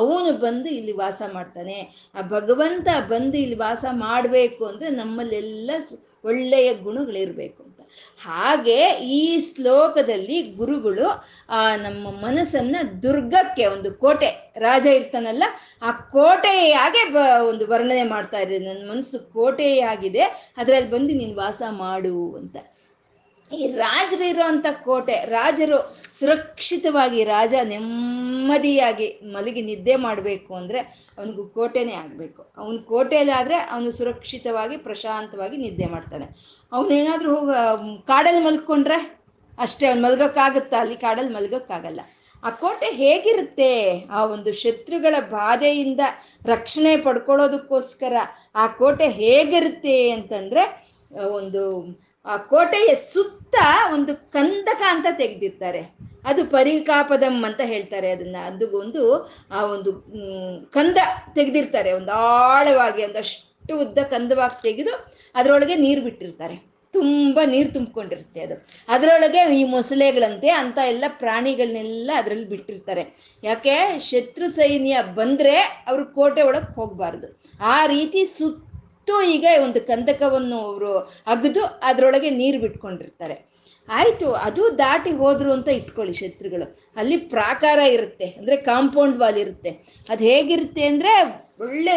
ಅವನು 0.01 0.31
ಬಂದು 0.45 0.69
ಇಲ್ಲಿ 0.79 0.93
ವಾಸ 1.03 1.21
ಮಾಡ್ತಾನೆ. 1.33 1.77
ಆ 2.17 2.21
ಭಗವಂತ 2.35 2.87
ಬಂದು 3.13 3.37
ಇಲ್ಲಿ 3.43 3.57
ವಾಸ 3.65 3.85
ಮಾಡಬೇಕು 4.05 4.63
ಅಂದರೆ 4.65 4.89
ನಮ್ಮಲ್ಲೆಲ್ಲ 5.01 5.71
ಒಳ್ಳೆಯ 6.25 6.73
ಗುಣಗಳಿರಬೇಕು 6.73 7.63
ಅಂತ. 7.63 7.81
ಹಾಗೆ 8.23 8.89
ಈ 9.03 9.39
ಶ್ಲೋಕದಲ್ಲಿ 9.39 10.41
ಗುರುಗಳು, 10.41 11.25
ಆ, 11.49 11.75
ನಮ್ಮ 11.75 12.09
ಮನಸ್ಸನ್ನ 12.09 12.75
ದುರ್ಗಕ್ಕೆ 13.03 13.65
ಒಂದು 13.65 13.93
ಕೋಟೆ, 13.93 14.53
ರಾಜ 14.57 14.85
ಇರ್ತಾನಲ್ಲ, 14.85 15.43
ಆ 15.81 15.91
ಕೋಟೆಯಾಗೆ 15.91 17.11
ಬ, 17.11 17.17
ಒಂದು 17.49 17.67
ವರ್ಣನೆ 17.67 18.03
ಮಾಡ್ತಾ 18.03 18.39
ಇದ್ದಾರೆ. 18.39 18.65
ನನ್ನ 18.65 18.91
ಮನಸ್ಸು 18.91 19.33
ಕೋಟೆಯಾಗಿದೆ, 19.33 20.53
ಅದರಲ್ಲಿ 20.57 20.89
ಬಂದು 20.89 21.13
ನೀನು 21.13 21.35
ವಾಸ 21.35 21.61
ಮಾಡು 21.69 22.35
ಅಂತ. 22.35 22.57
ಈ 23.51 23.67
ರಾಜರು 23.73 24.23
ಇರುವಂತ 24.23 24.65
ಕೋಟೆ, 24.71 25.25
ರಾಜರು 25.25 25.77
ಸುರಕ್ಷಿತವಾಗಿ, 26.11 27.23
ರಾಜ 27.23 27.53
ನೆಮ್ಮದಿಯಾಗಿ 27.63 29.19
ಮಲಗಿ 29.23 29.61
ನಿದ್ದೆ 29.61 29.95
ಮಾಡಬೇಕು 29.95 30.55
ಅಂದರೆ 30.55 30.79
ಅವನಿಗೂ 31.17 31.45
ಕೋಟೆನೇ 31.47 31.93
ಆಗಬೇಕು. 31.93 32.53
ಅವನ 32.57 32.77
ಕೋಟೆಯಲ್ಲಿ 32.77 33.55
ಅವನು 33.71 33.91
ಸುರಕ್ಷಿತವಾಗಿ, 33.91 34.77
ಪ್ರಶಾಂತವಾಗಿ 34.77 35.57
ನಿದ್ದೆ 35.57 35.85
ಮಾಡ್ತಾನೆ. 35.85 36.27
ಅವನೇನಾದರೂ 36.71 37.35
ಹೋಗ, 37.35 37.51
ಕಾಡಲ್ಲಿ 38.07 38.43
ಮಲ್ಕೊಂಡ್ರೆ 38.45 39.17
ಅಷ್ಟೇ, 39.59 39.87
ಅವ್ನು 39.87 40.01
ಮಲ್ಗೋಕ್ಕಾಗುತ್ತಾ? 40.01 40.79
ಅಲ್ಲಿ 40.79 40.95
ಕಾಡಲ್ಲಿ 40.95 41.33
ಮಲ್ಗೋಕ್ಕಾಗಲ್ಲ. 41.33 42.01
ಆ 42.43 42.49
ಕೋಟೆ 42.49 42.85
ಹೇಗಿರುತ್ತೆ? 42.85 43.99
ಆ 44.09 44.25
ಒಂದು 44.25 44.53
ಶತ್ರುಗಳ 44.53 45.15
ಬಾಧೆಯಿಂದ 45.19 45.99
ರಕ್ಷಣೆ 46.45 46.97
ಪಡ್ಕೊಳ್ಳೋದಕ್ಕೋಸ್ಕರ 46.97 48.15
ಆ 48.55 48.67
ಕೋಟೆ 48.67 49.07
ಹೇಗಿರುತ್ತೆ 49.07 50.11
ಅಂತಂದ್ರೆ 50.11 50.63
ಒಂದು 51.31 51.63
ಆ 52.27 52.37
ಕೋಟೆಯ 52.37 52.95
ಸುತ್ತ 52.95 53.55
ಒಂದು 53.93 54.31
ಕಂದಕ 54.31 54.81
ಅಂತ 54.89 55.05
ತೆಗೆದಿರ್ತಾರೆ. 55.11 55.81
ಅದು 56.25 56.45
ಪರಿಕಾಪದಂ 56.45 57.45
ಅಂತ 57.45 57.61
ಹೇಳ್ತಾರೆ. 57.63 58.11
ಅದನ್ನ 58.11 58.35
ಅದು 58.45 59.31
ಆ 59.51 59.65
ಒಂದು 59.65 59.93
ಕಂದ 60.71 60.97
ತೆಗೆದಿರ್ತಾರೆ. 61.35 61.93
ಒಂದು 61.93 62.11
ಆಳವಾಗಿ 62.11 63.05
ಒಂದಷ್ಟು 63.05 63.79
ಉದ್ದ 63.79 63.97
ಕಂದವಾಗಿ 63.97 64.61
ತೆಗೆದು 64.61 65.07
ಅದರೊಳಗೆ 65.35 65.75
ನೀರು 65.75 66.01
ಬಿಟ್ಟಿರ್ತಾರೆ. 66.01 66.77
ತುಂಬ 66.93 67.39
ನೀರು 67.45 67.73
ತುಂಬಿಕೊಂಡಿರುತ್ತೆ 67.73 68.41
ಅದು. 68.41 68.65
ಅದರೊಳಗೆ 68.89 69.59
ಈ 69.59 69.63
ಮೊಸಳೆಗಳಂತೆ 69.63 70.49
ಅಂತ 70.49 70.77
ಎಲ್ಲ 70.87 71.03
ಪ್ರಾಣಿಗಳನ್ನೆಲ್ಲ 71.07 72.11
ಅದರಲ್ಲಿ 72.15 72.45
ಬಿಟ್ಟಿರ್ತಾರೆ. 72.45 73.33
ಯಾಕೆ? 73.43 73.99
ಶತ್ರು 73.99 74.49
ಸೈನ್ಯ 74.49 74.97
ಬಂದರೆ 75.15 75.59
ಅವರು 75.59 76.05
ಕೋಟೆ 76.05 76.41
ಒಳಗೆ 76.41 76.75
ಹೋಗಬಾರ್ದು. 76.75 77.41
ಆ 77.61 77.85
ರೀತಿ 77.85 78.25
ಸುತ್ತು 78.25 78.66
ಈಗ 79.35 79.45
ಒಂದು 79.65 79.79
ಕಂದಕವನ್ನು 79.87 80.57
ಅವರು 80.59 80.91
ಅಗದು 81.33 81.63
ಅದರೊಳಗೆ 81.89 82.29
ನೀರು 82.29 82.59
ಬಿಟ್ಕೊಂಡಿರ್ತಾರೆ. 82.61 83.37
ಆಯಿತು, 83.89 84.31
ಅದು 84.47 84.77
ದಾಟಿ 84.77 85.11
ಹೋದರು 85.11 85.51
ಅಂತ 85.51 85.67
ಇಟ್ಕೊಳ್ಳಿ 85.67 86.13
ಶತ್ರುಗಳು. 86.13 86.65
ಅಲ್ಲಿ 86.97 87.17
ಪ್ರಾಕಾರ 87.17 87.79
ಇರುತ್ತೆ, 87.79 88.25
ಅಂದರೆ 88.25 88.57
ಕಾಂಪೌಂಡ್ 88.57 89.19
ವಾಲ್ 89.19 89.37
ಇರುತ್ತೆ. 89.37 89.71
ಅದು 90.09 90.23
ಹೇಗಿರುತ್ತೆ 90.23 90.83
ಅಂದರೆ 90.87 91.13
ಒಳ್ಳೆ 91.59 91.95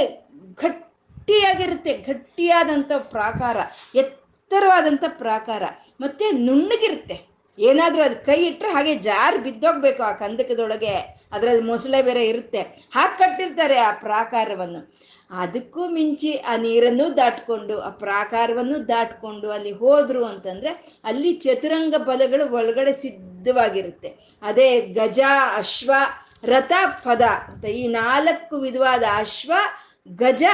ಗಟ್ಟಿಯಾಗಿರುತ್ತೆ, 0.62 1.92
ಗಟ್ಟಿಯಾದಂಥ 2.09 2.92
ಪ್ರಾಕಾರ, 2.96 3.57
ಎತ್ತರವಾದಂಥ 3.94 5.05
ಪ್ರಾಕಾರ. 5.09 5.62
ಮತ್ತು 6.01 6.27
ನುಣ್ಣಗಿರುತ್ತೆ. 6.46 7.16
ಏನಾದರೂ 7.59 8.03
ಅದು 8.03 8.16
ಕೈ 8.27 8.44
ಇಟ್ಟರೆ 8.44 8.68
ಹಾಗೆ 8.73 8.94
ಜಾರು 8.94 9.38
ಬಿದ್ದೋಗ್ಬೇಕು 9.38 10.03
ಆ 10.03 10.12
ಕಂದಕದೊಳಗೆ. 10.12 10.93
ಅದರಲ್ಲಿ 11.32 11.62
ಮೊಸಳೆ 11.62 12.03
ಬೇರೆ 12.03 12.22
ಇರುತ್ತೆ. 12.28 12.61
ಹಾಕಿ 12.95 13.18
ಕಟ್ಟಿರ್ತಾರೆ 13.18 13.78
ಆ 13.78 13.91
ಪ್ರಾಕಾರವನ್ನು. 13.93 14.80
ಅದಕ್ಕೂ 15.31 15.89
ಮಿಂಚಿ 15.89 16.37
ಆ 16.37 16.57
ನೀರನ್ನು 16.57 17.16
ದಾಟ್ಕೊಂಡು, 17.16 17.81
ಆ 17.81 17.89
ಪ್ರಾಕಾರವನ್ನು 17.89 18.89
ದಾಟ್ಕೊಂಡು 18.89 19.51
ಅಲ್ಲಿ 19.51 19.72
ಹೋದ್ರು 19.72 20.24
ಅಂತಂದ್ರೆ 20.24 21.01
ಅಲ್ಲಿ 21.05 21.33
ಚತುರಂಗ 21.33 21.95
ಬಲಗಳು 21.97 22.53
ಒಳಗಡೆ 22.53 22.93
ಸಿದ್ಧವಾಗಿರುತ್ತೆ. 22.93 24.39
ಅದೇ 24.43 24.81
ಗಜ, 24.81 25.20
ಅಶ್ವ, 25.57 25.93
ರಥ, 26.45 26.72
ಪದ 27.05 27.22
ಅಂತ 27.22 27.64
ಈ 27.64 27.89
ನಾಲ್ಕು 27.89 28.57
ವಿಧವಾದ 28.57 29.03
ಅಶ್ವ, 29.16 29.53
ಗಜ 30.09 30.45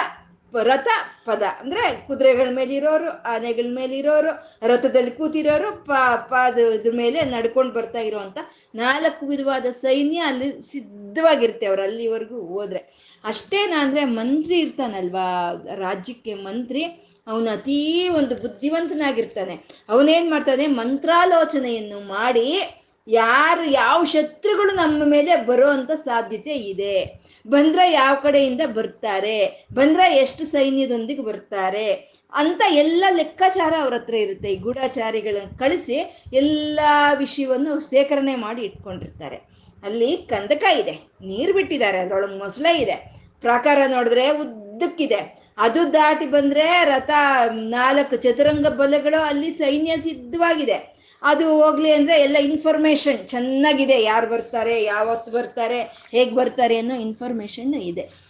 ರಥ 0.52 0.88
ಪದ, 1.24 1.42
ಅಂದ್ರೆ 1.60 2.06
ಕುದುರೆಗಳ 2.06 2.48
ಮೇಲೆ 2.52 2.74
ಇರೋರು 2.74 3.22
ಆನೆಗಳ 3.22 3.66
ಮೇಲೆ 3.70 3.98
ಇರೋರು 3.98 4.32
ರಥದಲ್ಲಿ 4.66 5.10
ಕೂತಿರೋರು, 5.10 5.84
ಪ 5.84 5.92
ಪಾದ 6.16 6.58
ಇದ್ರ 6.58 6.90
ಮೇಲೆ 6.94 7.20
ನಡ್ಕೊಂಡು 7.20 7.72
ಬರ್ತಾ 7.72 7.98
ಇರೋವಂಥ 7.98 8.38
ನಾಲ್ಕು 8.74 9.26
ವಿಧವಾದ 9.26 9.66
ಸೈನ್ಯ 9.66 10.18
ಅಲ್ಲಿ 10.18 10.70
ಸಿದ್ಧವಾಗಿರುತ್ತೆ 10.72 11.66
ಅವ್ರು 11.66 11.82
ಅಲ್ಲಿವರೆಗೂ 11.82 12.40
ಹೋದ್ರೆ. 12.40 12.78
ಅಷ್ಟೇನಂದರೆ 13.24 14.04
ಮಂತ್ರಿ 14.04 14.58
ಇರ್ತಾನಲ್ವಾ, 14.58 15.52
ರಾಜ್ಯಕ್ಕೆ 15.74 16.34
ಮಂತ್ರಿ, 16.34 16.84
ಅವನು 17.26 17.50
ಅತೀ 17.50 18.08
ಒಂದು 18.08 18.34
ಬುದ್ಧಿವಂತನಾಗಿರ್ತಾನೆ. 18.36 19.58
ಅವನೇನ್ 19.88 20.30
ಮಾಡ್ತಾನೆ, 20.30 20.66
ಮಂತ್ರಾಲೋಚನೆಯನ್ನು 20.66 22.00
ಮಾಡಿ 22.00 22.60
ಯಾರು 23.08 23.64
ಯಾವ 23.64 24.04
ಶತ್ರುಗಳು 24.04 24.74
ನಮ್ಮ 24.74 25.02
ಮೇಲೆ 25.04 25.36
ಬರೋ 25.36 25.68
ಅಂತ 25.68 25.90
ಸಾಧ್ಯತೆ 25.90 26.50
ಇದೆ. 26.50 27.25
ಬಂದ್ರೆ 27.48 27.92
ಯಾವ 27.92 28.14
ಕಡೆಯಿಂದ 28.14 28.60
ಬರ್ತಾರೆ? 28.74 29.66
ಬಂದ್ರ 29.72 30.00
ಎಷ್ಟು 30.10 30.44
ಸೈನ್ಯದೊಂದಿಗೆ 30.44 31.22
ಬರ್ತಾರೆ? 31.22 32.16
ಅಂತ 32.32 32.62
ಎಲ್ಲ 32.70 33.04
ಲೆಕ್ಕಾಚಾರ 33.10 33.74
ಅವ್ರ 33.80 33.94
ಹತ್ರ 33.94 34.14
ಇರುತ್ತೆ. 34.14 34.52
ಈ 34.52 34.56
ಗೂಢಾಚಾರಿಗಳನ್ನ 34.56 35.56
ಕಳಿಸಿ 35.58 36.26
ಎಲ್ಲ 36.32 36.80
ವಿಷಯವನ್ನು 37.18 37.80
ಸೇಕರಣೆ 37.80 38.34
ಮಾಡಿ 38.34 38.62
ಇಟ್ಕೊಂಡಿರ್ತಾರೆ. 38.62 39.36
ಅಲ್ಲಿ 39.84 40.16
ಕಂದಕ 40.16 40.64
ಇದೆ. 40.78 40.92
ನೀರು 41.26 41.52
ಬಿಟ್ಟಿದ್ದಾರೆ. 41.52 41.98
ಅದರೊಳಗೆ 41.98 42.38
ಮೊಸಳೆ 42.38 42.82
ಇದೆ. 42.82 43.26
ಪ್ರಾಕಾರ 43.40 43.78
ನೋಡಿದ್ರೆ 43.86 44.30
ಉದ್ದಕ್ಕಿದೆ. 44.30 45.46
ಅದು 45.58 45.92
ದಾಟಿ 45.92 46.26
ಬಂದ್ರೆ 46.26 46.84
ರಥ 46.84 47.10
ನಾಲ್ಕು 47.50 48.16
ಚದುರಂಗ 48.16 48.66
ಬಲಗಳು 48.66 49.22
ಅಲ್ಲಿ 49.22 49.50
ಸೈನ್ಯ 49.50 49.96
ಸಿದ್ಧವಾಗಿದೆ. 50.02 50.95
ಅದು 51.22 51.62
ಹೋಗ್ಲಿ 51.62 51.92
ಅಂದ್ರೆ 51.92 52.20
ಎಲ್ಲ 52.20 52.36
ಇನ್ಫಾರ್ಮೇಶನ್ 52.36 53.28
ಚೆನ್ನಾಗಿದೆ. 53.28 54.02
ಯಾರು 54.02 54.26
ಬರ್ತಾರೆ, 54.26 54.82
ಯಾವತ್ತು 54.82 55.32
ಬರ್ತಾರೆ, 55.32 55.82
ಹೇಗೆ 56.10 56.34
ಬರ್ತಾರೆ 56.34 56.78
ಅನ್ನೋ 56.78 56.94
ಇನ್ಫಾರ್ಮೇಶನ್ 56.94 57.74
ಇದೆ. 57.74 58.26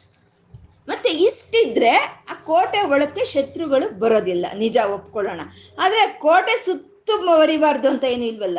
ಮತ್ತೆ 0.89 1.11
ಇಷ್ಟಿದ್ರೆ 1.11 1.91
ಆ 2.31 2.35
ಕೋಟೆ 2.35 2.81
ಒಳಕ್ಕೆ 2.81 3.25
ಶತ್ರುಗಳು 3.25 3.99
ಬರೋದಿಲ್ಲ. 3.99 4.47
ನಿಜ 4.55 4.77
ಒಪ್ಕೊಳ್ಳೋಣ. 4.77 5.41
ಆದ್ರೆ 5.79 6.07
ಕೋಟೆ 6.07 6.65
ಸುತ್ತ 6.65 7.11
ಬರಿಬಾರ್ದು 7.11 7.89
ಅಂತ 7.89 8.05
ಏನು 8.05 8.25
ಇಲ್ವಲ್ಲ? 8.25 8.59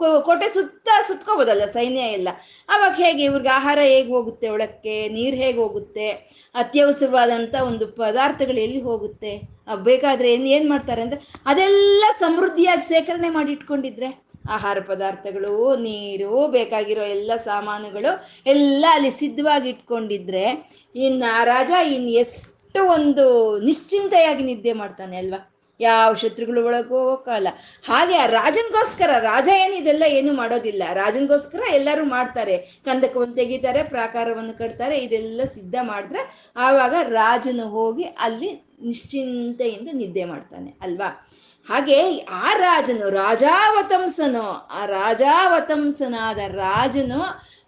ಕೋಟೆ 0.00 0.48
ಸುತ್ತ 0.48 0.88
ಸುತ್ಕೋಬೋದಲ್ಲ, 1.06 1.64
ಸೈನ್ಯ 1.64 2.00
ಎಲ್ಲ. 2.00 2.28
ಅವಾಗ 2.68 2.92
ಹೇಗೆ 2.92 3.24
ಇವ್ರಿಗೆ 3.24 3.48
ಆಹಾರ 3.48 3.78
ಹೇಗೆ 3.82 4.12
ಹೋಗುತ್ತೆ 4.12 4.48
ಒಳಕ್ಕೆ, 4.48 5.08
ನೀರು 5.08 5.36
ಹೇಗೆ 5.36 5.58
ಹೋಗುತ್ತೆ 5.58 6.10
ಅತ್ಯವಸರವಾದಂಥ 6.54 7.54
ಒಂದು 7.54 7.86
ಪದಾರ್ಥಗಳು 7.86 8.60
ಎಲ್ಲಿ 8.60 8.80
ಹೋಗುತ್ತೆ? 8.80 9.51
ಬೇಕಾದ್ರೆ 9.66 10.32
ಏನು 10.32 10.46
ಏನು 10.46 10.68
ಮಾಡ್ತಾರೆ 10.68 11.02
ಅಂದರೆ 11.02 11.20
ಅದೆಲ್ಲ 11.46 12.04
ಸಮೃದ್ಧಿಯಾಗಿ 12.18 12.82
ಶೇಖರಣೆ 12.88 13.28
ಮಾಡಿ 13.28 13.52
ಇಟ್ಕೊಂಡಿದ್ರೆ 13.52 14.32
ಆಹಾರ 14.48 14.78
ಪದಾರ್ಥಗಳು, 14.80 15.76
ನೀರು, 15.76 16.48
ಬೇಕಾಗಿರೋ 16.48 17.02
ಎಲ್ಲ 17.02 17.32
ಸಾಮಾನುಗಳು 17.36 18.24
ಎಲ್ಲ 18.46 18.84
ಅಲ್ಲಿ 18.94 19.10
ಸಿದ್ಧವಾಗಿ 19.10 19.68
ಇಟ್ಕೊಂಡಿದ್ರೆ 19.68 20.44
ಇನ್ನು 20.94 21.44
ರಾಜ 21.44 21.70
ಇನ್ನು 21.70 22.08
ಎಷ್ಟು 22.08 22.80
ಒಂದು 22.88 23.58
ನಿಶ್ಚಿಂತೆಯಾಗಿ 23.64 24.42
ನಿದ್ದೆ 24.42 24.72
ಮಾಡ್ತಾನೆ 24.72 25.16
ಅಲ್ವಾ? 25.16 25.51
ಯಾವ 25.88 26.08
ಶತ್ರುಗಳು 26.22 26.60
ಒಳಗೂ 26.68 26.98
ಹೋಗಲ್ಲ 27.08 27.48
ಹಾಗೆ 27.88 28.16
ಆ 28.24 28.26
ರಾಜನ್ಗೋಸ್ಕರ, 28.38 29.10
ರಾಜ 29.30 29.48
ಏನು 29.64 29.74
ಇದೆಲ್ಲ 29.80 30.04
ಏನು 30.18 30.32
ಮಾಡೋದಿಲ್ಲ. 30.40 30.82
ರಾಜನ್ಗೋಸ್ಕರ 30.92 31.62
ಎಲ್ಲರೂ 31.74 32.04
ಮಾಡ್ತಾರೆ. 32.16 32.56
ಕಂದಕವನ್ನು 32.88 33.36
ತೆಗಿತಾರೆ, 33.40 33.82
ಪ್ರಾಕಾರವನ್ನು 33.94 34.54
ಕಟ್ತಾರೆ, 34.58 34.98
ಇದೆಲ್ಲ 35.06 35.46
ಸಿದ್ಧ 35.54 35.76
ಮಾಡಿದ್ರೆ 35.90 36.22
ಆವಾಗ 36.56 36.94
ರಾಜನು 37.18 37.68
ಹೋಗಿ 37.76 38.06
ಅಲ್ಲಿ 38.26 38.50
ನಿಶ್ಚಿಂತೆಯಿಂದ 38.88 39.88
ನಿದ್ದೆ 39.92 40.24
ಮಾಡ್ತಾನೆ, 40.32 40.70
ಅಲ್ವಾ? 40.82 41.10
ಹಾಗೆ 41.66 41.96
ಆ 42.42 42.48
ರಾಜನು, 42.58 43.06
ರಾಜಾವತಂಸನು, 43.22 44.46
ಆ 44.78 44.80
ರಾಜಾವತಂಸನಾದ 44.96 46.40
ರಾಜನು 46.54 47.20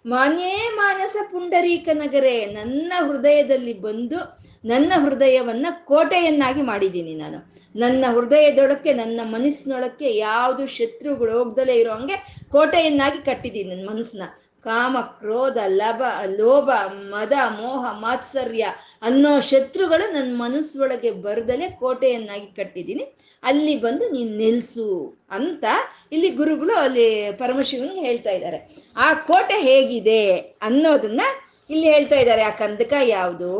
ಮಾನ್ಯೇ 0.05 0.69
ಮಾನಸ 0.75 1.15
ಪುಂಡರೀಕ 1.31 1.89
ನಗರೇ, 1.93 2.45
ನನ್ನ 2.45 2.93
ಹೃದಯದಲ್ಲಿ 3.07 3.73
ಬಂದು 3.73 4.37
ನನ್ನ 4.65 4.93
ಹೃದಯವನ್ನ 5.05 5.65
ಕೋಟೆಯನ್ನಾಗಿ 5.85 6.61
ಮಾಡಿದ್ದೀನಿ 6.61 7.15
ನಾನು. 7.15 7.53
ನನ್ನ 7.75 8.05
ಹೃದಯದೊಳಕ್ಕೆ, 8.13 8.93
ನನ್ನ 8.93 9.19
ಮನಸ್ಸಿನೊಳಕ್ಕೆ 9.23 10.15
ಯಾವುದು 10.15 10.67
ಶತ್ರುಗಳು 10.67 11.37
ಹೋಗ್ದಲೇ 11.37 11.75
ಇರೋ 11.75 11.91
ಹಂಗೆ 11.91 12.45
ಕೋಟೆಯನ್ನಾಗಿ 12.51 13.25
ಕಟ್ಟಿದ್ದೀನಿ 13.25 13.75
ನನ್ನ 13.75 13.89
ಮನಸ್ಸನ್ನ. 13.89 14.23
ಕಾಮ, 14.65 14.97
ಕ್ರೋಧ, 15.01 15.57
ಲಭ, 15.67 16.01
ಲೋಭ, 16.39 16.69
ಮದ, 17.09 17.33
ಮೋಹ, 17.59 17.85
ಮಾತ್ಸರ್ಯ 17.99 18.65
ಅನ್ನೋ 19.01 19.39
ಶತ್ರುಗಳು 19.39 20.13
ನನ್ನ 20.13 20.41
ಮನಸ್ಸೊಳಗೆ 20.41 21.11
ಬರದಲೆ 21.11 21.69
ಕೋಟೆಯನ್ನಾಗಿ 21.69 22.47
ಕಟ್ಟಿದ್ದೀನಿ. 22.55 23.05
ಅಲ್ಲಿ 23.43 23.75
ಬಂದು 23.79 24.09
ನೀನು 24.09 24.31
ನಿಲ್ಸು 24.37 25.17
ಅಂತ 25.31 25.65
ಇಲ್ಲಿ 26.11 26.29
ಗುರುಗಳು 26.29 26.75
ಅಲ್ಲಿ 26.75 27.31
ಪರಮಶಿವನಿಗೆ 27.31 28.01
ಹೇಳ್ತಾ 28.01 28.31
ಇದ್ದಾರೆ. 28.31 28.59
ಆ 28.97 29.13
ಕೋಟೆ 29.13 29.57
ಹೇಗಿದೆ 29.61 30.21
ಅನ್ನೋದನ್ನ 30.61 31.21
ಇಲ್ಲಿ 31.69 31.85
ಹೇಳ್ತಾ 31.93 32.15
ಇದ್ದಾರೆ. 32.15 32.41
ಆ 32.41 32.49
ಕಂದಕ 32.49 32.93
ಯಾವುದು? 33.05 33.51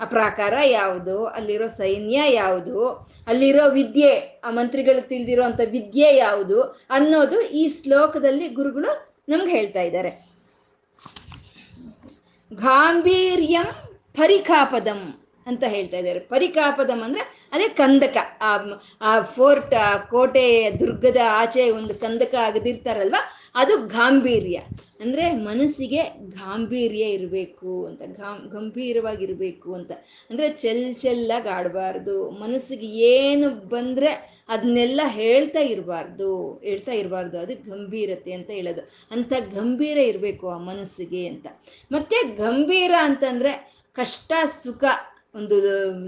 ಆ 0.00 0.04
ಪ್ರಾಕಾರ 0.04 0.54
ಯಾವುದು? 0.64 1.26
ಅಲ್ಲಿರೋ 1.26 1.68
ಸೈನ್ಯ 1.68 2.20
ಯಾವುದು? 2.32 2.76
ಅಲ್ಲಿರೋ 3.26 3.64
ವಿದ್ಯೆ, 3.70 4.40
ಆ 4.44 4.50
ಮಂತ್ರಿಗಳು 4.50 5.08
ತಿಳಿದಿರೋ 5.08 5.42
ಅಂಥ 5.42 5.60
ವಿದ್ಯೆ 5.70 6.16
ಯಾವುದು 6.16 6.60
ಅನ್ನೋದು 6.90 7.40
ಈ 7.40 7.64
ಶ್ಲೋಕದಲ್ಲಿ 7.68 8.48
ಗುರುಗಳು 8.48 8.90
ನಮ್ಗೆ 9.28 9.52
ಹೇಳ್ತಾ 9.56 9.82
ಇದ್ದಾರೆ. 9.82 10.10
ಗಾಂಭೀರ್ಯಂ 12.50 13.68
ಪರಿಕಾಪದಂ 14.18 15.00
ಅಂತ 15.50 15.64
ಹೇಳ್ತಾ 15.64 15.96
ಇದ್ದಾರೆ. 15.96 16.18
ಪರಿಕಾಪದಂ 16.18 17.02
ಅಂದ್ರೆ 17.02 17.48
ಅದೇ 17.52 17.68
ಕಂದಕ. 17.68 18.16
ಆ 18.40 18.56
ಆ 19.00 19.20
ಫೋರ್ಟ್, 19.20 19.74
ಆ 19.74 19.96
ಕೋಟೆ 19.96 20.70
ದುರ್ಗದ 20.80 21.16
ಆಚೆ 21.30 21.70
ಒಂದು 21.70 21.94
ಕಂದಕ 21.94 22.34
ಆಗದಿರ್ತಾರಲ್ವಾ, 22.34 23.30
ಅದು 23.54 23.86
ಗಾಂಭೀರ್ಯ. 23.86 24.60
ಅಂದ್ರೆ 25.00 25.32
ಮನಸ್ಸಿಗೆ 25.32 26.02
ಗಾಂಭೀರ್ಯ 26.18 27.04
ಇರಬೇಕು 27.04 27.86
ಅಂತ 27.86 28.02
ಗಂಭೀರವಾಗಿರ್ಬೇಕು 28.48 29.74
ಅಂತ. 29.74 29.92
ಅಂದ್ರೆ 30.30 30.48
ಚೆಲ್ 30.48 30.94
ಚೆಲ್ಲಾಗಿ 30.94 31.48
ಆಡಬಾರ್ದು. 31.48 32.30
ಮನಸ್ಸಿಗೆ 32.30 32.86
ಏನು 32.86 33.50
ಬಂದ್ರೆ 33.50 34.42
ಅದನ್ನೆಲ್ಲ 34.48 35.00
ಹೇಳ್ತಾ 35.06 35.60
ಇರಬಾರ್ದು. 35.60 36.60
ಹೇಳ್ತಾ 36.64 36.92
ಇರಬಾರ್ದು. 36.92 37.38
ಅದು 37.38 37.70
ಗಂಭೀರತೆ 37.70 38.32
ಅಂತ 38.32 38.50
ಹೇಳೋದು. 38.50 38.90
ಅಂತ 39.10 39.32
ಗಂಭೀರ 39.54 39.98
ಇರಬೇಕು 39.98 40.50
ಆ 40.50 40.58
ಮನಸ್ಸಿಗೆ 40.58 41.26
ಅಂತ. 41.26 41.46
ಮತ್ತೆ 41.92 42.36
ಗಂಭೀರ 42.36 42.92
ಅಂತಂದ್ರೆ 42.98 43.80
ಕಷ್ಟ, 43.92 44.32
ಸುಖ 44.62 44.84
ಒಂದು 45.34 45.56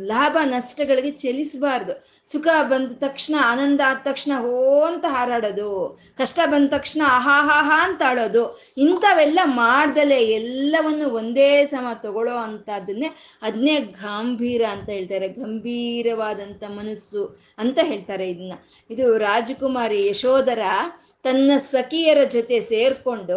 ಲಾಭ 0.07 0.37
ನಷ್ಟಗಳಿಗೆ 0.45 1.11
ಚಲಿಸಬಾರ್ದು. 1.11 1.93
ಸುಖ 2.25 2.47
ಬಂದ 2.62 2.93
ತಕ್ಷಣ, 2.93 3.35
ಆನಂದ 3.45 3.81
ಆದ 3.87 3.97
ತಕ್ಷಣ 4.05 4.33
ಹೋ 4.41 4.81
ಅಂತ 4.81 5.05
ಹಾರಾಡೋದು, 5.09 6.01
ಕಷ್ಟ 6.18 6.41
ಬಂದ 6.47 6.70
ತಕ್ಷಣ 6.70 7.03
ಆಹಾಹಾಹ 7.07 7.87
ಅಂತ 7.87 8.03
ಆಡೋದು, 8.09 8.61
ಇಂಥವೆಲ್ಲ 8.79 9.39
ಮಾಡ್ದಲೆ 9.45 10.25
ಎಲ್ಲವನ್ನು 10.25 11.09
ಒಂದೇ 11.09 11.64
ಸಮ 11.64 11.87
ತಗೊಳ್ಳೋ 12.03 12.37
ಅಂಥದ್ದನ್ನೇ 12.37 13.11
ಅದನ್ನೇ 13.43 13.77
ಗಾಂಭೀರ 13.81 14.62
ಅಂತ 14.70 14.91
ಹೇಳ್ತಾರೆ. 14.91 15.29
ಗಂಭೀರವಾದಂಥ 15.29 16.64
ಮನಸ್ಸು 16.68 17.39
ಅಂತ 17.59 17.79
ಹೇಳ್ತಾರೆ 17.83 18.31
ಇದನ್ನ. 18.31 18.53
ಇದು 18.91 19.18
ರಾಜಕುಮಾರಿ 19.18 20.07
ಯಶೋಧರ 20.07 20.59
ತನ್ನ 21.25 21.51
ಸಖಿಯರ 21.57 22.25
ಜೊತೆ 22.25 22.61
ಸೇರ್ಕೊಂಡು 22.61 23.37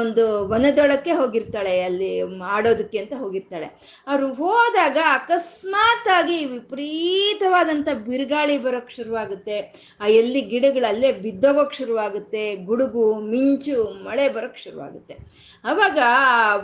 ಒಂದು 0.00 0.48
ವನದೊಳಕ್ಕೆ 0.48 1.12
ಹೋಗಿರ್ತಾಳೆ, 1.12 1.80
ಅಲ್ಲಿ 1.80 2.20
ಆಡೋದಕ್ಕೆ 2.44 2.98
ಅಂತ 2.98 3.12
ಹೋಗಿರ್ತಾಳೆ. 3.16 3.66
ಅವರು 4.06 4.34
ಹೋದಾಗ 4.34 4.98
ಅಕಸ್ಮಾತ್ 5.12 6.08
ಆಗಿ 6.08 6.44
ವಿಪರೀತವಾದಂಥ 6.44 7.88
ಬಿರುಗಾಳಿ 7.88 8.58
ಬರೋಕ್ಕೆ 8.58 8.94
ಶುರುವಾಗುತ್ತೆ. 8.94 9.56
ಆ, 10.00 10.06
ಎಲ್ಲಿ 10.06 10.40
ಗಿಡಗಳು 10.40 10.86
ಅಲ್ಲೇ 10.88 11.12
ಬಿದ್ದೋಗೋಕೆ 11.12 11.76
ಶುರುವಾಗುತ್ತೆ. 11.76 12.56
ಗುಡುಗು, 12.56 13.20
ಮಿಂಚು, 13.20 13.84
ಮಳೆ 14.04 14.28
ಬರೋಕ್ಕೆ 14.28 14.62
ಶುರುವಾಗುತ್ತೆ. 14.62 15.14
ಅವಾಗ 15.64 15.98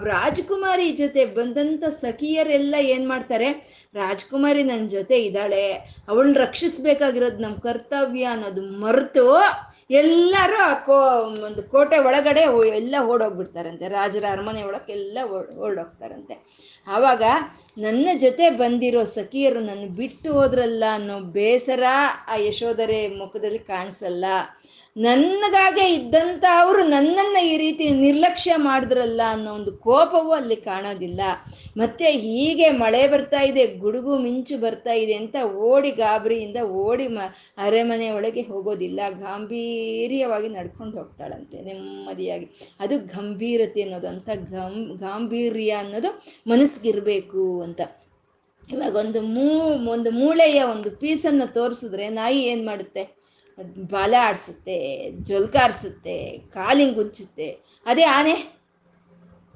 ರಾಜಕುಮಾರಿ 0.04 0.90
ಜೊತೆ 0.90 1.24
ಬಂದಂಥ 1.24 1.84
ಸಖಿಯರೆಲ್ಲ 1.84 2.74
ಏನು 2.80 3.08
ಮಾಡ್ತಾರೆ? 3.08 3.50
ರಾಜಕುಮಾರಿ 3.94 4.62
ನನ್ನ 4.62 4.86
ಜೊತೆ 4.86 5.18
ಇದ್ದಾಳೆ. 5.18 5.72
ಅವಳನ್ನ 6.08 6.38
ರಕ್ಷಿಸ್ಬೇಕಾಗಿರೋದು 6.38 7.38
ನಮ್ಮ 7.38 7.56
ಕರ್ತವ್ಯ 7.56 8.24
ಅನ್ನೋದು 8.24 8.62
ಮರೆತು 8.62 9.26
ಎಲ್ಲರೂ 9.90 10.56
ಆ 10.56 10.74
ಕೋ, 10.74 10.98
ಒಂದು 11.44 11.62
ಕೋಟೆ 11.62 11.98
ಒಳಗಡೆ 11.98 12.40
ಎಲ್ಲ 12.66 12.94
ಓಡೋಗ್ಬಿಡ್ತಾರಂತೆ. 13.06 13.88
ರಾಜರ 13.88 14.24
ಅರಮನೆ 14.30 14.62
ಒಳಕ್ಕೆ 14.62 14.92
ಎಲ್ಲ 14.92 15.18
ಓಡೋಗ್ತಾರಂತೆ. 15.58 16.46
ಆವಾಗ 16.86 17.22
ನನ್ನ 17.78 18.08
ಜೊತೆ 18.18 18.50
ಬಂದಿರೋ 18.50 19.04
ಸಖಿಯರು 19.04 19.60
ನನ್ನ 19.60 19.94
ಬಿಟ್ಟು 19.96 20.32
ಹೋದ್ರಲ್ಲ 20.32 20.84
ಅನ್ನೋ 20.92 21.20
ಬೇಸರ 21.20 21.82
ಆ 22.28 22.36
ಯಶೋಧರೆ 22.36 23.08
ಮುಖದಲ್ಲಿ 23.08 23.58
ಕಾಣಿಸಲ್ಲ. 23.58 24.24
ನನ್ನಗಾಗೆ 24.96 25.94
ಇದ್ದಂಥ 25.94 26.44
ಅವರು 26.60 26.82
ನನ್ನನ್ನು 26.88 27.46
ಈ 27.46 27.56
ರೀತಿ 27.56 27.90
ನಿರ್ಲಕ್ಷ್ಯ 27.90 28.56
ಮಾಡಿದ್ರಲ್ಲ 28.56 29.20
ಅನ್ನೋ 29.30 29.54
ಒಂದು 29.54 29.72
ಕೋಪವೂ 29.76 30.30
ಅಲ್ಲಿ 30.30 30.56
ಕಾಣೋದಿಲ್ಲ. 30.56 31.20
ಮತ್ತೆ 31.76 32.04
ಹೀಗೆ 32.04 32.70
ಮಳೆ 32.70 33.08
ಬರ್ತಾ 33.08 33.40
ಇದೆ, 33.40 33.66
ಗುಡುಗು 33.66 34.18
ಮಿಂಚು 34.18 34.58
ಬರ್ತಾ 34.58 34.92
ಇದೆ 34.92 35.14
ಅಂತ 35.14 35.36
ಓಡಿ 35.54 35.90
ಗಾಬರಿಯಿಂದ 35.90 36.56
ಓಡಿ 36.56 37.08
ಮ 37.08 37.18
ಅರೆಮನೆ 37.58 38.10
ಒಳಗೆ 38.10 38.42
ಹೋಗೋದಿಲ್ಲ. 38.42 39.00
ಗಾಂಭೀರ್ಯವಾಗಿ 39.10 40.48
ನಡ್ಕೊಂಡು 40.48 40.98
ಹೋಗ್ತಾಳಂತೆ 40.98 41.62
ನೆಮ್ಮದಿಯಾಗಿ. 41.62 42.76
ಅದು 42.80 42.98
ಗಂಭೀರತೆ 42.98 43.82
ಅನ್ನೋದು 43.82 44.08
ಅಂತ 44.08 44.30
ಗಂ 44.34 44.96
ಗಾಂಭೀರ್ಯ 45.00 45.70
ಅನ್ನೋದು 45.70 46.22
ಮನಸ್ಸಿಗಿರ್ಬೇಕು 46.46 47.62
ಅಂತ. 47.62 47.80
ಇವಾಗ 48.72 48.96
ಒಂದು 48.96 49.22
ಮೂ 49.22 49.48
ಒಂದು 49.92 50.10
ಮೂಳೆಯ 50.10 50.62
ಒಂದು 50.62 50.90
ಪೀಸನ್ನು 50.90 51.54
ತೋರಿಸಿದ್ರೆ 51.54 52.08
ನಾಯಿ 52.08 52.42
ಏನು 52.42 52.64
ಮಾಡುತ್ತೆ 52.64 53.23
ಬಾಲ 53.90 54.14
ಆಡಿಸುತ್ತೆ 54.20 54.76
ಜೊಲ್ಕಾರಿಸುತ್ತೆ 55.10 56.38
ಕಾಲಿಂಗ್ 56.38 56.98
ಉಂಚುತ್ತೆ 56.98 57.48
ಅದೇ 57.86 58.04
ಆನೆ, 58.04 58.34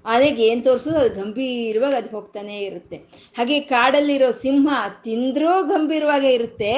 ಆನೆಗೆ 0.07 0.43
ಏನು 0.47 0.63
ತೋರಿಸೋದು? 0.63 0.97
ಅದು 0.97 1.21
ಗಂಭೀರವಾಗಿ 1.21 1.97
ಅದು 1.97 2.11
ಹೋಗ್ತಾನೇ 2.11 2.59
ಇರುತ್ತೆ. 2.61 2.97
ಹಾಗೆ 3.37 3.61
ಕಾಡಲ್ಲಿರೋ 3.61 4.31
ಸಿಂಹ 4.33 4.69
ತಿಂದರೂ 5.05 5.63
ಗಂಭೀರವಾಗೇ 5.65 6.31
ಇರುತ್ತೆ. 6.31 6.73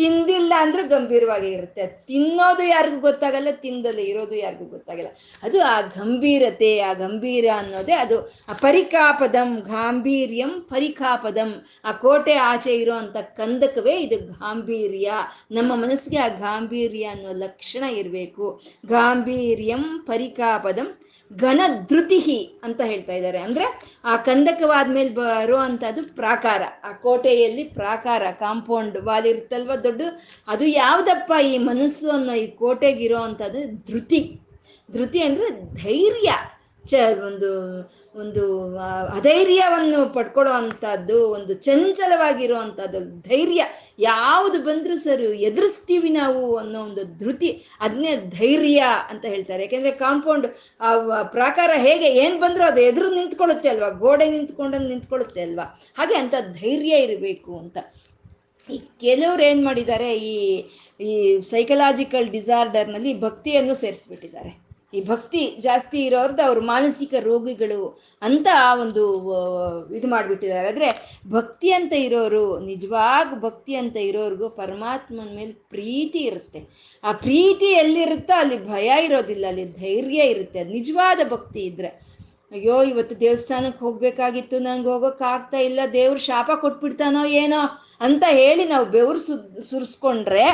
ತಿಂದಿಲ್ಲ 0.00 0.52
ಅಂದ್ರೆ 0.56 0.82
ಗಂಭೀರವಾಗಿ 0.88 1.48
ಇರುತ್ತೆ. 1.48 1.86
ತಿನ್ನೋದು 1.86 2.62
ಯಾರಿಗೂ 2.62 3.00
ಗೊತ್ತಾಗಲ್ಲ, 3.00 3.48
ತಿಂದಲ್ಲ 3.50 3.98
ಇರೋದು 3.98 4.34
ಯಾರಿಗೂ 4.34 4.64
ಗೊತ್ತಾಗಲ್ಲ. 4.64 5.08
ಅದು 5.42 5.62
ಆ 5.62 5.80
ಗಂಭೀರತೆ, 5.80 6.80
ಆ 6.80 6.92
ಗಂಭೀರ 6.92 7.44
ಅನ್ನೋದೇ 7.56 7.92
ಅದು. 7.92 8.20
ಆ 8.48 8.52
ಪರಿಕಾಪದಂ 8.60 9.50
ಗಾಂಭೀರ್ಯಂ 9.60 10.60
ಪರಿಕಾಪದಂ. 10.60 11.50
ಆ 11.84 11.92
ಕೋಟೆ 11.92 12.34
ಆಚೆ 12.34 12.74
ಇರೋವಂಥ 12.74 13.16
ಕಂದಕವೇ 13.16 13.96
ಇದು 13.96 14.18
ಗಾಂಭೀರ್ಯ. 14.32 15.12
ನಮ್ಮ 15.50 15.76
ಮನಸ್ಸಿಗೆ 15.76 16.18
ಆ 16.18 16.28
ಗಾಂಭೀರ್ಯ 16.28 17.04
ಅನ್ನೋ 17.04 17.32
ಲಕ್ಷಣ 17.32 17.84
ಇರಬೇಕು. 17.84 18.62
ಗಾಂಭೀರ್ಯಂ 18.86 20.04
ಪರಿಕಾಪದಂ 20.06 20.88
ಘನಧೃತಿ 21.36 22.60
ಅಂತ 22.62 22.80
ಹೇಳ್ತಾ 22.80 23.12
ಇದ್ದಾರೆ. 23.12 23.38
ಅಂದ್ರೆ 23.38 23.80
ಆ 24.04 24.16
ಕಂದಕವಾದ 24.16 24.90
ಮೇಲೆ 24.90 25.08
ಬರುವಂತದ್ದು 25.08 26.14
ಪ್ರಾಕಾರ. 26.14 26.62
ಆ 26.84 26.92
ಕೋಟೆಯಲ್ಲಿ 26.92 27.64
ಪ್ರಾಕಾರ, 27.64 28.22
ಕಾಂಪೌಂಡ್ 28.30 28.98
ವಾಲ್ 28.98 29.26
ಇರುತ್ತಲ್ವ 29.26 29.74
ದೊಡ್ಡ 29.74 30.02
ಅದು 30.48 30.64
ಯಾವ್ದಪ್ಪ 30.64 31.32
ಈ 31.44 31.58
ಮನಸ್ಸು 31.58 32.10
ಅನ್ನೋ 32.10 32.32
ಈ 32.32 32.46
ಕೋಟೆಗಿರೋ 32.46 33.18
ಅಂಥದ್ದು? 33.18 33.92
ಧೃತಿ. 33.92 34.40
ಧೃತಿ 34.92 35.22
ಅಂದ್ರೆ 35.22 35.74
ಧೈರ್ಯ. 35.74 36.32
ಚ 36.84 36.94
ಒಂದು 37.28 37.48
ಒಂದು 38.20 38.42
ಅಧೈರ್ಯವನ್ನು 39.16 40.14
ಪಡ್ಕೊಳ್ಳೋ 40.14 40.52
ಅಂಥದ್ದು, 40.52 41.28
ಒಂದು 41.28 41.54
ಚಂಚಲವಾಗಿರುವಂಥದ್ದು, 41.54 43.00
ಧೈರ್ಯ 43.28 43.64
ಯಾವುದು 43.98 44.62
ಬಂದರೂ 44.62 44.96
ಸರಿ 44.98 45.26
ಎದುರಿಸ್ತೀವಿ 45.48 46.08
ನಾವು 46.08 46.56
ಅನ್ನೋ 46.56 46.78
ಒಂದು 46.80 47.02
ಧೃತಿ 47.18 47.50
ಅದನ್ನೇ 47.80 48.16
ಧೈರ್ಯ 48.16 48.82
ಅಂತ 49.10 49.24
ಹೇಳ್ತಾರೆ. 49.26 49.62
ಯಾಕೆಂದರೆ 49.62 49.90
ಕಾಂಪೌಂಡ್, 49.90 50.46
ಆ 50.80 51.22
ಪ್ರಾಕಾರ 51.22 51.70
ಹೇಗೆ 51.76 52.06
ಏನು 52.22 52.40
ಬಂದರೂ 52.40 52.64
ಅದು 52.64 52.80
ಎದುರು 52.80 53.10
ನಿಂತ್ಕೊಳ್ಳುತ್ತೆ 53.10 53.68
ಅಲ್ವಾ? 53.68 53.88
ಗೋಡೆ 53.88 54.30
ನಿಂತ್ಕೊಂಡಂಗೆ 54.30 54.88
ನಿಂತ್ಕೊಳ್ಳುತ್ತೆ 54.88 55.42
ಅಲ್ವಾ? 55.42 55.66
ಹಾಗೆ 55.98 56.14
ಅಂಥ 56.14 56.34
ಧೈರ್ಯ 56.62 56.96
ಇರಬೇಕು 56.96 57.58
ಅಂತ. 57.58 57.78
ಈ 58.68 58.78
ಕೆಲವ್ರು 59.00 59.42
ಏನು 59.42 59.62
ಮಾಡಿದ್ದಾರೆ, 59.64 60.10
ಈ 60.14 60.34
ಈ 61.00 61.40
ಸೈಕಲಾಜಿಕಲ್ 61.40 62.26
ಡಿಸಾರ್ಡರ್ನಲ್ಲಿ 62.28 63.20
ಭಕ್ತಿಯನ್ನು 63.20 63.74
ಸೇರಿಸ್ಬಿಟ್ಟಿದ್ದಾರೆ. 63.74 64.69
ಈ 64.92 65.00
ಭಕ್ತಿ 65.04 65.42
ಜಾಸ್ತಿ 65.60 65.98
ಇರೋರ್ದು 66.04 66.42
ಅವ್ರ 66.42 66.60
ಮಾನಸಿಕ 66.66 67.14
ರೋಗಿಗಳು 67.22 67.82
ಅಂತ 68.22 68.48
ಒಂದು 68.80 69.02
ಆ, 69.32 69.42
ಇದು 69.94 70.08
ಮಾಡಿಬಿಟ್ಟಿದ್ದಾರೆ. 70.08 70.68
ಆದರೆ 70.68 70.88
ಭಕ್ತಿ 71.30 71.72
ಅಂತ 71.72 71.92
ಇರೋರು 72.06 72.42
ನಿಜವಾಗ 72.64 73.28
ಭಕ್ತಿ 73.40 73.74
ಅಂತ 73.76 73.96
ಇರೋರಿಗೂ 74.08 74.48
ಪರಮಾತ್ಮನ 74.56 75.28
ಮೇಲೆ 75.34 75.52
ಪ್ರೀತಿ 75.70 76.18
ಇರುತ್ತೆ. 76.22 76.62
ಆ 77.04 77.12
ಪ್ರೀತಿ 77.22 77.70
ಎಲ್ಲಿರುತ್ತೋ 77.74 78.34
ಅಲ್ಲಿ 78.38 78.58
ಭಯ 78.68 78.88
ಇರೋದಿಲ್ಲ 79.04 79.46
ಅಲ್ಲಿ 79.46 79.66
ಧೈರ್ಯ 79.80 80.22
ಇರುತ್ತೆ. 80.26 80.60
ಅದು 80.60 80.72
ನಿಜವಾದ 80.72 81.20
ಭಕ್ತಿ 81.30 81.60
ಇದ್ರೆ. 81.62 81.92
ಅಯ್ಯೋ 82.52 82.76
ಇವತ್ತು 82.84 83.20
ದೇವಸ್ಥಾನಕ್ಕೆ 83.20 83.84
ಹೋಗಬೇಕಾಗಿತ್ತು 83.84 84.58
ನಂಗೆ 84.58 84.88
ಹೋಗೋಕ್ಕಾಗ್ತಾ 84.88 85.58
ಇಲ್ಲ 85.60 85.80
ದೇವ್ರು 85.92 86.20
ಶಾಪ 86.20 86.50
ಕೊಟ್ಬಿಡ್ತಾನೋ 86.60 87.24
ಏನೋ 87.36 87.60
ಅಂತ 88.00 88.24
ಹೇಳಿ 88.32 88.64
ನಾವು 88.64 88.84
ಬೆವರು 88.86 89.18
ಸುದ್ 89.18 89.44
ಸುರಿಸ್ಕೊಂಡ್ರೆ 89.68 90.44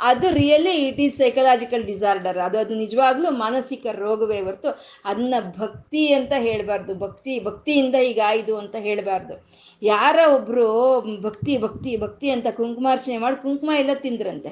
ಅದು 0.00 0.30
really 0.30 0.70
it 0.70 1.00
is 1.00 1.16
psychological 1.16 1.84
disorder 1.84 2.38
ಅದು 2.38 2.58
ಅದು 2.58 2.74
ನಿಜವಾಗ್ಲೂ 2.74 3.30
ಮಾನಸಿಕ 3.30 3.86
ರೋಗವೇ 3.92 4.40
ಹೊರತು 4.40 4.80
ಅದನ್ನ 5.04 5.34
ಭಕ್ತಿ 5.58 6.12
ಅಂತ 6.12 6.32
ಹೇಳಬಾರ್ದು. 6.38 6.94
ಭಕ್ತಿ, 6.94 7.44
ಭಕ್ತಿಯಿಂದ 7.44 7.94
ಹೀಗಾಯ್ದು 7.94 8.58
ಅಂತ 8.58 8.76
ಹೇಳಬಾರ್ದು. 8.78 9.46
ಯಾರ 9.82 10.18
ಒಬ್ರು 10.34 11.00
ಭಕ್ತಿ 11.20 11.58
ಭಕ್ತಿ 11.58 11.96
ಭಕ್ತಿ 11.96 12.30
ಅಂತ 12.30 12.46
ಕುಂಕುಮಾರ್ಚನೆ 12.50 13.18
ಮಾಡಿ 13.18 13.42
ಕುಂಕುಮ 13.42 13.70
ಎಲ್ಲ 13.78 13.90
ತಿಂದ್ರಂತೆ. 13.94 14.48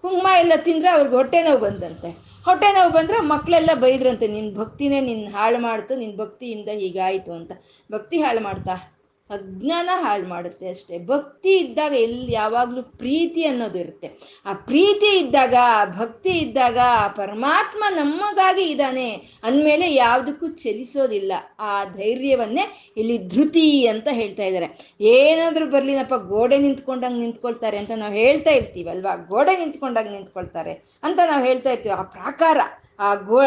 ಕುಂಕುಮ 0.00 0.28
ಎಲ್ಲ 0.38 0.52
ತಿಂದ್ರೆ 0.56 0.90
ಅವ್ರಿಗೆ 0.90 1.16
ಹೊಟ್ಟೆ 1.16 1.42
ನೋವು 1.42 1.58
ಬಂದಂತೆ. 1.58 2.10
ಹೊಟ್ಟೆ 2.44 2.72
ನೋವು 2.72 2.92
ಬಂದ್ರೆ 2.92 3.20
ಮಕ್ಕಳೆಲ್ಲ 3.20 3.70
ಬೈದ್ರಂತೆ 3.74 4.26
ನಿನ್ನ 4.26 4.58
ಭಕ್ತಿನೇ 4.58 5.00
ನಿನ್ನ 5.00 5.28
ಹಾಳು 5.32 5.58
ಮಾಡ್ತು 5.58 5.96
ನಿನ್ನ 5.96 6.16
ಭಕ್ತಿಯಿಂದ 6.16 6.68
ಹೀಗಾಯಿತು 6.68 7.32
ಅಂತ. 7.32 7.52
ಭಕ್ತಿ 7.92 8.18
ಹಾಳು 8.18 8.40
ಮಾಡ್ತಾ? 8.40 8.95
ಅಜ್ಞಾನ 9.30 9.90
ಹಾಳು 9.92 10.28
ಮಾಡುತ್ತೆ 10.28 10.68
ಅಷ್ಟೇ. 10.68 10.98
ಭಕ್ತಿ 10.98 11.56
ಇದ್ದಾಗ 11.56 11.92
ಎಲ್ಲಿ 11.92 12.32
ಯಾವಾಗಲೂ 12.32 12.82
ಪ್ರೀತಿ 12.82 13.44
ಅನ್ನೋದು 13.44 13.78
ಇರುತ್ತೆ. 13.78 14.10
ಆ 14.46 14.52
ಪ್ರೀತಿ 14.52 15.18
ಇದ್ದಾಗ 15.18 15.54
ಭಕ್ತಿ 16.00 16.30
ಇದ್ದಾಗ 16.30 16.78
ಪರಮಾತ್ಮ 17.16 17.84
ನಮಗಾಗಿ 17.90 18.62
ಇದ್ದಾನೆ 18.62 19.10
ಅಂದಮೇಲೆ 19.44 19.94
ಯಾವುದಕ್ಕೂ 19.94 20.48
ಚಲಿಸೋದಿಲ್ಲ. 20.48 21.32
ಆ 21.60 21.84
ಧೈರ್ಯವನ್ನೇ 21.84 22.94
ಇಲ್ಲಿ 22.96 23.28
ಧೃತಿ 23.28 23.86
ಅಂತ 23.86 24.08
ಹೇಳ್ತಾ 24.12 24.42
ಇದ್ದಾರೆ. 24.42 24.96
ಏನಾದರೂ 25.00 25.66
ಬರಲಿನಪ್ಪ 25.66 26.14
ಗೋಡೆ 26.14 26.58
ನಿಂತ್ಕೊಂಡಂಗೆ 26.58 27.20
ನಿಂತ್ಕೊಳ್ತಾರೆ 27.20 27.76
ಅಂತ 27.76 27.90
ನಾವು 27.96 28.14
ಹೇಳ್ತಾ 28.14 28.50
ಇರ್ತೀವಲ್ವಾ? 28.50 29.16
ಗೋಡೆ 29.16 29.56
ನಿಂತ್ಕೊಂಡಾಗ 29.56 30.08
ನಿಂತ್ಕೊಳ್ತಾರೆ 30.08 30.98
ಅಂತ 31.02 31.20
ನಾವು 31.26 31.44
ಹೇಳ್ತಾ 31.44 31.70
ಇರ್ತೀವಿ. 31.70 31.94
ಆ 31.94 32.02
ಪ್ರಾಕಾರ. 32.02 32.58
ಆ 33.00 33.14
ಗೋ 33.14 33.40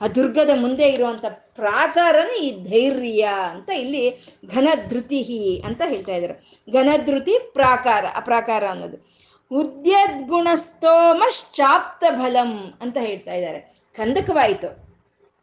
ಆ 0.00 0.06
ದುರ್ಗದ 0.14 0.50
ಮುಂದೆ 0.54 0.88
ಇರುವಂಥ 0.88 1.24
ಪ್ರಾಕಾರನೇ 1.28 2.40
ಈ 2.40 2.64
ಧೈರ್ಯ 2.64 3.28
ಅಂತ 3.50 3.70
ಇಲ್ಲಿ 3.70 4.16
ಘನಧೃತಿ 4.46 5.62
ಅಂತ 5.66 5.82
ಹೇಳ್ತಾ 5.86 6.12
ಇದ್ದಾರೆ. 6.12 6.58
ಘನಧೃತಿ 6.72 7.52
ಪ್ರಾಕಾರ 7.52 8.04
ಆ 8.16 8.20
ಪ್ರಾಕಾರ 8.20 8.64
ಅನ್ನೋದು. 8.70 9.18
ಉದ್ಯದ್ಗುಣಸ್ತೋಮಶ್ಚಾಪ್ತ 9.52 12.04
ಬಲಂ 12.10 12.74
ಅಂತ 12.80 12.96
ಹೇಳ್ತಾ 13.00 13.32
ಇದ್ದಾರೆ. 13.32 13.72
ಕಂದಕವಾಯಿತು. 13.96 14.88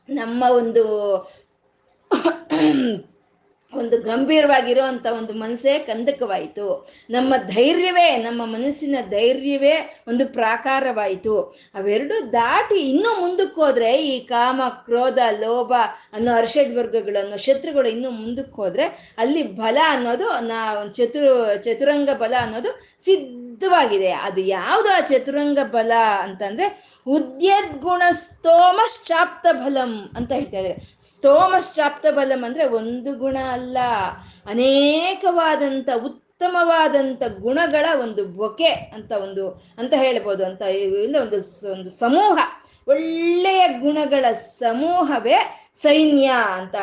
ನಮ್ಮ 0.09 0.43
ಒಂದು 0.51 0.83
ಒಂದು 3.77 4.01
ಗಂಭೀರವಾಗಿರುವಂತ 4.01 5.05
ಒಂದು 5.17 5.33
ಮನಸ್ಸೇ 5.33 5.79
ಕಂದಕವಾಯಿತು. 5.79 6.87
ನಮ್ಮ 7.09 7.33
ಧೈರ್ಯವೇ, 7.37 8.17
ನಮ್ಮ 8.17 8.45
ಮನಸ್ಸಿನ 8.45 8.95
ಧೈರ್ಯವೇ 9.09 10.03
ಒಂದು 10.07 10.27
ಪ್ರಾಕಾರವಾಯಿತು. 10.27 11.39
ಅವೆರಡು 11.75 12.33
ದಾಟಿ 12.33 12.75
ಇನ್ನೂ 12.75 13.21
ಮುಂದಕ್ಕೆ 13.21 13.61
ಹೋದ್ರೆ, 13.61 14.07
ಈ 14.07 14.19
ಕಾಮ, 14.19 14.61
ಕ್ರೋಧ, 14.85 15.19
ಲೋಭ 15.39 15.73
ಅನ್ನೋ 16.13 16.33
ಅರ್ಷಡ್ 16.33 16.75
ವರ್ಗಗಳು 16.75 17.23
ಅನ್ನೋ 17.23 17.37
ಶತ್ರುಗಳು 17.37 17.89
ಇನ್ನೂ 17.89 18.09
ಮುಂದಕ್ಕೆ 18.09 18.55
ಹೋದ್ರೆ, 18.55 19.13
ಅಲ್ಲಿ 19.17 19.43
ಬಲ 19.43 19.77
ಅನ್ನೋದು 19.87 20.39
ನಾ, 20.39 20.87
ಚತುರ, 20.91 21.53
ಚತುರಂಗ 21.53 22.09
ಬಲ 22.09 22.33
ಅನ್ನೋದು 22.41 22.95
ಸಿದ್ಧವಾಗಿದೆ 23.55 24.11
ಅದು 24.11 24.41
ಯಾವುದು 24.41 24.89
ಆ 24.89 24.99
ಚತುರಂಗ 24.99 25.59
ಬಲ 25.63 25.91
ಅಂತಂದ್ರೆ 26.19 26.65
ಉದ್ಯದ್ಗುಣ 27.07 28.03
ಸ್ತೋಮಶ್ಚಾಪ್ತ 28.11 29.47
ಬಲಂ 29.51 30.13
ಅಂತ 30.17 30.31
ಹೇಳ್ತಾ 30.31 30.57
ಇದ್ದಾರೆ. 30.57 30.97
ಸ್ತೋಮಶ್ಚಾಪ್ತ 30.99 32.05
ಬಲಂ 32.11 32.43
ಅಂದ್ರೆ 32.43 32.65
ಒಂದು 32.65 33.13
ಗುಣ 33.13 33.37
ಅಲ್ಲ. 33.51 33.77
ಅನೇಕವಾದಂಥ 34.45 35.89
ಉತ್ತಮವಾದಂಥ 36.05 37.23
ಗುಣಗಳ 37.39 37.85
ಒಂದು 38.01 38.25
ಬೊಕೆ 38.25 38.67
ಅಂತ 38.67 39.11
ಒಂದು 39.11 39.49
ಅಂತ 39.77 39.93
ಹೇಳ್ಬೋದು. 39.97 40.45
ಅಂತ 40.45 40.61
ಇಲ್ಲ, 40.61 41.15
ಒಂದು 41.21 41.71
ಒಂದು 41.71 41.89
ಸಮೂಹ. 41.89 42.37
ಒಳ್ಳೆಯ 42.87 43.67
ಗುಣಗಳ 43.67 44.25
ಸಮೂಹವೇ 44.33 45.64
ಸೈನ್ಯ 45.81 46.31
ಅಂತ 46.53 46.75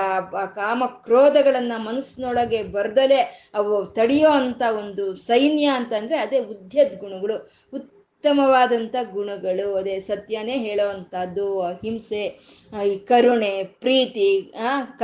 ಕಾಮ 0.55 0.84
ಕ್ರೋಧಗಳನ್ನ 0.86 1.72
ಮನಸ್ಸಿನೊಳಗೆ 1.76 2.62
ಬರ್ದಲೆ 2.62 3.51
ಅವು 3.55 3.86
ತಡೆಯೋ 3.86 4.30
ಅಂತ 4.30 4.62
ಒಂದು 4.78 5.14
ಸೈನ್ಯ 5.14 5.64
ಅಂತಂದ್ರೆ 5.64 6.16
ಅದೇ 6.16 6.38
ಉದ್ಯದ್ 6.38 6.99
ಗುಣಗಳು. 7.01 7.53
ಉತ್ತಮವಾದಂಥ 7.74 8.95
ಗುಣಗಳು, 9.11 9.74
ಅದೇ 9.74 10.01
ಸತ್ಯನೇ 10.01 10.53
ಹೇಳೋವಂಥದ್ದು, 10.53 11.62
ಅಹಿಂಸೆ 11.62 12.40
ಈ 12.86 12.97
ಕರುಣೆ, 12.97 13.64
ಪ್ರೀತಿ 13.64 14.53
ಕ, 14.99 15.03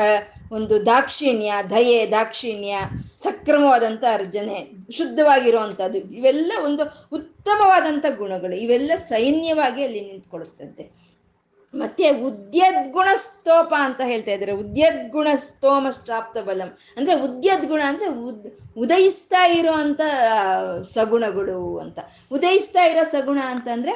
ಒಂದು 0.52 0.86
ದಾಕ್ಷಿಣ್ಯ, 0.86 1.52
ದಯೆ, 1.70 2.06
ದಾಕ್ಷಿಣ್ಯ 2.10 2.76
ಸಕ್ರಮವಾದಂಥ 3.22 4.04
ಅರ್ಜನೆ, 4.12 4.70
ಶುದ್ಧವಾಗಿರುವಂಥದ್ದು. 4.90 5.98
ಇವೆಲ್ಲ 5.98 6.52
ಒಂದು 6.64 7.08
ಉತ್ತಮವಾದಂಥ 7.12 8.04
ಗುಣಗಳು. 8.16 8.56
ಇವೆಲ್ಲ 8.56 8.92
ಸೈನ್ಯವಾಗಿ 8.96 9.84
ಅಲ್ಲಿ 9.84 10.00
ನಿಂತ್ಕೊಳ್ಳುತ್ತಂತೆ. 10.00 11.07
ಮತ್ತೆ 11.74 12.10
ಉದ್ಯದ್ಗುಣ 12.10 13.08
ಸ್ತೋಪ 13.14 13.72
ಅಂತ 13.78 14.00
ಹೇಳ್ತಾ 14.04 14.32
ಇದ್ದಾರೆ. 14.32 14.52
ಉದ್ಯದ್ಗುಣ 14.52 15.28
ಸ್ತೋಮಶ್ಚಾಪ್ತ 15.34 16.38
ಬಲಂ. 16.38 16.68
ಅಂದ್ರೆ 16.96 17.14
ಉದ್ಯದ್ಗುಣ 17.20 17.80
ಅಂದ್ರೆ 17.86 18.08
ಉದ್, 18.08 18.46
ಉದಯಿಸ್ತಾ 18.76 19.46
ಇರೋ 19.46 19.72
ಅಂತ 19.72 20.00
ಸಗುಣಗಳು 20.82 21.78
ಅಂತ. 21.78 21.98
ಉದಯಿಸ್ತಾ 22.32 22.84
ಇರೋ 22.84 23.04
ಸಗುಣ 23.04 23.38
ಅಂತಂದ್ರೆ 23.44 23.94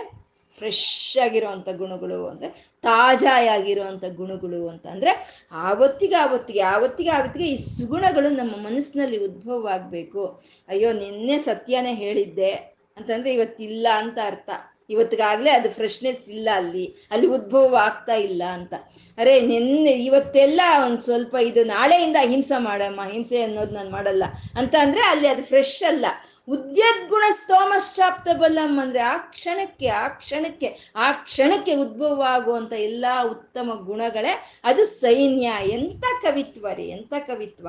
ಫ್ರೆಶ್ 0.58 1.18
ಆಗಿರುವಂಥ 1.18 1.68
ಗುಣಗಳು 1.68 2.26
ಅಂದರೆ 2.26 2.48
ತಾಜಾಯಾಗಿರುವಂಥ 2.84 4.04
ಗುಣಗಳು 4.04 4.68
ಅಂತ 4.68 4.86
ಅಂದರೆ 4.86 5.12
ಆವತ್ತಿಗೆ 5.52 6.14
ಆವತ್ತಿಗೆ 6.14 6.60
ಆವತ್ತಿಗೆ 6.60 7.10
ಆವತ್ತಿಗೆ 7.10 7.44
ಈ 7.44 7.56
ಸುಗುಣಗಳು 7.56 8.30
ನಮ್ಮ 8.30 8.54
ಮನಸ್ಸಿನಲ್ಲಿ 8.56 9.18
ಉದ್ಭವ 9.18 9.68
ಆಗಬೇಕು 9.68 10.24
ಅಯ್ಯೋ 10.68 10.92
ನಿನ್ನೆ 10.92 11.38
ಸತ್ಯನೇ 11.38 11.94
ಹೇಳಿದ್ದೆ 11.94 12.52
ಅಂತಂದರೆ 12.96 13.34
ಇವತ್ತಿಲ್ಲ 13.34 13.86
ಅಂತ 14.02 14.18
ಅರ್ಥ. 14.26 14.50
ಇವತ್ತಿಗಾಗಲೇ 14.92 15.50
ಅದು 15.50 15.70
ಫ್ರೆಶ್ನೆಸ್ 15.70 16.24
ಇಲ್ಲ 16.28 16.48
ಅಲ್ಲಿ 16.54 16.84
ಅಲ್ಲಿ 17.10 17.26
ಉದ್ಭವ 17.26 17.76
ಆಗ್ತಾ 17.82 18.14
ಇಲ್ಲ 18.14 18.42
ಅಂತ. 18.52 18.74
ಅರೆ, 19.18 19.34
ನಿನ್ನೆ 19.40 19.92
ಇವತ್ತೆಲ್ಲ 20.08 20.60
ಒಂದು 20.84 21.00
ಸ್ವಲ್ಪ 21.02 21.34
ಇದು 21.42 21.62
ನಾಳೆಯಿಂದ 21.64 22.16
ಅಹಿಂಸೆ 22.20 22.58
ಮಾಡಮ್ಮ 22.62 23.00
ಹಿಂಸೆ 23.12 23.40
ಅನ್ನೋದು 23.42 23.74
ನಾನು 23.74 23.90
ಮಾಡಲ್ಲ. 23.90 24.24
ಅಂತ 24.58 24.74
ಅಂದರೆ 24.80 25.02
ಅಲ್ಲಿ 25.04 25.28
ಅದು 25.28 25.44
ಫ್ರೆಶ್ 25.44 25.82
ಅಲ್ಲ. 25.82 26.06
ಉದ್ಯದ್ಗುಣ 26.48 27.24
ಸ್ತೋಮಶ್ಚಾಪ್ತ 27.30 28.28
ಬಲಂ 28.36 28.72
ಅಂದ್ರೆ 28.80 29.00
ಆ 29.00 29.16
ಕ್ಷಣಕ್ಕೆ 29.16 29.88
ಆ 29.88 30.08
ಕ್ಷಣಕ್ಕೆ 30.08 30.68
ಆ 30.96 31.12
ಕ್ಷಣಕ್ಕೆ 31.12 31.74
ಉದ್ಭವ 31.74 32.22
ಆಗುವಂಥ 32.28 32.72
ಎಲ್ಲ 32.72 33.06
ಉತ್ತಮ 33.30 33.70
ಗುಣಗಳೇ 33.84 34.32
ಅದು 34.64 34.84
ಸೈನ್ಯ. 34.84 35.48
ಎಂಥ 35.66 36.04
ಕವಿತ್ವ 36.22 36.66
ರೀ 36.74 36.86
ಎಂಥ 36.88 37.14
ಕವಿತ್ವ 37.26 37.68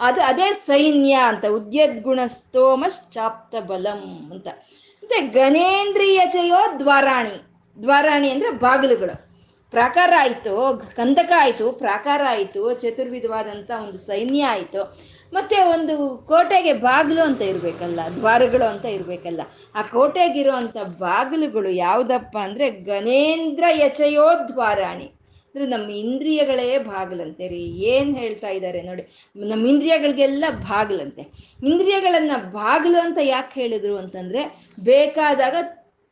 ಅದು 0.00 0.20
ಅದೇ 0.20 0.48
ಸೈನ್ಯ 0.52 1.12
ಅಂತ 1.12 1.46
ಉದ್ಯದ್ಗುಣ 1.46 2.20
ಸ್ತೋಮಶ್ಚಾಪ್ತ 2.26 3.54
ಬಲಂ 3.56 4.02
ಅಂತ. 4.32 4.48
ಮತ್ತೆ 5.08 5.20
ಗಣೇಂದ್ರಿಯ 5.40 6.20
ಜಯೋ 6.26 6.78
ದ್ವಾರಾಣಿ. 6.78 7.36
ದ್ವಾರಾಣಿ 7.82 8.30
ಅಂದ್ರೆ 8.30 8.50
ಬಾಗಿಲುಗಳು. 8.50 9.14
ಪ್ರಾಕಾರ 9.70 10.12
ಆಯಿತು, 10.18 10.54
ಕಂದಕ 10.96 11.32
ಆಯಿತು, 11.38 11.72
ಪ್ರಾಕಾರ 11.72 12.22
ಆಯಿತು 12.28 12.72
ಚತುರ್ವಿಧವಾದಂಥ 12.72 13.70
ಒಂದು 13.70 13.98
ಸೈನ್ಯ 13.98 14.42
ಆಯಿತು. 14.44 14.82
ಮತ್ತೆ 15.32 15.58
ಒಂದು 15.64 15.94
ಕೋಟೆಗೆ 16.18 16.72
ಬಾಗಿಲು 16.72 17.22
ಅಂತ 17.22 17.42
ಇರಬೇಕಲ್ಲ, 17.42 18.00
ದ್ವಾರಗಳು 18.14 18.64
ಅಂತ 18.64 18.84
ಇರಬೇಕಲ್ಲ, 18.84 19.40
ಆ 19.74 19.82
ಕೋಟೆಗಿರುವಂಥ 19.82 20.76
ಬಾಗಿಲುಗಳು 20.76 21.70
ಯಾವುದಪ್ಪ 21.70 22.36
ಅಂದರೆ 22.38 22.70
ಗಣೇಂದ್ರ 22.70 23.64
ಯಚಯೋದ್ವಾರಾಣಿ 23.84 25.08
ಅಂದರೆ 25.48 25.66
ನಮ್ಮ 25.66 25.90
ಇಂದ್ರಿಯಗಳೇ 25.90 26.78
ಬಾಗಿಲಂತೆ 26.78 27.48
ರೀ. 27.48 27.60
ಏನು 27.92 28.10
ಹೇಳ್ತಾ 28.14 28.48
ಇದ್ದಾರೆ 28.48 28.82
ನೋಡಿ. 28.82 29.02
ನಮ್ಮ 29.36 29.66
ಇಂದ್ರಿಯಗಳಿಗೆಲ್ಲ 29.66 30.44
ಬಾಗಿಲಂತೆ. 30.70 31.22
ಇಂದ್ರಿಯಗಳನ್ನು 31.64 32.38
ಬಾಗಿಲು 32.52 32.98
ಅಂತ 33.00 33.18
ಯಾಕೆ 33.22 33.60
ಹೇಳಿದ್ರು 33.60 33.96
ಅಂತಂದರೆ 33.96 34.42
ಬೇಕಾದಾಗ 34.82 35.56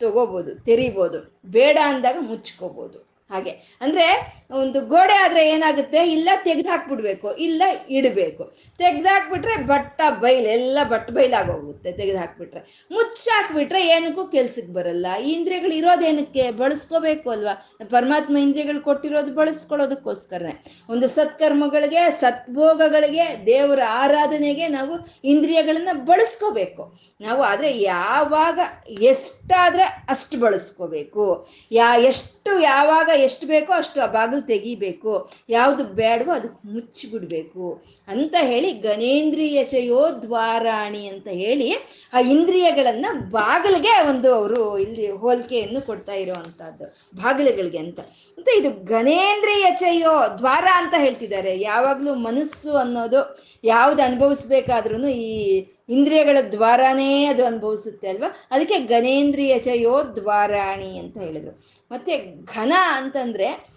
ತಗೋಬೋದು, 0.00 0.54
ತೆರಿಬೋದು, 0.64 1.18
ಬೇಡ 1.46 1.76
ಅಂದಾಗ 1.84 2.16
ಮುಚ್ಕೋಬೋದು. 2.20 2.98
ಹಾಗೆ. 3.30 3.52
ಅಂದರೆ 3.80 4.04
ಒಂದು 4.50 4.80
ಗೋಡೆ 4.80 5.14
ಆದರೆ 5.14 5.48
ಏನಾಗುತ್ತೆ? 5.48 6.00
ಇಲ್ಲ 6.06 6.28
ತೆಗ್ದು 6.44 6.68
ಹಾಕ್ಬಿಡ್ಬೇಕು 6.68 7.34
ಇಲ್ಲ 7.34 7.62
ಇಡಬೇಕು. 7.90 8.52
ತೆಗ್ದಾಕ್ಬಿಟ್ರೆ 8.78 9.56
ಬಟ್ಟ 9.56 10.00
ಬೈಲ್, 10.20 10.46
ಎಲ್ಲ 10.46 10.78
ಬಟ್ಟ 10.82 11.10
ಬೈಲಾಗೋಗುತ್ತೆ 11.10 11.92
ತೆಗೆದು 11.92 12.18
ಹಾಕ್ಬಿಟ್ರೆ 12.18 12.86
ಮುಚ್ಚಾಕ್ಬಿಟ್ರೆ 12.90 13.88
ಏನಕ್ಕೂ 13.88 14.24
ಕೆಲ್ಸಕ್ಕೆ 14.24 14.72
ಬರಲ್ಲ. 14.72 15.06
ಈ 15.24 15.32
ಇಂದ್ರಿಯಗಳು 15.32 15.72
ಇರೋದೇನಕ್ಕೆ? 15.72 16.50
ಬಳಸ್ಕೋಬೇಕು 16.50 17.30
ಅಲ್ವಾ? 17.30 17.54
ಪರಮಾತ್ಮ 17.90 18.36
ಇಂದ್ರಿಯಗಳು 18.36 18.80
ಕೊಟ್ಟಿರೋದು 18.80 19.34
ಬಳಸ್ಕೊಳ್ಳೋದಕ್ಕೋಸ್ಕರನೇ. 19.34 20.54
ಒಂದು 20.88 21.08
ಸತ್ಕರ್ಮಗಳಿಗೆ, 21.08 22.10
ಸತ್ಭೋಗಗಳಿಗೆ, 22.20 23.46
ದೇವರ 23.46 23.80
ಆರಾಧನೆಗೆ 23.88 24.68
ನಾವು 24.68 25.08
ಇಂದ್ರಿಯಗಳನ್ನು 25.24 26.04
ಬಳಸ್ಕೋಬೇಕು. 26.04 26.94
ನಾವು 27.20 27.42
ಆದರೆ 27.42 27.78
ಯಾವಾಗ 27.78 28.60
ಎಷ್ಟಾದರೆ 29.02 29.82
ಅಷ್ಟು 29.82 30.38
ಬಳಸ್ಕೋಬೇಕು. 30.40 31.48
ಯಾ 31.72 31.96
ಎಷ್ಟು 31.96 32.35
ಯಾವಾಗ 32.60 33.10
ಎಷ್ಟು 33.14 33.46
ಬೇಕೋ 33.46 33.72
ಅಷ್ಟು 33.72 34.00
ಆ 34.00 34.06
ಬಾಗಿಲು 34.06 34.40
ತೆಗಿಬೇಕು. 34.40 35.30
ಯಾವುದು 35.48 35.84
ಬೇಡವೋ 35.84 36.32
ಅದಕ್ಕೆ 36.32 36.74
ಮುಚ್ಚಿಬಿಡ್ಬೇಕು. 36.74 37.84
ಅಂತ 38.08 38.34
ಹೇಳಿ 38.40 38.72
ಗಣೇಂದ್ರಿಯ 38.72 39.64
ಚಯೋ 39.64 40.08
ದ್ವಾರಾಣಿ 40.22 41.06
ಅಂತ 41.06 41.28
ಹೇಳಿ 41.28 41.74
ಆ 42.12 42.20
ಇಂದ್ರಿಯಗಳನ್ನು 42.20 43.30
ಬಾಗಿಲಿಗೆ 43.30 44.08
ಒಂದು 44.08 44.34
ಅವರು 44.34 44.78
ಇಲ್ಲಿ 44.78 45.10
ಹೋಲಿಕೆಯನ್ನು 45.10 45.80
ಕೊಡ್ತಾ 45.80 46.12
ಇರೋವಂಥದ್ದು. 46.12 46.84
ಬಾಗಿಲುಗಳಿಗೆ 47.22 47.78
ಅಂತ. 47.78 48.00
ಅಂತ 48.38 48.48
ಇದು 48.58 48.70
ಗಣೇಂದ್ರಿಯ 48.84 49.66
ಚಯೋ 49.74 50.38
ದ್ವಾರ 50.38 50.64
ಅಂತ 50.72 50.94
ಹೇಳ್ತಿದ್ದಾರೆ. 50.98 51.58
ಯಾವಾಗಲೂ 51.58 52.14
ಮನಸ್ಸು 52.14 52.76
ಅನ್ನೋದು 52.76 53.38
ಯಾವ್ದು 53.64 54.02
ಅನುಭವಿಸ್ಬೇಕಾದ್ರೂ 54.02 55.06
ಈ 55.06 55.66
ಇಂದ್ರಿಯಗಳ 55.88 56.38
ದ್ವಾರಾನೇ 56.52 57.24
ಅದು 57.24 57.46
ಅನುಭವಿಸುತ್ತೆ 57.46 58.08
ಅಲ್ವಾ? 58.08 58.48
ಅದಕ್ಕೆ 58.50 58.78
ಘನೇಂದ್ರಿಯ 58.78 59.58
ಚಯೋ 59.58 60.02
ದ್ವಾರಾಣಿ 60.16 60.98
ಅಂತ 60.98 61.18
ಹೇಳಿದ್ರು. 61.18 61.60
ಮತ್ತೆ 61.90 62.44
ಘನ 62.44 62.72
ಅಂತಂದ್ರೆ 62.92 63.68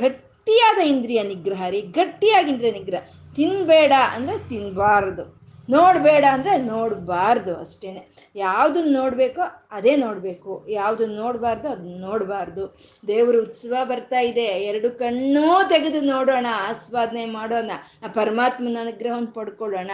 ಗಟ್ಟಿಯಾದ 0.00 0.78
ಇಂದ್ರಿಯ 0.86 1.22
ನಿಗ್ರಹ 1.22 1.68
ರೀ, 1.68 1.80
ಗಟ್ಟಿಯಾಗಿ 1.80 2.50
ಇಂದ್ರಿಯ 2.50 2.72
ನಿಗ್ರಹ. 2.72 3.00
ತಿನ್ಬೇಡ 3.36 3.92
ಅಂದರೆ 4.14 4.48
ತಿನ್ನಬಾರ್ದು 4.48 5.44
ನೋಡಬೇಡ 5.70 6.24
ಅಂದರೆ 6.32 6.58
ನೋಡಬಾರ್ದು 6.58 7.56
ಅಷ್ಟೇ 7.56 8.08
ಯಾವುದನ್ನ 8.36 8.96
ನೋಡಬೇಕೋ 8.96 9.40
ಅದೇ 9.70 9.96
ನೋಡಬೇಕು. 9.96 10.66
ಯಾವುದನ್ನ 10.68 11.16
ನೋಡಬಾರ್ದು 11.16 11.68
ಅದನ್ನ 11.68 12.00
ನೋಡಬಾರ್ದು. 12.00 12.78
ದೇವ್ರ 13.06 13.36
ಉತ್ಸವ 13.42 13.74
ಬರ್ತಾ 13.84 14.20
ಇದೆ. 14.20 14.44
ಎರಡು 14.44 14.90
ಕಣ್ಣೂ 14.90 15.68
ತೆಗೆದು 15.68 16.00
ನೋಡೋಣ, 16.00 16.46
ಆಸ್ವಾದನೆ 16.68 17.24
ಮಾಡೋಣ 17.24 17.70
ಪರಮಾತ್ಮನ 18.14 18.76
ಅನುಗ್ರಹವನ್ನು 18.80 19.32
ಪಡ್ಕೊಳ್ಳೋಣ. 19.32 19.90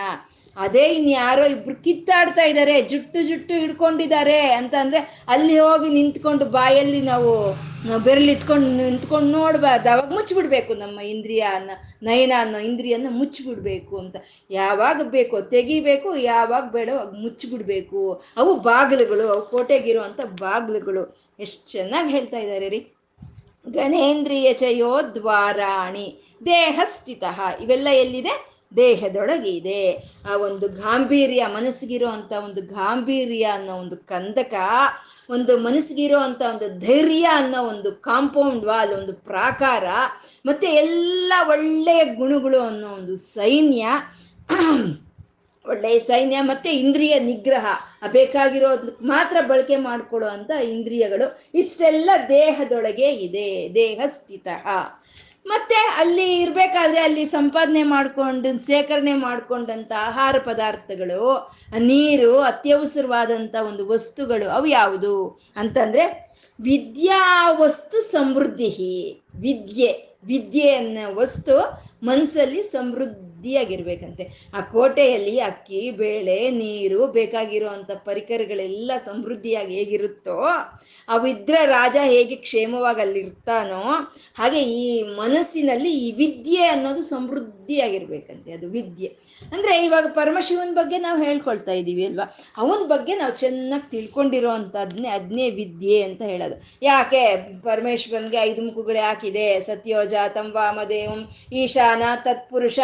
ಅದೇ 0.57 0.88
ಇನ್ಯಾರೋ 0.88 1.44
ಇಬ್ರು 1.44 1.82
ಕಿತ್ತಾಡ್ತಾ 1.84 2.42
ಇದ್ದಾರೆ, 2.42 2.82
ಜುಟ್ಟು 2.82 3.28
ಜುಟ್ಟು 3.28 3.55
ಹಿಡ್ಕೊಂಡಿದ್ದಾರೆ 3.55 4.40
ಅಂತ 4.40 4.74
ಅಂದ್ರೆ 4.80 5.24
ಅಲ್ಲಿ 5.28 5.59
ಹೋಗಿ 5.59 5.88
ನಿಂತ್ಕೊಂಡು 5.88 6.44
ಬಾಯಲ್ಲಿ 6.44 7.01
ನಾವು 7.01 7.55
ಬೆರಳಿಟ್ಕೊಂಡು 7.98 8.68
ನಿಂತ್ಕೊಂಡು 8.68 9.38
ನೋಡಬಾರ್ದು. 9.38 9.90
ಅವಾಗ 9.90 10.12
ಮುಚ್ಚಿಬಿಡ್ಬೇಕು 10.12 10.74
ನಮ್ಮ 10.74 11.01
ಇಂದ್ರಿಯ 11.01 11.40
ಅನ್ನ, 11.40 11.70
ನಯನ 12.03 12.32
ಅನ್ನೋ 12.38 12.59
ಇಂದ್ರಿಯನ್ನ 12.59 13.07
ಮುಚ್ಚಿಬಿಡ್ಬೇಕು 13.11 13.98
ಅಂತ. 13.98 14.16
ಯಾವಾಗ 14.51 15.01
ಬೇಕೋ 15.03 15.40
ತೆಗಿಬೇಕು, 15.40 16.16
ಯಾವಾಗ 16.16 16.64
ಬೇಡ 16.70 16.90
ಅವಾಗ 16.90 17.11
ಮುಚ್ಚಿಬಿಡ್ಬೇಕು. 17.22 18.22
ಅವು 18.36 18.55
ಬಾಗಿಲುಗಳು, 18.55 19.28
ಅವು 19.28 19.42
ಕೋಟೆಗಿರುವಂಥ 19.42 20.20
ಬಾಗಿಲುಗಳು. 20.20 21.16
ಎಷ್ಟು 21.40 21.72
ಚೆನ್ನಾಗಿ 21.72 22.11
ಹೇಳ್ತಾ 22.11 22.38
ಇದ್ದಾರೆ 22.38 22.68
ರೀ. 22.68 22.92
ಗಣೇಂದ್ರಿಯ 23.68 24.53
ಚಯೋ 24.53 25.01
ದ್ವಾರಾಣಿ 25.14 26.22
ದೇಹಸ್ಥಿತ 26.46 27.24
ಇವೆಲ್ಲ 27.61 27.88
ಎಲ್ಲಿದೆ? 27.88 28.49
ದೇಹದೊಳಗೆ 28.77 29.51
ಇದೆ 29.51 29.93
ಆ 30.31 30.37
ಒಂದು 30.37 30.68
ಗಾಂಭೀರ್ಯ 30.68 31.47
ಮನಸ್ಸಿಗಿರೋ 31.47 32.09
ಅಂತ 32.09 32.33
ಒಂದು 32.33 32.62
ಗಾಂಭೀರ್ಯ 32.62 33.45
ಅನ್ನೋ 33.45 33.75
ಒಂದು 33.75 33.97
ಕಂದಕ, 33.97 34.55
ಒಂದು 35.31 35.59
ಮನಸ್ಸಿಗಿರೋ 35.59 36.18
ಅಂತ 36.18 36.43
ಒಂದು 36.43 36.79
ಧೈರ್ಯ 36.79 37.29
ಅನ್ನೋ 37.33 37.64
ಒಂದು 37.64 37.93
ಕಾಂಪೌಂಡ್ 37.93 38.64
ವಾಲ್ 38.64 38.93
ಒಂದು 38.93 39.12
ಪ್ರಾಕಾರ, 39.12 39.85
ಮತ್ತೆ 40.47 40.66
ಎಲ್ಲ 40.66 41.33
ಒಳ್ಳೆಯ 41.49 42.05
ಗುಣಗಳು 42.05 42.61
ಅನ್ನೋ 42.61 42.89
ಒಂದು 42.89 43.16
ಸೈನ್ಯ. 43.16 43.87
ಒಳ್ಳೆಯ 45.68 45.99
ಸೈನ್ಯ 45.99 46.41
ಮತ್ತೆ 46.41 46.71
ಇಂದ್ರಿಯ 46.73 47.18
ನಿಗ್ರಹ. 47.18 47.66
ಬೇಕಾಗಿರೋ 48.11 48.68
ಮಾತ್ರ 49.03 49.37
ಬಳಕೆ 49.41 49.77
ಮಾಡ್ಕೊಳ್ಳೋ 49.77 50.29
ಅಂತ 50.29 50.51
ಇಂದ್ರಿಯಗಳು. 50.51 51.41
ಇಷ್ಟೆಲ್ಲ 51.55 52.11
ದೇಹದೊಳಗೆ 52.29 53.12
ಇದೆ. 53.12 53.75
ದೇಹ 53.75 54.01
ಸ್ಥಿತ. 54.07 54.49
ಮತ್ತೆ 55.51 55.74
ಅಲ್ಲಿ 55.98 56.34
ಇರಬೇಕಾದ್ರೆ 56.34 57.01
ಅಲ್ಲಿ 57.01 57.24
ಸಂಪಾದನೆ 57.24 57.82
ಮಾಡ್ಕೊಂಡು, 57.82 58.66
ಶೇಖರಣೆ 58.66 59.14
ಮಾಡ್ಕೊಂಡಂತ 59.14 59.92
ಆಹಾರ 59.98 60.36
ಪದಾರ್ಥಗಳು 60.38 61.53
ನೀರು 61.78 62.38
ಅತ್ಯವಸರವಾದಂಥ 62.38 63.55
ಒಂದು 63.57 63.88
ವಸ್ತುಗಳು, 63.88 64.51
ಅವು 64.51 64.66
ಯಾವುದು? 64.66 65.40
ಅಂತಂದರೆ 65.57 66.30
ವಿದ್ಯಾ 66.61 67.53
ವಸ್ತು 67.53 68.01
ಸಮೃದ್ಧಿ 68.01 69.22
ವಿದ್ಯೆ. 69.34 70.11
ವಿದ್ಯೆ 70.24 70.74
ಅನ್ನೋ 70.74 71.14
ವಸ್ತು 71.14 71.82
ಮನಸ್ಸಲ್ಲಿ 72.03 72.62
ಸಮೃದ್ಧಿಯಾಗಿರ್ಬೇಕಂತೆ 73.41 74.24
ಆ 74.55 74.61
ಕೋಟೆಯಲ್ಲಿ 74.72 75.34
ಅಕ್ಕಿ, 75.41 75.80
ಬೇಳೆ, 76.01 76.36
ನೀರು 76.51 77.01
ಬೇಕಾಗಿರುವಂಥ 77.16 77.91
ಪರಿಕರಗಳೆಲ್ಲ 78.09 78.91
ಸಮೃದ್ಧಿಯಾಗಿ 79.05 79.74
ಹೇಗಿರುತ್ತೋ, 79.78 80.36
ಅವಿದ್ರೆ 81.09 81.61
ರಾಜ 81.66 81.97
ಹೇಗೆ 82.05 82.36
ಕ್ಷೇಮವಾಗಿ 82.47 83.01
ಅಲ್ಲಿರ್ತಾನೋ 83.01 83.82
ಹಾಗೆ 84.41 84.61
ಈ 84.80 84.84
ಮನಸ್ಸಿನಲ್ಲಿ 85.22 85.93
ಈ 86.05 86.09
ವಿದ್ಯೆ 86.12 86.64
ಅನ್ನೋದು 86.66 87.03
ಸಮೃದ್ಧಿಯಾಗಿರ್ಬೇಕಂತೆ, 87.03 88.51
ಅದು 88.53 88.68
ವಿದ್ಯೆ. 88.68 89.11
ಅಂದರೆ 89.53 89.74
ಇವಾಗ 89.86 90.07
ಪರಮಶಿವನ 90.14 90.74
ಬಗ್ಗೆ 90.74 90.99
ನಾವು 90.99 91.18
ಹೇಳ್ಕೊಳ್ತಾ 91.22 91.72
ಇದ್ದೀವಿ 91.72 92.05
ಅಲ್ವಾ? 92.07 92.26
ಅವನ 92.59 92.80
ಬಗ್ಗೆ 92.93 93.16
ನಾವು 93.16 93.34
ಚೆನ್ನಾಗಿ 93.36 93.88
ತಿಳ್ಕೊಂಡಿರೋ 93.91 94.51
ಅಂಥದ್ನೇ 94.51 95.09
ಅದನ್ನೇ 95.09 95.49
ವಿದ್ಯೆ 95.61 95.99
ಅಂತ 96.03 96.22
ಹೇಳೋದು. 96.32 96.59
ಯಾಕೆ? 96.82 97.24
ಪರಮೇಶ್ವರನ್ಗೆ 97.68 98.41
ಐದು 98.49 98.61
ಮುಖಗಳು 98.62 99.01
ಯಾಕಿದೆ 99.09 99.47
ಸತ್ಯೋಜ 99.61 100.14
ತಂಬಾಮದೇವಂ 100.36 101.20
ಈಶಾನ 101.62 102.03
ತತ್ಪುರುಷ 102.26 102.78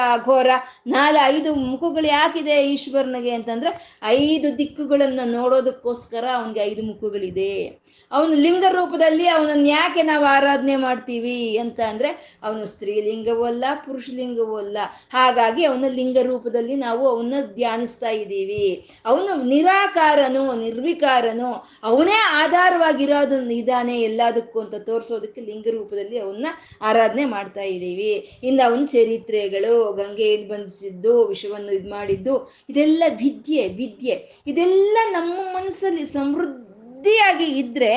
ಅಘೋರ 0.47 0.64
ನಾಲ್ 0.86 1.18
ಐದು 1.24 1.55
ಮುಖಗಳು 1.55 2.07
ಯಾಕಿದೆ 2.07 2.57
ಈಶ್ವರನಿಗೆ 2.72 3.30
ಅಂತಂದ್ರೆ 3.30 3.70
ಐದು 4.05 4.59
ದಿಕ್ಕುಗಳನ್ನು 4.59 5.24
ನೋಡೋದಕ್ಕೋಸ್ಕರ 5.30 6.24
ಅವನಿಗೆ 6.34 6.61
ಐದು 6.61 6.82
ಮುಖಗಳಿದೆ. 6.82 7.53
ಅವನು 8.12 8.34
ಲಿಂಗ 8.34 8.64
ರೂಪದಲ್ಲಿ 8.68 9.26
ಅವನನ್ನು 9.26 9.68
ಯಾಕೆ 9.68 10.03
ನಾವು 10.03 10.24
ಆರಾಧನೆ 10.24 10.76
ಮಾಡ್ತೀವಿ 10.76 11.59
ಅಂತ 11.59 11.80
ಅಂದ್ರೆ 11.80 12.38
ಅವನು 12.42 12.66
ಸ್ತ್ರೀಲಿಂಗವೂ 12.66 13.44
ಅಲ್ಲ, 13.44 13.64
ಪುರುಷಲಿಂಗವೂ 13.86 14.57
ಅಲ್ಲ. 14.57 14.78
ಹಾಗಾಗಿ 15.12 15.64
ಅವನ 15.64 15.84
ಲಿಂಗ 15.88 16.18
ರೂಪದಲ್ಲಿ 16.22 16.74
ನಾವು 16.74 17.09
ಅವನ್ನ 17.09 17.34
ಧ್ಯಾನಿಸ್ತಾ 17.55 18.09
ಇದ್ದೀವಿ. 18.09 18.84
ಅವನು 19.07 19.42
ನಿರಾಕಾರನು, 19.42 20.55
ನಿರ್ವಿಕಾರನು, 20.55 21.51
ಅವನೇ 21.82 22.18
ಆಧಾರವಾಗಿರೋದು 22.42 23.51
ಇದಾನೆ 23.51 24.01
ಎಲ್ಲದಕ್ಕೂ 24.01 24.61
ಅಂತ 24.61 24.74
ತೋರಿಸೋದಕ್ಕೆ 24.74 25.40
ಲಿಂಗ 25.40 25.66
ರೂಪದಲ್ಲಿ 25.70 26.18
ಅವನ್ನ 26.18 26.47
ಆರಾಧನೆ 26.82 27.24
ಮಾಡ್ತಾ 27.24 27.62
ಇದ್ದೀವಿ. 27.62 28.12
ಇನ್ನು 28.42 28.62
ಅವನ 28.68 28.84
ಚರಿತ್ರೆಗಳು 28.84 29.92
ಗಂಗೆಯಲ್ಲಿ 30.37 30.49
ಬಂಧಿಸಿದ್ದು 30.49 31.12
ವಿಷವನ್ನು 31.26 31.72
ಇದು 31.72 31.89
ಮಾಡಿದ್ದು 31.91 32.34
ಇದೆಲ್ಲ 32.68 33.03
ವಿದ್ಯೆ 33.18 33.62
ವಿದ್ಯೆ. 33.68 34.14
ಇದೆಲ್ಲ 34.47 34.97
ನಮ್ಮ 35.11 35.34
ಮನಸ್ಸಲ್ಲಿ 35.55 36.05
ಸಮೃದ್ಧಿಯಾಗಿ 37.07 37.59
ಇದ್ರೆ 37.59 37.92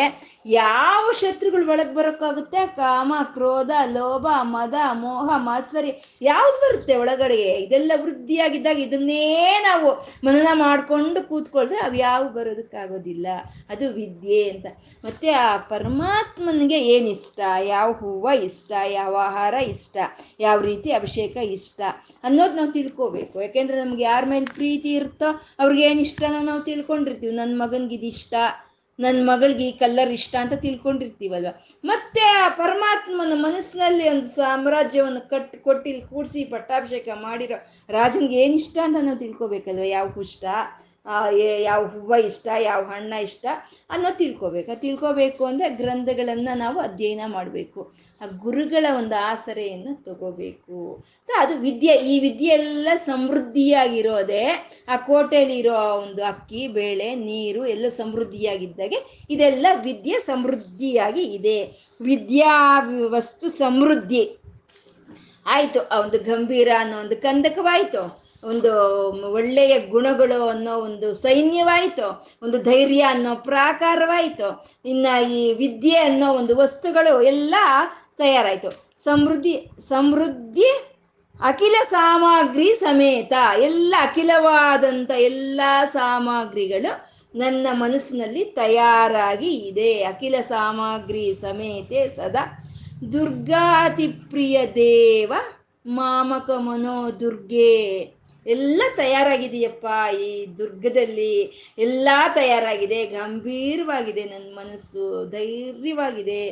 ಯಾವ 0.46 1.12
ಶತ್ರುಗಳು 1.12 1.70
ಒಳಗೆ 1.70 1.96
ಬರೋಕ್ಕಾಗುತ್ತೆ? 1.96 2.68
ಕಾಮ, 2.76 3.14
ಕ್ರೋಧ, 3.34 3.72
ಲೋಭ, 3.92 4.28
ಮದ, 4.42 4.74
ಮೋಹ 4.92 5.30
ಮಾತ್ಸರಿ 5.38 5.92
ಯಾವ್ದು 6.22 6.58
ಬರುತ್ತೆ 6.58 6.96
ಒಳಗಡೆಗೆ 6.96 7.50
ಇದೆಲ್ಲ 7.56 7.92
ವೃದ್ಧಿಯಾಗಿದ್ದಾಗ 8.02 8.80
ಇದನ್ನೇ 8.80 9.24
ನಾವು 9.64 9.90
ಮನನ 10.24 10.48
ಮಾಡಿಕೊಂಡು 10.54 11.22
ಕೂತ್ಕೊಳ್ದ್ರೆ 11.28 11.78
ಅವು 11.78 11.96
ಯಾವ 11.96 12.24
ಬರೋದಕ್ಕಾಗೋದಿಲ್ಲ. 12.24 13.28
ಅದು 13.70 13.90
ವಿದ್ಯೆ 13.90 14.50
ಅಂತ. 14.50 14.66
ಮತ್ತೆ 15.06 15.32
ಆ 15.32 15.58
ಪರಮಾತ್ಮನಿಗೆ 15.58 16.80
ಇಷ್ಟ? 16.98 17.40
ಯಾವ 17.66 17.92
ಹೂವು 17.92 18.32
ಇಷ್ಟ? 18.44 18.72
ಯಾವ 18.88 19.16
ಆಹಾರ 19.26 19.54
ಇಷ್ಟ? 19.54 19.98
ಯಾವ 20.40 20.62
ರೀತಿ 20.62 20.92
ಅಭಿಷೇಕ 20.92 21.38
ಇಷ್ಟ? 21.38 21.82
ಅನ್ನೋದು 22.24 22.56
ನಾವು 22.56 22.72
ತಿಳ್ಕೋಬೇಕು. 22.72 23.42
ಯಾಕೆಂದ್ರೆ 23.42 23.84
ನಮ್ಗೆ 23.84 24.04
ಯಾರ 24.04 24.24
ಮೇಲೆ 24.28 24.46
ಪ್ರೀತಿ 24.46 24.94
ಇರುತ್ತೋ 24.94 25.30
ಅವ್ರಿಗೆ 25.60 25.84
ಏನು 25.84 26.02
ಇಷ್ಟನೋ 26.02 26.42
ನಾವು 26.42 26.62
ತಿಳ್ಕೊಂಡಿರ್ತೀವಿ. 26.62 27.36
ನನ್ನ 27.36 27.62
ಮಗನಿಗೆ 27.62 27.96
ಇದು 27.96 28.06
ಇಷ್ಟ. 28.06 28.34
ನನ್ನ 29.00 29.20
ಮಗಳಿಗೆ 29.30 29.66
ಈ 29.68 29.72
ಕಲ್ಲರ್ 29.72 30.12
ಇಷ್ಟ 30.12 30.36
ಅಂತ 30.40 30.54
ತಿಳ್ಕೊಂಡಿರ್ತೀವಲ್ವ? 30.54 31.52
ಮತ್ತೆ 31.84 32.24
ಆ 32.44 32.50
ಪರಮಾತ್ಮನ 32.50 33.34
ಮನಸ್ಸಿನಲ್ಲಿ 33.36 34.10
ಒಂದು 34.10 34.28
ಸಾಮ್ರಾಜ್ಯವನ್ನು 34.28 35.30
ಕಟ್ 35.30 35.56
ಕೊಟ್ಟಿಲ್ಲಿ 35.58 36.02
ಕೂಡಿಸಿ, 36.02 36.44
ಪಟ್ಟಾಭಿಷೇಕ 36.44 37.08
ಮಾಡಿರೋ 37.22 37.58
ರಾಜನ್ಗೆ 37.90 38.36
ಏನು 38.36 38.54
ಇಷ್ಟ 38.54 38.78
ಅಂತ 38.84 38.98
ನಾವು 39.02 39.18
ತಿಳ್ಕೊಬೇಕಲ್ವ? 39.18 39.86
ಯಾವ 39.98 40.22
ಇಷ್ಟ 40.22 40.46
ಯಾವ 41.62 41.86
ಹೂವು 41.86 42.26
ಇಷ್ಟ, 42.26 42.48
ಯಾವ 42.62 42.84
ಹಣ್ಣ 42.84 43.14
ಇಷ್ಟ 43.14 43.46
ಅನ್ನೋ 43.90 44.18
ತಿಳ್ಕೋಬೇಕು. 44.18 44.80
ತಿಳ್ಕೋಬೇಕು 44.80 45.46
ಅಂದರೆ 45.46 45.70
ಗ್ರಂಥಗಳನ್ನು 45.70 46.58
ನಾವು 46.58 46.80
ಅಧ್ಯಯನ 46.80 47.22
ಮಾಡಬೇಕು. 47.28 47.94
ಆ 48.22 48.26
ಗುರುಗಳ 48.26 48.86
ಒಂದು 48.98 49.16
ಆಸರೆಯನ್ನು 49.26 50.04
ತಗೋಬೇಕು. 50.04 51.06
ಅದು 51.38 51.58
ವಿದ್ಯೆ, 51.58 51.94
ಈ 51.94 52.20
ವಿದ್ಯೆ 52.20 52.50
ಎಲ್ಲ 52.50 52.88
ಸಮೃದ್ಧಿಯಾಗಿರೋದೇ 52.96 54.46
ಆ 54.88 54.96
ಕೋಟೆಯಲ್ಲಿರೋ 54.98 55.74
ಒಂದು 55.74 56.24
ಅಕ್ಕಿ, 56.24 56.68
ಬೇಳೆ, 56.68 57.16
ನೀರು 57.16 57.66
ಎಲ್ಲ 57.66 57.88
ಸಮೃದ್ಧಿಯಾಗಿದ್ದಾಗೆ 57.88 59.28
ಇದೆಲ್ಲ 59.30 59.68
ವಿದ್ಯೆ 59.84 60.20
ಸಮೃದ್ಧಿಯಾಗಿ 60.20 61.24
ಇದೆ. 61.24 61.60
ವಿದ್ಯಾ 62.02 62.80
ವಸ್ತು 63.08 63.50
ಸಮೃದ್ಧಿ. 63.50 64.24
ಆಯಿತು, 65.46 65.88
ಆ 65.88 66.00
ಒಂದು 66.00 66.20
ಗಂಭೀರ 66.20 66.70
ಅನ್ನೋ 66.80 66.98
ಒಂದು 66.98 67.18
ಕಂದಕವಾಯಿತು. 67.22 68.29
ಒಂದು 68.44 68.74
ಒಳ್ಳೆಯ 69.34 69.80
ಗುಣಗಳು 69.80 70.48
ಅನ್ನೋ 70.48 70.78
ಒಂದು 70.78 71.14
ಸೈನ್ಯವಾಯಿತು, 71.14 72.38
ಒಂದು 72.44 72.62
ಧೈರ್ಯ 72.62 73.02
ಅನ್ನೋ 73.02 73.36
ಪ್ರಾಕಾರವಾಯಿತು. 73.36 74.78
ಇನ್ನ 74.86 75.08
ಈ 75.32 75.54
ವಿದ್ಯೆ 75.54 75.98
ಅನ್ನೋ 75.98 76.34
ಒಂದು 76.34 76.56
ವಸ್ತುಗಳು 76.56 77.22
ಎಲ್ಲ 77.22 77.56
ತಯಾರಾಯಿತು. 78.18 79.02
ಸಮೃದ್ಧಿ 79.04 79.70
ಸಮೃದ್ಧಿ, 79.80 80.96
ಅಖಿಲ 81.44 81.76
ಸಾಮಗ್ರಿ 81.90 82.74
ಸಮೇತ 82.74 83.34
ಎಲ್ಲ 83.60 83.96
ಅಖಿಲವಾದಂಥ 84.02 85.12
ಎಲ್ಲ 85.12 85.62
ಸಾಮಗ್ರಿಗಳು 85.86 87.20
ನನ್ನ 87.36 87.68
ಮನಸ್ಸಿನಲ್ಲಿ 87.72 88.46
ತಯಾರಾಗಿ 88.46 89.54
ಇದೆ. 89.54 90.04
ಅಖಿಲ 90.04 90.36
ಸಾಮಗ್ರಿ 90.42 91.36
ಸಮೇತೆ 91.42 92.10
ಸದಾ. 92.10 92.64
ದುರ್ಗಾತಿಪ್ರಿಯ 93.14 94.66
ದೇವ, 94.76 95.34
ಮಾಮಕ 95.86 96.50
ಮನೋ 96.50 97.20
ದುರ್ಗೆ 97.20 98.19
ಎಲ್ಲ 98.50 98.82
ತಯಾರಾಗಿದೆಯಪ್ಪ 98.96 99.86
ಈ 100.22 100.46
ದುರ್ಗದಲ್ಲಿ. 100.58 101.34
ಎಲ್ಲ 101.78 102.10
ತಯಾರಾಗಿದೆ, 102.34 103.06
ಗಂಭೀರವಾಗಿದೆ 103.06 104.24
ನನ್ನ 104.24 104.50
ಮನಸ್ಸು, 104.56 105.26
ಧೈರ್ಯವಾಗಿದೆ. 105.26 106.44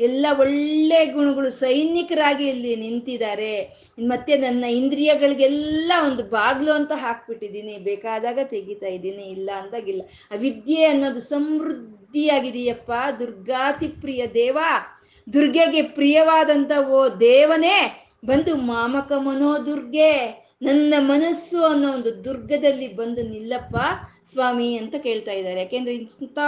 ಎಲ್ಲ 0.00 0.26
ಒಳ್ಳೆ 0.38 1.06
ಗುಣಗಳು 1.06 1.50
ಸೈನಿಕರಾಗಿ 1.50 2.48
ಇಲ್ಲಿ 2.48 2.76
ನಿಂತಿದ್ದಾರೆ. 2.76 3.54
ಮತ್ತೆ 3.98 4.36
ನನ್ನ 4.36 4.64
ಇಂದ್ರಿಯಗಳಿಗೆಲ್ಲ 4.64 5.92
ಒಂದು 6.06 6.22
ಬಾಗ್ಲು 6.22 6.72
ಅಂತ 6.72 6.92
ಹಾಕ್ಬಿಟ್ಟಿದ್ದೀನಿ. 6.94 7.76
ಬೇಕಾದಾಗ 7.78 8.38
ತೆಗಿತಾ 8.44 8.86
ಇದ್ದೀನಿ, 8.86 9.22
ಇಲ್ಲ 9.22 9.50
ಅಂದಾಗಿಲ್ಲ. 9.62 10.02
ವಿದ್ಯೆ 10.36 10.84
ಅನ್ನೋದು 10.84 11.20
ಸಮೃದ್ಧಿಯಾಗಿದೆಯಪ್ಪ. 11.20 12.92
ದುರ್ಗಾತಿ 13.18 13.88
ಪ್ರಿಯ 13.88 14.26
ದೇವ, 14.26 14.58
ದುರ್ಗೆಗೆ 15.32 15.82
ಪ್ರಿಯವಾದಂಥ 15.82 16.72
ಓ 16.88 17.08
ದೇವನೇ, 17.08 17.76
ಬಂದು 18.24 18.56
ಮಾಮಕ 18.56 19.12
ಮನೋ 19.12 19.66
ದುರ್ಗೆ 19.66 20.43
ನನ್ನ 20.62 20.94
ಮನಸ್ಸು 20.98 21.64
ಅನ್ನೋ 21.64 21.92
ಒಂದು 21.92 22.24
ದುರ್ಗದಲ್ಲಿ 22.24 22.96
ಬಂದು 22.96 23.22
ನಿಲ್ಲಪ್ಪ 23.22 23.76
ಸ್ವಾಮಿ 24.32 24.76
ಅಂತ 24.76 24.94
ಕೇಳ್ತಾ 24.98 25.32
ಇದ್ದಾರೆ. 25.32 25.60
ಯಾಕೆಂದ್ರೆ 25.60 25.94
ಇಂಥ 25.94 26.38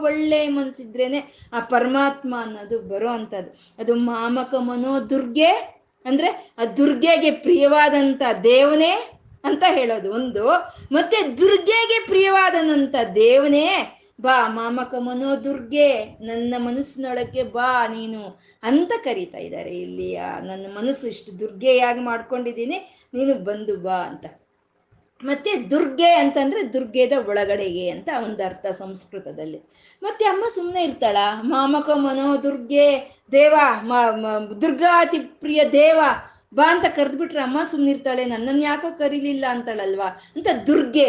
ಒಳ್ಳೆ 0.00 0.48
ಮನಸ್ಸಿದ್ರೇನೆ 0.48 1.48
ಆ 1.52 1.60
ಪರಮಾತ್ಮ 1.60 2.34
ಅನ್ನೋದು 2.40 2.78
ಬರೋ 2.78 3.08
ಅಂಥದ್ದು. 3.08 3.50
ಅದು 3.78 3.94
ಮಾಮಕ 3.94 4.54
ಮನೋ 4.54 5.10
ದುರ್ಗೆ 5.10 5.80
ಅಂದ್ರೆ 6.04 6.54
ಆ 6.58 6.64
ದುರ್ಗೆಗೆ 6.64 7.30
ಪ್ರಿಯವಾದಂಥ 7.30 8.22
ದೇವನೇ 8.44 9.10
ಅಂತ 9.44 9.64
ಹೇಳೋದು 9.66 10.12
ಒಂದು. 10.12 10.48
ಮತ್ತೆ 10.92 11.38
ದುರ್ಗೆಗೆ 11.38 12.06
ಪ್ರಿಯವಾದನಂತ 12.06 12.94
ದೇವನೇ 13.14 14.00
ಬಾ 14.18 14.36
ಮಾಮಕ 14.56 14.94
ಮನೋ 15.06 15.30
ದುರ್ಗೆ 15.44 15.88
ನನ್ನ 16.28 16.54
ಮನಸ್ಸಿನೊಳಗೆ 16.66 17.42
ಬಾ 17.56 17.70
ನೀನು 17.94 18.20
ಅಂತ 18.62 18.92
ಕರೀತಾ 19.06 19.38
ಇದ್ದಾರೆ. 19.38 19.72
ಇಲ್ಲಿ 19.86 20.08
ನನ್ನ 20.48 20.66
ಮನಸ್ಸು 20.78 21.04
ಇಷ್ಟು 21.06 21.30
ದುರ್ಗೆಯಾಗಿ 21.40 22.02
ಮಾಡ್ಕೊಂಡಿದ್ದೀನಿ, 22.10 22.78
ನೀನು 23.14 23.34
ಬಂದು 23.48 23.76
ಬಾ 23.86 23.98
ಅಂತ. 24.10 24.26
ಮತ್ತೆ 25.20 25.50
ದುರ್ಗೆ 25.72 26.10
ಅಂತಂದ್ರೆ 26.12 26.60
ದುರ್ಗೆದ 26.72 27.14
ಒಳಗಡೆಗೆ 27.30 27.84
ಅಂತ 27.90 28.08
ಒಂದು 28.26 28.42
ಅರ್ಥ 28.48 28.66
ಸಂಸ್ಕೃತದಲ್ಲಿ. 28.82 29.60
ಮತ್ತೆ 30.02 30.24
ಅಮ್ಮ 30.24 30.44
ಸುಮ್ಮನೆ 30.54 30.82
ಇರ್ತಾಳ, 30.84 31.18
ಮಾಮಕ 31.54 31.90
ಮನೋ 32.06 32.28
ದುರ್ಗೆ 32.42 32.86
ದೇವ 33.32 33.54
ದುರ್ಗಾತಿ 34.62 35.18
ಪ್ರಿಯ 35.42 35.60
ದೇವ 35.72 36.00
ಬಾ 36.54 36.66
ಅಂತ 36.72 36.86
ಕರೆದ್ಬಿಟ್ರೆ 36.96 37.40
ಅಮ್ಮ 37.40 37.60
ಸುಮ್ಮನಿರ್ತಾಳೆ 37.70 38.24
ನನ್ನನ್ನು 38.24 38.62
ಯಾಕೋ 38.62 38.88
ಕರೀಲಿಲ್ಲ 38.98 39.44
ಅಂತಾಳಲ್ವಾ? 39.50 40.08
ಅಂತ 40.36 40.48
ದುರ್ಗೆ 40.66 41.08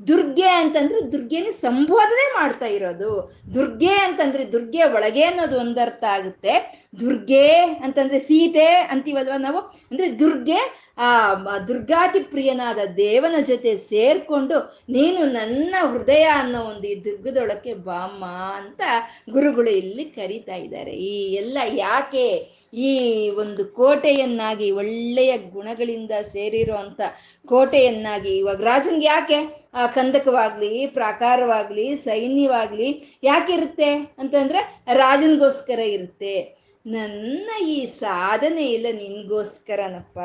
ದುರ್ಗೆ 0.00 0.48
ಅಂತಂದ್ರೆ 0.48 1.12
ದುರ್ಗೆನ 1.12 1.50
ಸಂಬೋಧನೆ 1.50 2.34
ಮಾಡ್ತಾ 2.34 2.66
ಇರೋದು. 2.66 3.12
ದುರ್ಗೆ 3.54 3.88
ಅಂತಂದ್ರೆ 3.88 4.52
ದುರ್ಗೆ 4.52 4.82
ಒಳಗೆ 4.84 5.22
ಅನ್ನೋದು 5.22 5.58
ಒಂದರ್ಥ 5.58 6.04
ಆಗುತ್ತೆ. 6.04 6.54
ದುರ್ಗೆ 7.00 7.46
ಅಂತಂದ್ರೆ 7.84 8.18
ಸೀತೆ 8.18 8.66
ಅಂತೀವಲ್ವ 8.66 9.32
ನಾವು? 9.38 9.58
ಅಂದ್ರೆ 9.90 10.18
ದುರ್ಗೆ, 10.18 10.58
ಆ 10.98 11.34
ದುರ್ಗಾತಿ 11.68 12.20
ಪ್ರಿಯನಾದ 12.20 12.78
ದೇವನ 12.96 13.34
ಜೊತೆ 13.40 13.76
ಸೇರ್ಕೊಂಡು 13.76 14.58
ನೀನು 14.88 15.26
ನನ್ನ 15.26 15.74
ಹೃದಯ 15.92 16.22
ಅನ್ನೋ 16.22 16.60
ಒಂದು 16.60 16.88
ಈ 16.88 17.04
ದುರ್ಗದೊಳಕ್ಕೆ 17.04 17.74
ಬಾಮ್ಮ 17.74 18.24
ಅಂತ 18.60 18.82
ಗುರುಗಳು 19.30 19.70
ಇಲ್ಲಿ 19.70 20.04
ಕರೀತಾ 20.04 20.54
ಇದ್ದಾರೆ. 20.54 20.90
ಈ 20.90 21.34
ಎಲ್ಲ 21.34 21.58
ಯಾಕೆ 21.74 22.28
ಈ 22.72 23.28
ಒಂದು 23.38 23.64
ಕೋಟೆಯನ್ನಾಗಿ 23.64 24.70
ಒಳ್ಳೆಯ 24.70 25.36
ಗುಣಗಳಿಂದ 25.38 26.10
ಸೇರಿರೋ 26.22 26.74
ಅಂತ 26.74 27.00
ಕೋಟೆಯನ್ನಾಗಿ 27.44 28.38
ಇವಾಗ 28.38 28.60
ರಾಜನ್ಗೆ 28.62 29.06
ಯಾಕೆ? 29.06 29.65
ಆ 29.76 29.86
ಕಂದಕವಾಗ್ಲಿ, 29.86 30.86
ಪ್ರಾಕಾರವಾಗ್ಲಿ, 30.86 31.96
ಸೈನ್ಯವಾಗ್ಲಿ 31.96 33.18
ಯಾಕಿರುತ್ತೆ 33.22 33.94
ಅಂತಂದ್ರೆ 34.18 34.82
ರಾಜನ್ಗೋಸ್ಕರ 34.92 35.78
ಇರುತ್ತೆ. 35.78 36.66
ನನ್ನ 36.86 37.50
ಈ 37.64 37.86
ಸಾಧನೆ 37.86 38.66
ಇಲ್ಲ 38.66 38.86
ನಿನ್ಗೋಸ್ಕರನಪ್ಪ. 38.92 40.18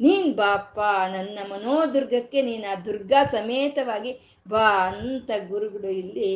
ನೀನ್ 0.00 0.34
ಬಾಪ್ಪ, 0.34 0.78
ನನ್ನ 1.12 1.38
ಮನೋದುರ್ಗಕ್ಕೆ 1.52 2.42
ನೀನು 2.42 2.72
ಆ 2.72 2.74
ದುರ್ಗಾ 2.74 3.24
ಸಮೇತವಾಗಿ 3.24 4.37
ಬಾ 4.48 4.68
ಅಂತ 4.86 5.30
ಗುರುಗಳು 5.48 5.90
ಇಲ್ಲಿ 5.90 6.30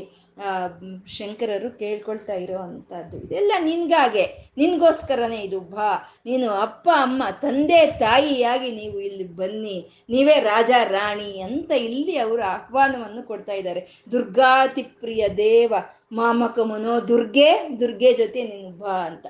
ಶಂಕರರು 1.07 1.79
ಕೇಳ್ಕೊಳ್ತಾ 1.79 2.35
ಇರೋ 2.35 2.59
ಅಂಥದ್ದು 2.59 3.17
ಇದೆಲ್ಲ 3.17 3.53
ನಿನ್ಗಾಗೆ. 3.61 4.25
ನಿನಗೋಸ್ಕರನೇ 4.57 5.37
ಇದು. 5.37 5.61
ಬಾ, 5.61 5.91
ನೀನು 6.27 6.51
ಅಪ್ಪ, 6.51 6.89
ಅಮ್ಮ, 6.95 7.23
ತಂದೆ, 7.43 7.81
ತಾಯಿಯಾಗಿ 7.87 8.71
ನೀವು 8.71 9.01
ಇಲ್ಲಿ 9.01 9.25
ಬನ್ನಿ. 9.25 9.79
ನೀವೇ 10.11 10.41
ರಾಜ, 10.41 10.71
ರಾಣಿ 10.89 11.41
ಅಂತ 11.41 11.71
ಇಲ್ಲಿ 11.71 12.17
ಅವರು 12.17 12.43
ಆಹ್ವಾನವನ್ನು 12.43 13.23
ಕೊಡ್ತಾ 13.23 13.53
ಇದ್ದಾರೆ. 13.53 13.83
ದುರ್ಗಾತಿಪ್ರಿಯ 14.13 15.29
ದೇವ, 15.37 15.75
ಮಾಮಕ 16.13 16.59
ಮನೋ 16.59 16.95
ದುರ್ಗೆ 17.09 17.51
ದುರ್ಗೆ 17.81 18.13
ಜೊತೆ 18.13 18.43
ನೀನು 18.43 18.71
ಬಾ 18.79 18.97
ಅಂತ. 19.07 19.27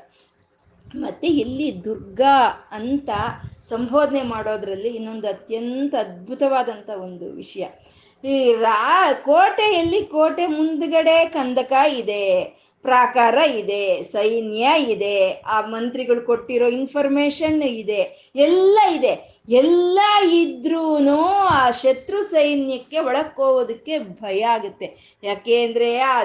ಮತ್ತೆ 0.94 1.28
ಇಲ್ಲಿ 1.28 1.84
ದುರ್ಗಾ 1.84 2.68
ಅಂತ 2.70 3.10
ಸಂಬೋಧನೆ 3.68 4.22
ಮಾಡೋದ್ರಲ್ಲಿ 4.22 4.88
ಇನ್ನೊಂದು 4.88 5.28
ಅತ್ಯಂತ 5.28 5.94
ಅದ್ಭುತವಾದಂಥ 5.94 6.90
ಒಂದು 6.90 7.32
ವಿಷಯ. 7.32 7.64
ಈ 8.24 8.52
ರಾ 8.52 9.12
ಕೋಟೆಯಲ್ಲಿ 9.12 10.00
ಕೋಟೆ 10.06 10.46
ಮುಂದ್ಗಡೆ 10.46 11.24
ಕಂದಕ 11.24 11.72
ಇದೆ, 11.96 12.44
ಪ್ರಾಕಾರ 12.84 13.34
ಇದೆ, 13.34 14.02
ಸೈನ್ಯ 14.02 14.68
ಇದೆ, 14.78 15.42
ಆ 15.46 15.60
ಮಂತ್ರಿಗಳು 15.60 16.22
ಕೊಟ್ಟಿರೋ 16.22 16.66
ಇನ್ಫಾರ್ಮೇಶನ್ 16.66 17.62
ಇದೆ, 17.62 18.30
ಎಲ್ಲ 18.36 18.78
ಇದೆ. 18.94 19.41
ಎಲ್ಲ 19.48 19.98
ಇದ್ರೂ 20.24 20.94
ಆ 21.44 21.70
ಶತ್ರು 21.70 22.22
ಸೈನ್ಯಕ್ಕೆ 22.22 22.98
ಒಳಕ್ಕೋಗೋದಕ್ಕೆ 22.98 23.98
ಭಯ 23.98 24.44
ಆಗುತ್ತೆ. 24.44 25.18
ಯಾಕೆಂದ್ರೆ 25.22 25.98
ಆ 25.98 26.22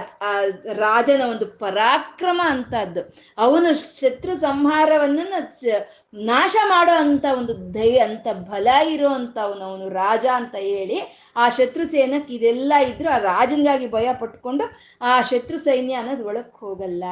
ರಾಜನ 0.71 1.21
ಒಂದು 1.21 1.45
ಪರಾಕ್ರಮ 1.45 2.41
ಅಂತದ್ದು. 2.45 3.01
ಅವನು 3.37 3.99
ಶತ್ರು 3.99 4.39
ಸಂಹಾರವನ್ನು 4.39 5.25
ನಾಶ 6.13 6.55
ಮಾಡೋ 6.65 6.93
ಅಂತ 6.93 7.25
ಒಂದು 7.37 7.71
ಧೈರ್ಯ 7.71 7.99
ಅಂತ 7.99 8.27
ಬಲ 8.33 8.67
ಇರೋ 8.67 9.09
ಅವನು 9.41 9.89
ರಾಜ 9.89 10.25
ಅಂತ 10.33 10.55
ಹೇಳಿ 10.55 11.01
ಆ 11.35 11.49
ಶತ್ರು 11.49 11.85
ಸೇನಕ್ಕೆ 11.85 12.33
ಇದೆಲ್ಲ 12.33 12.73
ಇದ್ರು 12.87 13.09
ಆ 13.09 13.17
ರಾಜನಿಗಾಗಿ 13.17 13.87
ಭಯ 13.87 14.13
ಪಟ್ಕೊಂಡು 14.13 14.63
ಆ 15.01 15.21
ಶತ್ರು 15.21 15.57
ಸೈನ್ಯ 15.57 15.93
ಅನ್ನೋದು 15.93 16.25
ಒಳಕ್ಕೆ 16.25 16.65
ಹೋಗಲ್ಲ 16.65 17.03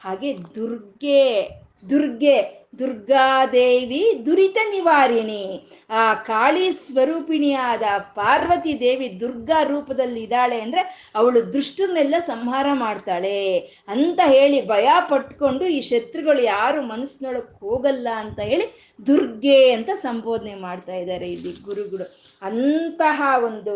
ಹಾಗೆ 0.00 0.38
ದುರ್ಗೆ 0.38 1.50
ದುರ್ಗೆ 1.90 2.63
ದುರ್ಗಾದೇವಿ 2.78 4.02
ದುರಿತ 4.26 4.58
ನಿವಾರಿಣಿ. 4.70 5.42
ಆ 5.90 6.14
ಕಾಳಿ 6.14 6.70
ಸ್ವರೂಪಿಣಿಯಾದ 6.72 7.82
ಪಾರ್ವತಿ 7.98 8.80
ದೇವಿ 8.80 9.20
ದುರ್ಗಾ 9.20 9.62
ರೂಪದಲ್ಲಿ 9.62 10.22
ಇದ್ದಾಳೆ 10.22 10.60
ಅಂದ್ರೆ 10.60 11.12
ಅವಳು 11.14 11.52
ದುಷ್ಟರನ್ನೆಲ್ಲ 11.52 12.14
ಸಂಹಾರ 12.18 12.66
ಮಾಡ್ತಾಳೆ. 12.72 13.58
ಅಂತ 13.88 14.20
ಹೇಳಿ 14.26 14.68
ಭಯ 14.68 14.88
ಪಟ್ಕೊಂಡು 15.10 15.64
ಈ 15.64 15.80
ಶತ್ರುಗಳು 15.80 16.42
ಯಾರು 16.42 16.82
ಮನಸ್ಸಿನೊಳಗೆ 16.82 17.58
ಹೋಗಲ್ಲ 17.58 18.08
ಅಂತ 18.16 18.40
ಹೇಳಿ 18.40 18.66
ದುರ್ಗೆ 19.06 19.72
ಅಂತ 19.72 19.90
ಸಂಬೋಧನೆ 19.94 20.54
ಮಾಡ್ತಾ 20.54 20.94
ಇದ್ದಾರೆ 20.94 21.30
ಇಲ್ಲಿ 21.32 21.52
ಗುರುಗಳು. 21.64 22.06
ಅಂತಹ 22.42 23.22
ಒಂದು 23.44 23.74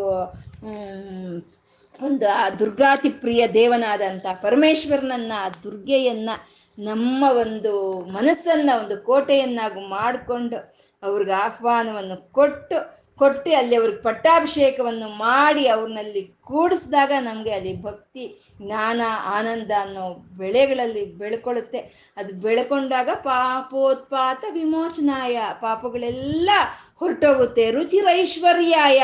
ಒಂದು 2.02 2.26
ಆ 2.28 2.50
ದುರ್ಗಾತಿ 2.50 3.08
ಪ್ರಿಯ 3.08 3.48
ದೇವನಾದಂಥ 3.48 4.26
ಪರಮೇಶ್ವರನನ್ನ, 4.42 5.32
ದುರ್ಗೆಯನ್ನ 5.62 6.30
ನಮ್ಮ 6.78 7.24
ಒಂದು 7.40 7.72
ಮನಸ್ಸನ್ನ 8.10 8.70
ಒಂದು 8.78 8.96
ಕೋಟೆಯನ್ನಾಗಿ 9.02 9.80
ಮಾಡಿಕೊಂಡು 9.88 10.58
ಅವ್ರಿಗೆ 11.02 11.32
ಆಹ್ವಾನವನ್ನು 11.32 12.32
ಕೊಟ್ಟು 12.32 12.97
ಕೊಟ್ಟು 13.18 13.50
ಅಲ್ಲಿ 13.56 13.76
ಅವ್ರಿಗೆ 13.76 14.02
ಪಟ್ಟಾಭಿಷೇಕವನ್ನು 14.02 15.08
ಮಾಡಿ 15.08 15.68
ಅವ್ರನ್ನಲ್ಲಿ 15.68 16.22
ಕೂಡಿಸಿದಾಗ 16.42 17.12
ನಮಗೆ 17.20 17.52
ಅಲ್ಲಿ 17.52 17.82
ಭಕ್ತಿ, 17.82 18.24
ಜ್ಞಾನ, 18.62 19.00
ಆನಂದ 19.24 19.70
ಅನ್ನೋ 19.80 20.04
ಬೆಳೆಗಳಲ್ಲಿ 20.38 21.04
ಬೆಳ್ಕೊಳ್ಳುತ್ತೆ. 21.04 21.78
ಅದು 22.16 22.34
ಬೆಳ್ಕೊಂಡಾಗ 22.34 23.08
ಪಾಪೋತ್ಪಾತ 23.14 24.44
ವಿಮೋಚನಾಯ, 24.52 25.38
ಪಾಪಗಳೆಲ್ಲ 25.60 26.50
ಹೊರಟೋಗುತ್ತೆ. 26.96 27.70
ರುಚಿರೈಶ್ವರ್ಯಾಯ 27.70 29.02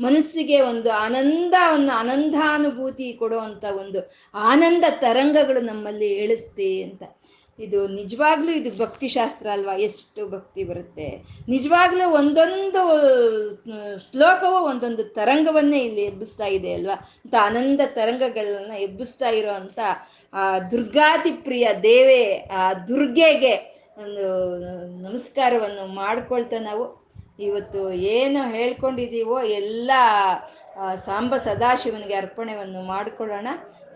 ಮನಸ್ಸಿಗೆ 0.00 0.60
ಒಂದು 0.60 0.90
ಆನಂದ 0.92 1.54
ಒಂದು 1.74 1.92
ಆನಂದಾನುಭೂತಿ 1.92 3.12
ಕೊಡುವಂಥ 3.12 3.64
ಒಂದು 3.64 4.12
ಆನಂದ 4.34 4.84
ತರಂಗಗಳು 4.90 5.60
ನಮ್ಮಲ್ಲಿ 5.60 6.08
ಹೇಳುತ್ತೆ 6.18 6.82
ಅಂತ. 6.82 7.02
ಇದು 7.58 7.88
ನಿಜವಾಗ್ಲೂ 7.88 8.52
ಇದು 8.52 8.78
ಭಕ್ತಿ 8.78 9.08
ಶಾಸ್ತ್ರ 9.08 9.46
ಅಲ್ವಾ? 9.48 9.76
ಎಷ್ಟು 9.76 10.28
ಭಕ್ತಿ 10.28 10.64
ಬರುತ್ತೆ? 10.64 11.22
ನಿಜವಾಗ್ಲೂ 11.48 12.10
ಒಂದೊಂದು 12.10 12.80
ಶ್ಲೋಕವು 14.10 14.64
ಒಂದೊಂದು 14.64 15.04
ತರಂಗವನ್ನೇ 15.04 15.78
ಇಲ್ಲಿ 15.78 16.02
ಎಬ್ಬಿಸ್ತಾ 16.02 16.46
ಇದೆ 16.46 16.72
ಅಲ್ವಾ? 16.72 16.94
ಅಂತ 16.94 17.34
ಆನಂದ 17.40 17.80
ತರಂಗಗಳನ್ನ 17.86 18.72
ಎಬ್ಬಿಸ್ತಾ 18.72 19.28
ಇರೋ 19.28 19.50
ಅಂತ 19.50 19.80
ಆ, 20.32 20.58
ದುರ್ಗಾತಿ 20.58 21.30
ಪ್ರಿಯ 21.32 21.68
ದೇವೆ, 21.82 22.36
ಆ, 22.38 22.72
ದುರ್ಗೆಗೆ 22.74 23.54
ಒಂದು, 23.98 24.58
ನಮಸ್ಕಾರವನ್ನು 25.02 25.86
ಮಾಡ್ಕೊಳ್ತಾ 25.86 26.58
ನಾವು. 26.58 27.04
ಇವತ್ತು 27.40 27.92
ಏನು 27.92 28.50
ಹೇಳ್ಕೊಂಡಿದ್ದೀವೋ 28.50 29.40
ಎಲ್ಲ 29.40 29.90
ಸಾಂಬ 30.96 31.36
ಸದಾಶಿವನಿಗೆ 31.36 32.14
ಅರ್ಪಣೆಯನ್ನು 32.14 32.82
ಮಾಡಿಕೊಳ್ಳೋಣ. 32.82 33.48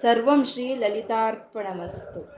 ಸರ್ವಂ 0.02 0.44
ಶ್ರೀ 0.44 0.74
ಲಲಿತಾರ್ಪಣಮಸ್ತು. 0.74 2.37